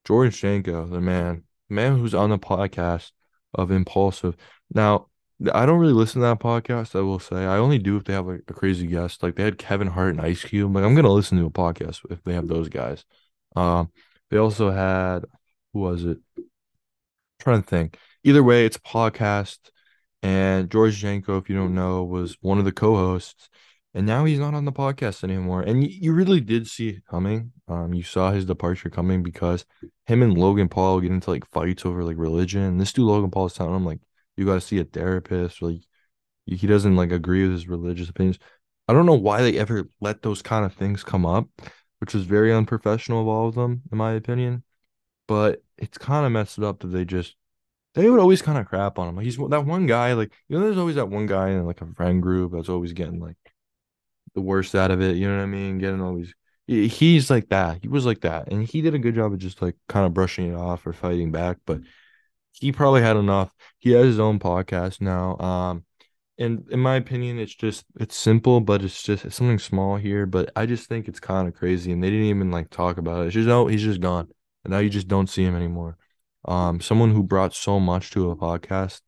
George 0.07 0.41
Janko, 0.41 0.87
the 0.87 1.01
man, 1.01 1.45
man 1.69 1.99
who's 1.99 2.15
on 2.15 2.31
the 2.31 2.39
podcast 2.39 3.11
of 3.55 3.71
Impulsive. 3.71 4.37
Now, 4.75 5.09
I 5.53 5.67
don't 5.67 5.81
really 5.81 5.93
listen 5.93 6.21
to 6.21 6.27
that 6.29 6.41
podcast, 6.41 6.97
I 6.97 7.03
will 7.03 7.19
say. 7.19 7.45
I 7.45 7.59
only 7.59 7.79
do 7.79 7.97
if 7.97 8.05
they 8.05 8.13
have 8.13 8.27
like 8.27 8.43
a 8.49 8.55
crazy 8.55 8.87
guest. 8.87 9.23
Like 9.23 9.37
they 9.37 9.43
had 9.43 9.59
Kevin 9.59 9.89
Hart 9.89 10.11
and 10.11 10.21
Ice 10.21 10.45
Cube. 10.45 10.75
Like 10.75 10.85
I'm 10.85 10.95
gonna 10.95 11.11
listen 11.11 11.39
to 11.39 11.47
a 11.47 11.51
podcast 11.51 12.01
if 12.11 12.23
they 12.25 12.35
have 12.35 12.49
those 12.49 12.69
guys. 12.69 13.05
Um, 13.57 13.91
they 14.31 14.39
also 14.39 14.71
had 14.71 15.25
who 15.73 15.81
was 15.81 16.05
it? 16.05 16.19
I'm 16.39 16.45
trying 17.41 17.63
to 17.63 17.69
think. 17.69 17.99
Either 18.23 18.43
way, 18.43 18.65
it's 18.67 18.77
a 18.77 18.81
podcast. 18.81 19.59
And 20.23 20.71
George 20.71 20.97
Janko, 20.97 21.37
if 21.37 21.51
you 21.51 21.57
don't 21.57 21.75
know, 21.75 22.05
was 22.05 22.39
one 22.41 22.59
of 22.59 22.65
the 22.65 22.73
co-hosts 22.73 23.51
and 23.95 24.07
now 24.07 24.25
he's 24.25 24.41
not 24.41 24.55
on 24.55 24.65
the 24.65 24.73
podcast 24.73 25.23
anymore. 25.23 25.63
And 25.63 25.89
you, 25.89 26.13
really 26.13 26.41
did 26.41 26.67
see 26.67 26.89
it 26.89 27.07
coming. 27.09 27.53
Um, 27.69 27.95
you 27.95 28.03
saw 28.03 28.33
his 28.33 28.45
departure 28.45 28.91
coming 28.91 29.23
because 29.23 29.65
him 30.07 30.21
and 30.21 30.37
Logan 30.37 30.69
Paul 30.69 31.01
get 31.01 31.13
into 31.13 31.31
like 31.31 31.49
fights 31.51 31.87
over 31.87 32.03
like 32.03 32.19
religion. 32.19 32.79
This 32.79 32.93
dude 32.93 33.07
Logan 33.07 33.31
Paul 33.31 33.47
is 33.47 33.53
telling 33.53 33.77
him 33.77 33.87
like 33.87 34.01
you 34.37 34.47
got 34.47 34.55
to 34.55 34.61
see 34.61 34.81
a 34.81 34.85
therapist. 34.85 35.63
Or, 35.63 35.71
like 35.71 35.83
he 36.47 36.67
doesn't 36.67 36.97
like 36.97 37.13
agree 37.13 37.45
with 37.45 37.53
his 37.53 37.69
religious 37.69 38.09
opinions. 38.09 38.39
I 38.89 38.93
don't 38.93 39.07
know 39.07 39.15
why 39.15 39.43
they 39.43 39.59
ever 39.59 39.89
let 40.01 40.23
those 40.23 40.43
kind 40.43 40.65
of 40.65 40.75
things 40.75 41.05
come 41.05 41.25
up, 41.25 41.49
which 42.01 42.15
was 42.15 42.25
very 42.25 42.53
unprofessional 42.53 43.23
of 43.23 43.29
all 43.29 43.49
of 43.49 43.55
them, 43.55 43.83
in 43.93 43.97
my 43.97 44.13
opinion. 44.13 44.65
But 45.29 45.63
it's 45.79 45.99
kind 45.99 46.27
of 46.27 46.33
messed 46.33 46.59
up 46.59 46.81
that 46.81 46.89
they 46.89 47.05
just 47.05 47.37
they 47.95 48.11
would 48.11 48.21
always 48.21 48.43
kind 48.43 48.59
of 48.59 48.67
crap 48.67 48.99
on 48.99 49.09
him. 49.09 49.17
Like 49.17 49.25
he's 49.25 49.37
that 49.37 49.65
one 49.65 49.87
guy, 49.87 50.15
like 50.15 50.33
you 50.49 50.59
know, 50.59 50.65
there's 50.65 50.79
always 50.79 50.97
that 50.97 51.09
one 51.09 51.27
guy 51.27 51.51
in 51.51 51.65
like 51.65 51.81
a 51.81 51.87
friend 51.95 52.21
group 52.21 52.53
that's 52.53 52.69
always 52.69 52.93
getting 52.93 53.21
like 53.21 53.37
the 54.35 54.41
worst 54.41 54.75
out 54.75 54.91
of 54.91 55.01
it. 55.01 55.17
You 55.17 55.29
know 55.29 55.37
what 55.37 55.43
I 55.43 55.47
mean? 55.47 55.79
Getting 55.79 56.01
always 56.01 56.35
he's 56.67 57.31
like 57.31 57.49
that. 57.51 57.79
He 57.83 57.89
was 57.89 58.07
like 58.07 58.21
that, 58.23 58.51
and 58.51 58.65
he 58.67 58.81
did 58.81 58.95
a 58.95 58.99
good 58.99 59.15
job 59.15 59.33
of 59.33 59.39
just 59.39 59.61
like 59.63 59.77
kind 59.89 60.07
of 60.07 60.15
brushing 60.15 60.53
it 60.53 60.57
off 60.57 60.87
or 60.87 60.93
fighting 60.93 61.31
back. 61.31 61.59
But 61.67 61.81
he 62.53 62.73
probably 62.73 63.03
had 63.03 63.17
enough. 63.17 63.53
He 63.79 63.93
has 63.93 64.07
his 64.07 64.21
own 64.21 64.39
podcast 64.39 65.01
now. 65.01 65.37
Um, 65.39 65.85
and 66.39 66.67
in 66.71 66.81
my 66.81 66.97
opinion, 66.97 67.39
it's 67.39 67.55
just 67.55 67.85
it's 68.01 68.17
simple, 68.17 68.61
but 68.61 68.83
it's 68.83 69.03
just 69.03 69.25
it's 69.25 69.37
something 69.37 69.59
small 69.59 69.97
here. 69.97 70.27
But 70.27 70.51
I 70.57 70.67
just 70.67 70.89
think 70.89 71.09
it's 71.09 71.21
kind 71.21 71.49
of 71.49 71.55
crazy, 71.55 71.93
and 71.93 72.03
they 72.03 72.11
didn't 72.11 72.27
even 72.27 72.51
like 72.51 72.71
talk 72.71 72.99
about 72.99 73.23
it. 73.23 73.27
It's 73.27 73.35
just 73.35 73.49
no, 73.49 73.67
he's 73.67 73.83
just 73.83 74.01
gone, 74.01 74.29
and 74.65 74.73
now 74.73 74.79
you 74.79 74.91
just 74.91 75.09
don't 75.09 75.29
see 75.29 75.45
him 75.45 75.57
anymore. 75.57 75.97
Um, 76.47 76.81
someone 76.81 77.13
who 77.13 77.23
brought 77.23 77.55
so 77.55 77.81
much 77.81 78.11
to 78.11 78.31
a 78.31 78.37
podcast, 78.37 79.01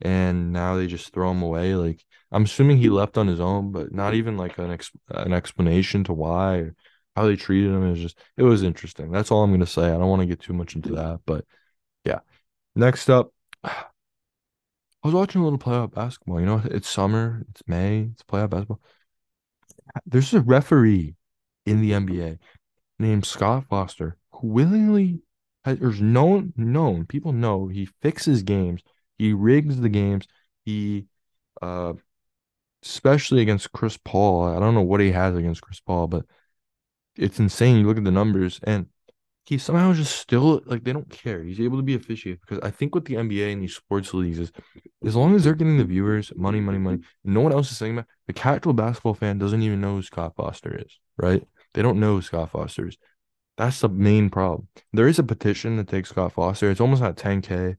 and 0.00 0.52
now 0.52 0.76
they 0.76 0.86
just 0.86 1.12
throw 1.12 1.30
him 1.30 1.42
away. 1.42 1.74
Like 1.74 2.04
I'm 2.32 2.44
assuming 2.44 2.78
he 2.78 2.88
left 2.88 3.18
on 3.18 3.28
his 3.28 3.40
own, 3.40 3.72
but 3.72 3.92
not 3.92 4.14
even 4.14 4.36
like 4.36 4.58
an 4.58 4.70
ex- 4.70 4.90
an 5.08 5.32
explanation 5.32 6.04
to 6.04 6.12
why 6.12 6.56
or 6.56 6.74
how 7.16 7.26
they 7.26 7.36
treated 7.36 7.70
him. 7.70 7.84
It 7.84 7.90
was 7.90 8.00
just 8.00 8.18
it 8.36 8.42
was 8.42 8.62
interesting. 8.62 9.10
That's 9.10 9.30
all 9.30 9.42
I'm 9.42 9.52
gonna 9.52 9.66
say. 9.66 9.86
I 9.86 9.98
don't 9.98 10.08
want 10.08 10.20
to 10.20 10.26
get 10.26 10.40
too 10.40 10.52
much 10.52 10.74
into 10.74 10.92
that, 10.94 11.20
but 11.26 11.44
yeah. 12.04 12.20
Next 12.74 13.08
up, 13.10 13.32
I 13.64 15.08
was 15.08 15.14
watching 15.14 15.40
a 15.42 15.44
little 15.44 15.58
playoff 15.58 15.92
basketball. 15.92 16.40
You 16.40 16.46
know, 16.46 16.62
it's 16.64 16.88
summer, 16.88 17.44
it's 17.50 17.62
May, 17.66 18.08
it's 18.12 18.22
playoff 18.22 18.50
basketball. 18.50 18.80
There's 20.06 20.32
a 20.34 20.40
referee 20.40 21.14
in 21.66 21.80
the 21.80 21.92
NBA 21.92 22.38
named 22.98 23.26
Scott 23.26 23.64
Foster 23.68 24.16
who 24.32 24.48
willingly 24.48 25.20
has 25.64 25.78
there's 25.78 26.00
known 26.00 26.52
known 26.56 27.06
people 27.06 27.32
know 27.32 27.68
he 27.68 27.88
fixes 28.02 28.42
games, 28.42 28.82
he 29.18 29.32
rigs 29.32 29.80
the 29.80 29.88
games, 29.88 30.26
he 30.64 31.06
uh 31.62 31.94
especially 32.84 33.40
against 33.42 33.72
Chris 33.72 33.96
Paul. 33.96 34.44
I 34.44 34.60
don't 34.60 34.74
know 34.74 34.82
what 34.82 35.00
he 35.00 35.12
has 35.12 35.34
against 35.36 35.62
Chris 35.62 35.80
Paul, 35.80 36.06
but 36.06 36.26
it's 37.16 37.38
insane. 37.38 37.76
You 37.78 37.86
look 37.86 37.96
at 37.98 38.04
the 38.04 38.10
numbers, 38.10 38.60
and 38.62 38.86
he 39.46 39.58
somehow 39.58 39.92
just 39.92 40.16
still 40.16 40.62
like 40.66 40.84
they 40.84 40.92
don't 40.92 41.08
care. 41.10 41.42
He's 41.42 41.60
able 41.60 41.76
to 41.78 41.82
be 41.82 41.94
officiated 41.94 42.40
because 42.40 42.58
I 42.62 42.70
think 42.70 42.94
what 42.94 43.04
the 43.04 43.16
NBA 43.16 43.52
and 43.52 43.62
these 43.62 43.76
sports 43.76 44.14
leagues 44.14 44.38
is, 44.38 44.52
as 45.04 45.16
long 45.16 45.34
as 45.34 45.44
they're 45.44 45.54
getting 45.54 45.78
the 45.78 45.84
viewers, 45.84 46.32
money, 46.34 46.60
money, 46.60 46.78
money, 46.78 47.00
no 47.24 47.40
one 47.40 47.52
else 47.52 47.70
is 47.70 47.78
saying 47.78 47.96
that. 47.96 48.06
The 48.26 48.32
casual 48.32 48.72
basketball 48.72 49.14
fan 49.14 49.38
doesn't 49.38 49.62
even 49.62 49.80
know 49.80 49.96
who 49.96 50.02
Scott 50.02 50.34
Foster 50.36 50.74
is, 50.76 50.98
right? 51.18 51.46
They 51.74 51.82
don't 51.82 52.00
know 52.00 52.16
who 52.16 52.22
Scott 52.22 52.50
Foster 52.50 52.88
is. 52.88 52.96
That's 53.56 53.80
the 53.80 53.88
main 53.88 54.30
problem. 54.30 54.68
There 54.92 55.06
is 55.08 55.18
a 55.18 55.22
petition 55.22 55.76
to 55.76 55.84
take 55.84 56.06
Scott 56.06 56.32
Foster. 56.32 56.70
It's 56.70 56.80
almost 56.80 57.02
at 57.02 57.16
10k. 57.16 57.76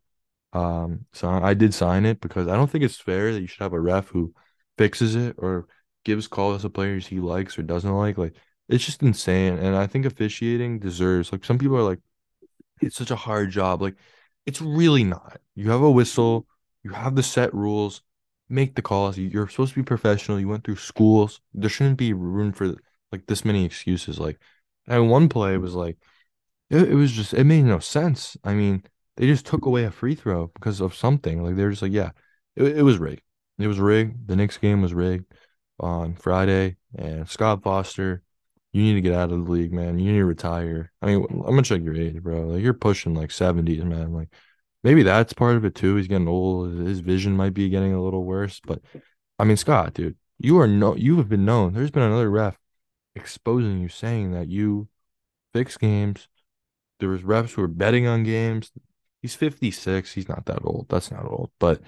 Um, 0.55 1.05
so 1.13 1.29
I 1.29 1.53
did 1.53 1.73
sign 1.73 2.05
it 2.05 2.21
because 2.21 2.47
I 2.47 2.55
don't 2.55 2.69
think 2.71 2.83
it's 2.85 2.97
fair 2.99 3.33
that 3.33 3.41
you 3.41 3.47
should 3.47 3.61
have 3.63 3.73
a 3.73 3.79
ref 3.81 4.09
who 4.09 4.33
fixes 4.77 5.15
it 5.15 5.35
or 5.39 5.67
gives 6.05 6.27
calls 6.27 6.63
to 6.63 6.69
players 6.69 7.07
he 7.07 7.19
likes 7.19 7.59
or 7.59 7.63
doesn't 7.63 7.91
like. 7.91 8.17
Like 8.17 8.35
it's 8.69 8.85
just 8.85 9.03
insane. 9.03 9.57
And 9.59 9.75
I 9.75 9.87
think 9.87 10.05
officiating 10.05 10.79
deserves 10.79 11.31
like 11.31 11.45
some 11.45 11.59
people 11.59 11.77
are 11.77 11.83
like, 11.83 11.99
it's 12.81 12.95
such 12.97 13.11
a 13.11 13.15
hard 13.15 13.51
job. 13.51 13.81
Like 13.81 13.95
it's 14.45 14.61
really 14.61 15.03
not. 15.03 15.39
You 15.55 15.71
have 15.71 15.81
a 15.81 15.91
whistle, 15.91 16.47
you 16.83 16.91
have 16.91 17.15
the 17.15 17.23
set 17.23 17.53
rules, 17.53 18.01
make 18.49 18.75
the 18.75 18.81
calls. 18.81 19.17
You're 19.17 19.47
supposed 19.49 19.73
to 19.73 19.79
be 19.79 19.83
professional. 19.85 20.39
You 20.39 20.47
went 20.49 20.63
through 20.65 20.77
schools. 20.77 21.41
There 21.53 21.69
shouldn't 21.69 21.97
be 21.97 22.13
room 22.13 22.51
for 22.53 22.75
like 23.11 23.25
this 23.27 23.45
many 23.45 23.65
excuses. 23.65 24.19
Like 24.19 24.39
and 24.87 25.09
one 25.09 25.29
play 25.29 25.57
was 25.57 25.75
like 25.75 25.97
it, 26.69 26.89
it 26.91 26.95
was 26.95 27.11
just 27.11 27.33
it 27.33 27.43
made 27.45 27.63
no 27.65 27.79
sense. 27.79 28.37
I 28.43 28.53
mean, 28.53 28.83
they 29.17 29.27
just 29.27 29.45
took 29.45 29.65
away 29.65 29.83
a 29.85 29.91
free 29.91 30.15
throw 30.15 30.47
because 30.47 30.81
of 30.81 30.95
something. 30.95 31.43
Like 31.43 31.55
they're 31.55 31.69
just 31.69 31.81
like, 31.81 31.91
yeah, 31.91 32.11
it, 32.55 32.77
it 32.77 32.81
was 32.83 32.97
rigged. 32.97 33.21
It 33.57 33.67
was 33.67 33.79
rigged. 33.79 34.27
The 34.27 34.35
Knicks 34.35 34.57
game 34.57 34.81
was 34.81 34.93
rigged 34.93 35.25
on 35.79 36.15
Friday, 36.15 36.77
and 36.97 37.27
Scott 37.29 37.63
Foster, 37.63 38.21
you 38.73 38.83
need 38.83 38.95
to 38.95 39.01
get 39.01 39.13
out 39.13 39.31
of 39.31 39.45
the 39.45 39.51
league, 39.51 39.73
man. 39.73 39.97
You 39.99 40.11
need 40.11 40.19
to 40.19 40.25
retire. 40.25 40.91
I 41.01 41.05
mean, 41.07 41.25
I'm 41.29 41.41
gonna 41.41 41.61
check 41.61 41.81
your 41.81 41.95
age, 41.95 42.21
bro. 42.21 42.47
Like 42.47 42.63
you're 42.63 42.73
pushing 42.73 43.13
like 43.13 43.29
70s, 43.29 43.83
man. 43.83 44.13
Like 44.13 44.29
maybe 44.83 45.03
that's 45.03 45.33
part 45.33 45.55
of 45.55 45.65
it 45.65 45.75
too. 45.75 45.95
He's 45.95 46.07
getting 46.07 46.27
old. 46.27 46.73
His 46.73 46.99
vision 46.99 47.37
might 47.37 47.53
be 47.53 47.69
getting 47.69 47.93
a 47.93 48.03
little 48.03 48.23
worse. 48.23 48.59
But 48.65 48.81
I 49.39 49.45
mean, 49.45 49.57
Scott, 49.57 49.93
dude, 49.93 50.17
you 50.39 50.59
are 50.59 50.67
no 50.67 50.95
you 50.95 51.17
have 51.17 51.29
been 51.29 51.45
known. 51.45 51.73
There's 51.73 51.91
been 51.91 52.03
another 52.03 52.29
ref 52.29 52.57
exposing 53.15 53.79
you 53.81 53.87
saying 53.87 54.31
that 54.31 54.49
you 54.49 54.89
fix 55.53 55.77
games. 55.77 56.27
There 56.99 57.09
was 57.09 57.21
refs 57.21 57.53
who 57.53 57.61
were 57.61 57.67
betting 57.67 58.07
on 58.07 58.23
games. 58.23 58.71
He's 59.25 59.33
56. 59.33 60.13
He's 60.13 60.29
not 60.29 60.45
that 60.45 60.59
old. 60.63 60.85
That's 60.87 61.09
not 61.09 61.25
old. 61.25 61.49
But 61.57 61.81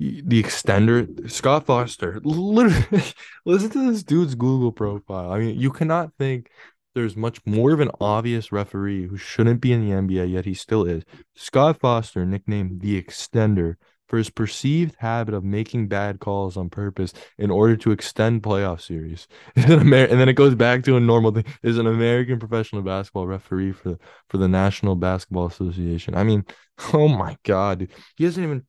the 0.00 0.42
extender, 0.42 1.30
Scott 1.30 1.66
Foster, 1.66 2.20
literally 2.24 3.04
listen 3.46 3.70
to 3.70 3.92
this 3.92 4.02
dude's 4.02 4.34
Google 4.34 4.72
profile. 4.72 5.30
I 5.30 5.38
mean, 5.38 5.60
you 5.60 5.70
cannot 5.70 6.14
think 6.18 6.50
there's 6.96 7.14
much 7.14 7.38
more 7.46 7.70
of 7.70 7.78
an 7.78 7.92
obvious 8.00 8.50
referee 8.50 9.06
who 9.06 9.16
shouldn't 9.16 9.60
be 9.60 9.72
in 9.72 9.88
the 9.88 9.94
NBA, 9.94 10.32
yet 10.32 10.46
he 10.46 10.54
still 10.54 10.84
is. 10.84 11.04
Scott 11.36 11.78
Foster, 11.78 12.26
nicknamed 12.26 12.80
the 12.80 13.00
extender, 13.00 13.76
for 14.08 14.18
his 14.18 14.30
perceived 14.30 14.94
habit 14.98 15.34
of 15.34 15.44
making 15.44 15.88
bad 15.88 16.20
calls 16.20 16.56
on 16.56 16.70
purpose 16.70 17.12
in 17.38 17.50
order 17.50 17.76
to 17.76 17.90
extend 17.90 18.42
playoff 18.42 18.80
series. 18.80 19.26
and 19.56 19.92
then 19.92 20.28
it 20.28 20.34
goes 20.34 20.54
back 20.54 20.84
to 20.84 20.96
a 20.96 21.00
normal 21.00 21.32
thing. 21.32 21.44
Is 21.62 21.78
an 21.78 21.86
American 21.86 22.38
professional 22.38 22.82
basketball 22.82 23.26
referee 23.26 23.72
for 23.72 23.98
for 24.28 24.38
the 24.38 24.48
National 24.48 24.96
Basketball 24.96 25.46
Association. 25.46 26.14
I 26.14 26.24
mean, 26.24 26.44
oh 26.92 27.08
my 27.08 27.36
god, 27.44 27.80
dude. 27.80 27.92
he 28.16 28.24
hasn't 28.24 28.44
even 28.44 28.64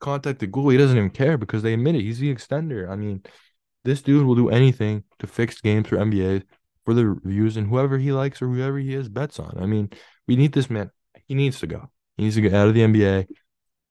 contacted 0.00 0.52
Google. 0.52 0.70
He 0.70 0.78
doesn't 0.78 0.96
even 0.96 1.10
care 1.10 1.38
because 1.38 1.62
they 1.62 1.74
admit 1.74 1.94
it. 1.94 2.02
He's 2.02 2.18
the 2.18 2.34
extender. 2.34 2.90
I 2.90 2.96
mean, 2.96 3.22
this 3.84 4.02
dude 4.02 4.26
will 4.26 4.34
do 4.34 4.50
anything 4.50 5.04
to 5.20 5.26
fix 5.26 5.60
games 5.60 5.88
for 5.88 5.96
NBA 5.96 6.42
for 6.84 6.94
the 6.94 7.06
reviews 7.06 7.56
and 7.56 7.68
whoever 7.68 7.98
he 7.98 8.12
likes 8.12 8.42
or 8.42 8.48
whoever 8.48 8.78
he 8.78 8.92
has 8.94 9.08
bets 9.08 9.38
on. 9.38 9.56
I 9.58 9.66
mean, 9.66 9.90
we 10.26 10.36
need 10.36 10.52
this 10.52 10.68
man. 10.68 10.90
He 11.26 11.34
needs 11.34 11.60
to 11.60 11.66
go. 11.66 11.90
He 12.16 12.24
needs 12.24 12.34
to 12.34 12.42
get 12.42 12.54
out 12.54 12.68
of 12.68 12.74
the 12.74 12.80
NBA 12.80 13.26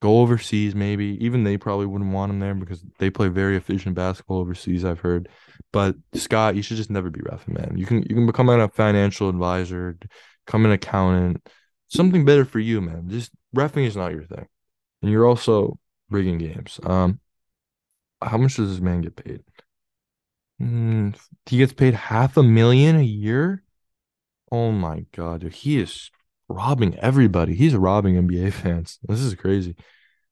go 0.02 0.20
overseas 0.20 0.76
maybe. 0.76 1.18
Even 1.24 1.44
they 1.44 1.58
probably 1.58 1.86
wouldn't 1.86 2.12
want 2.12 2.32
him 2.32 2.40
there 2.40 2.56
because 2.56 2.84
they 2.98 3.10
play 3.10 3.28
very 3.30 3.56
efficient 3.56 3.96
basketball 3.96 4.40
overseas 4.40 4.84
i've 4.84 5.00
heard. 5.00 5.30
But 5.72 5.96
scott 6.14 6.56
you 6.56 6.62
should 6.62 6.78
just 6.78 6.90
never 6.90 7.10
be 7.10 7.22
ref 7.24 7.48
man. 7.48 7.78
You 7.78 7.86
can 7.86 8.02
you 8.04 8.16
can 8.16 8.26
become 8.26 8.50
a 8.50 8.68
financial 8.68 9.30
advisor 9.30 9.98
become 10.46 10.66
an 10.66 10.72
accountant 10.72 11.48
something 11.88 12.26
better 12.26 12.46
for 12.46 12.60
you 12.60 12.82
man. 12.82 13.10
Just 13.10 13.32
refing 13.56 13.86
is 13.88 13.96
not 13.96 14.12
your 14.12 14.26
thing. 14.26 14.48
And 15.02 15.12
you're 15.12 15.26
also 15.26 15.80
rigging 16.10 16.40
games. 16.40 16.80
Um 16.84 17.20
how 18.22 18.38
much 18.38 18.56
does 18.56 18.70
this 18.70 18.82
man 18.82 19.02
get 19.02 19.16
paid? 19.16 19.42
Mm, 20.62 21.18
he 21.48 21.58
gets 21.58 21.74
paid 21.74 21.94
half 21.94 22.38
a 22.38 22.44
million 22.44 22.96
a 22.96 23.04
year? 23.04 23.64
Oh 24.52 24.72
my 24.72 25.06
god 25.12 25.42
dude, 25.42 25.54
he 25.54 25.80
is 25.80 26.12
robbing 26.52 26.98
everybody. 27.00 27.56
He's 27.56 27.76
robbing 27.76 28.16
NBA 28.16 28.54
fans. 28.54 29.00
This 29.04 29.20
is 29.20 29.36
crazy. 29.36 29.76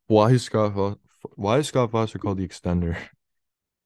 Why 0.08 0.32
is 0.32 0.44
Scott 0.44 0.98
why 1.36 1.58
is 1.58 1.68
Scott 1.68 1.92
Foster 1.92 2.20
called 2.20 2.38
the 2.38 2.48
extender? 2.48 2.98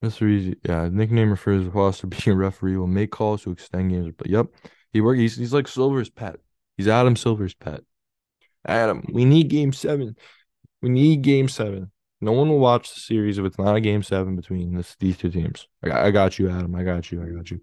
Mr. 0.03 0.29
Easy, 0.29 0.55
yeah, 0.63 0.89
nickname 0.91 1.31
refers 1.31 1.65
to 1.65 1.71
Foster 1.71 2.07
being 2.07 2.35
a 2.35 2.35
referee 2.35 2.75
will 2.77 2.87
make 2.87 3.11
calls 3.11 3.43
to 3.43 3.51
extend 3.51 3.91
games. 3.91 4.13
But 4.17 4.27
yep, 4.27 4.47
he 4.91 5.01
work. 5.01 5.17
He's 5.17 5.37
he's 5.37 5.53
like 5.53 5.67
Silver's 5.67 6.09
pet. 6.09 6.35
He's 6.77 6.87
Adam 6.87 7.15
Silver's 7.15 7.53
pet. 7.53 7.81
Adam, 8.65 9.03
we 9.11 9.25
need 9.25 9.49
game 9.49 9.73
seven. 9.73 10.15
We 10.81 10.89
need 10.89 11.21
game 11.21 11.47
seven. 11.47 11.91
No 12.19 12.31
one 12.31 12.49
will 12.49 12.59
watch 12.59 12.93
the 12.93 12.99
series 12.99 13.37
if 13.37 13.45
it's 13.45 13.57
not 13.57 13.75
a 13.75 13.81
game 13.81 14.03
seven 14.03 14.35
between 14.35 14.75
this, 14.75 14.95
these 14.99 15.17
two 15.17 15.29
teams. 15.29 15.67
I 15.83 16.07
I 16.07 16.11
got 16.11 16.39
you, 16.39 16.49
Adam. 16.49 16.75
I 16.75 16.83
got 16.83 17.11
you. 17.11 17.21
I 17.21 17.29
got 17.29 17.51
you. 17.51 17.61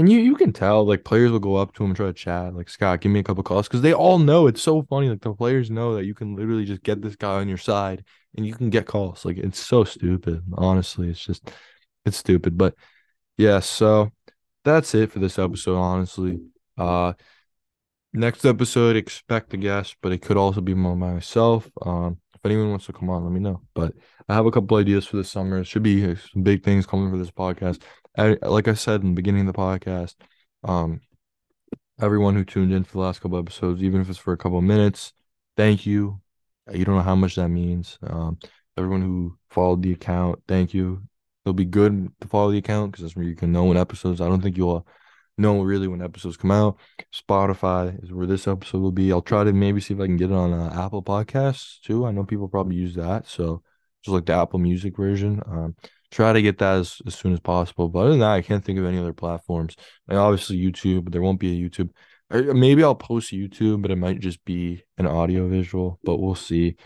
And 0.00 0.10
you 0.10 0.18
you 0.18 0.34
can 0.34 0.54
tell 0.54 0.86
like 0.86 1.04
players 1.04 1.30
will 1.30 1.40
go 1.40 1.56
up 1.56 1.74
to 1.74 1.84
him 1.84 1.90
and 1.90 1.96
try 1.96 2.06
to 2.06 2.14
chat 2.14 2.54
like 2.54 2.70
Scott, 2.70 3.02
give 3.02 3.12
me 3.12 3.20
a 3.20 3.22
couple 3.22 3.42
calls 3.42 3.68
because 3.68 3.82
they 3.82 3.92
all 3.92 4.18
know 4.18 4.46
it's 4.46 4.62
so 4.62 4.80
funny. 4.80 5.10
Like 5.10 5.20
the 5.20 5.34
players 5.34 5.70
know 5.70 5.94
that 5.94 6.06
you 6.06 6.14
can 6.14 6.34
literally 6.36 6.64
just 6.64 6.82
get 6.82 7.02
this 7.02 7.16
guy 7.16 7.34
on 7.34 7.50
your 7.50 7.58
side 7.58 8.02
and 8.34 8.46
you 8.46 8.54
can 8.54 8.70
get 8.70 8.86
calls. 8.86 9.26
Like 9.26 9.36
it's 9.36 9.58
so 9.58 9.84
stupid. 9.84 10.42
Honestly, 10.54 11.10
it's 11.10 11.22
just 11.22 11.52
it's 12.06 12.16
stupid. 12.16 12.56
But 12.56 12.76
yeah, 13.36 13.60
so 13.60 14.10
that's 14.64 14.94
it 14.94 15.12
for 15.12 15.18
this 15.18 15.38
episode. 15.38 15.76
Honestly, 15.76 16.40
uh, 16.78 17.12
next 18.14 18.46
episode 18.46 18.96
expect 18.96 19.52
a 19.52 19.58
guest, 19.58 19.96
but 20.00 20.12
it 20.12 20.22
could 20.22 20.38
also 20.38 20.62
be 20.62 20.72
more 20.72 20.96
myself. 20.96 21.70
Um, 21.82 22.16
if 22.34 22.40
anyone 22.46 22.70
wants 22.70 22.86
to 22.86 22.94
come 22.94 23.10
on, 23.10 23.22
let 23.24 23.32
me 23.34 23.40
know. 23.40 23.60
But 23.74 23.92
I 24.30 24.34
have 24.34 24.46
a 24.46 24.50
couple 24.50 24.78
ideas 24.78 25.04
for 25.04 25.18
the 25.18 25.24
summer. 25.24 25.58
It 25.58 25.66
should 25.66 25.82
be 25.82 26.16
some 26.16 26.42
big 26.42 26.64
things 26.64 26.86
coming 26.86 27.10
for 27.10 27.18
this 27.18 27.30
podcast. 27.30 27.82
Like 28.16 28.68
I 28.68 28.74
said 28.74 29.02
in 29.02 29.08
the 29.08 29.14
beginning 29.14 29.46
of 29.46 29.54
the 29.54 29.58
podcast, 29.58 30.14
um, 30.64 31.00
everyone 32.00 32.34
who 32.34 32.44
tuned 32.44 32.72
in 32.72 32.84
for 32.84 32.92
the 32.92 33.00
last 33.00 33.20
couple 33.20 33.38
episodes, 33.38 33.82
even 33.82 34.00
if 34.00 34.08
it's 34.08 34.18
for 34.18 34.32
a 34.32 34.38
couple 34.38 34.60
minutes, 34.60 35.12
thank 35.56 35.86
you. 35.86 36.20
You 36.72 36.84
don't 36.84 36.96
know 36.96 37.02
how 37.02 37.14
much 37.14 37.36
that 37.36 37.48
means. 37.48 37.98
Um, 38.02 38.38
everyone 38.76 39.02
who 39.02 39.38
followed 39.50 39.82
the 39.82 39.92
account, 39.92 40.42
thank 40.48 40.74
you. 40.74 41.02
It'll 41.44 41.54
be 41.54 41.64
good 41.64 42.10
to 42.20 42.28
follow 42.28 42.50
the 42.50 42.58
account 42.58 42.92
because 42.92 43.04
that's 43.04 43.16
where 43.16 43.24
you 43.24 43.34
can 43.34 43.52
know 43.52 43.64
when 43.64 43.76
episodes. 43.76 44.20
I 44.20 44.28
don't 44.28 44.42
think 44.42 44.56
you'll 44.56 44.86
know 45.38 45.62
really 45.62 45.88
when 45.88 46.02
episodes 46.02 46.36
come 46.36 46.50
out. 46.50 46.78
Spotify 47.14 48.02
is 48.04 48.12
where 48.12 48.26
this 48.26 48.46
episode 48.46 48.80
will 48.80 48.92
be. 48.92 49.10
I'll 49.10 49.22
try 49.22 49.44
to 49.44 49.52
maybe 49.52 49.80
see 49.80 49.94
if 49.94 50.00
I 50.00 50.06
can 50.06 50.16
get 50.16 50.30
it 50.30 50.36
on 50.36 50.52
uh, 50.52 50.72
Apple 50.74 51.02
Podcasts 51.02 51.80
too. 51.80 52.06
I 52.06 52.12
know 52.12 52.24
people 52.24 52.48
probably 52.48 52.76
use 52.76 52.94
that, 52.96 53.26
so 53.26 53.62
just 54.04 54.12
like 54.12 54.26
the 54.26 54.34
Apple 54.34 54.58
Music 54.58 54.96
version. 54.96 55.42
Um, 55.46 55.76
try 56.10 56.32
to 56.32 56.42
get 56.42 56.58
that 56.58 56.78
as, 56.78 57.00
as 57.06 57.14
soon 57.14 57.32
as 57.32 57.40
possible. 57.40 57.88
But 57.88 58.00
other 58.00 58.10
than 58.10 58.20
that, 58.20 58.32
I 58.32 58.42
can't 58.42 58.64
think 58.64 58.78
of 58.78 58.84
any 58.84 58.98
other 58.98 59.12
platforms. 59.12 59.76
Like 60.08 60.18
obviously 60.18 60.58
YouTube, 60.58 61.04
but 61.04 61.12
there 61.12 61.22
won't 61.22 61.40
be 61.40 61.52
a 61.52 61.68
YouTube. 61.68 61.90
maybe 62.30 62.82
I'll 62.82 62.94
post 62.94 63.32
YouTube, 63.32 63.82
but 63.82 63.90
it 63.90 63.96
might 63.96 64.20
just 64.20 64.44
be 64.44 64.82
an 64.98 65.06
audio 65.06 65.48
visual. 65.48 65.98
But 66.04 66.18
we'll 66.18 66.34
see. 66.34 66.76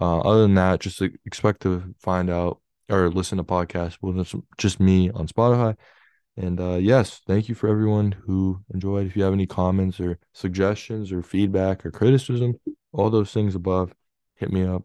Uh, 0.00 0.20
other 0.20 0.42
than 0.42 0.54
that, 0.54 0.80
just 0.80 1.00
expect 1.24 1.62
to 1.62 1.94
find 2.00 2.28
out 2.30 2.60
or 2.90 3.08
listen 3.08 3.38
to 3.38 3.44
podcasts 3.44 3.98
with 4.02 4.32
just 4.58 4.80
me 4.80 5.10
on 5.10 5.26
Spotify. 5.28 5.76
And 6.36 6.60
uh, 6.60 6.74
yes, 6.74 7.20
thank 7.26 7.48
you 7.48 7.54
for 7.54 7.68
everyone 7.68 8.12
who 8.26 8.60
enjoyed. 8.72 9.06
If 9.06 9.16
you 9.16 9.22
have 9.22 9.32
any 9.32 9.46
comments 9.46 10.00
or 10.00 10.18
suggestions 10.32 11.12
or 11.12 11.22
feedback 11.22 11.86
or 11.86 11.92
criticism, 11.92 12.58
all 12.92 13.08
those 13.08 13.32
things 13.32 13.54
above, 13.54 13.94
hit 14.36 14.52
me 14.52 14.64
up. 14.64 14.84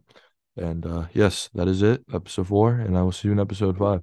And 0.60 0.86
uh, 0.86 1.06
yes, 1.14 1.48
that 1.54 1.66
is 1.68 1.82
it, 1.82 2.04
episode 2.12 2.48
four, 2.48 2.74
and 2.74 2.96
I 2.96 3.02
will 3.02 3.12
see 3.12 3.28
you 3.28 3.32
in 3.32 3.40
episode 3.40 3.78
five. 3.78 4.02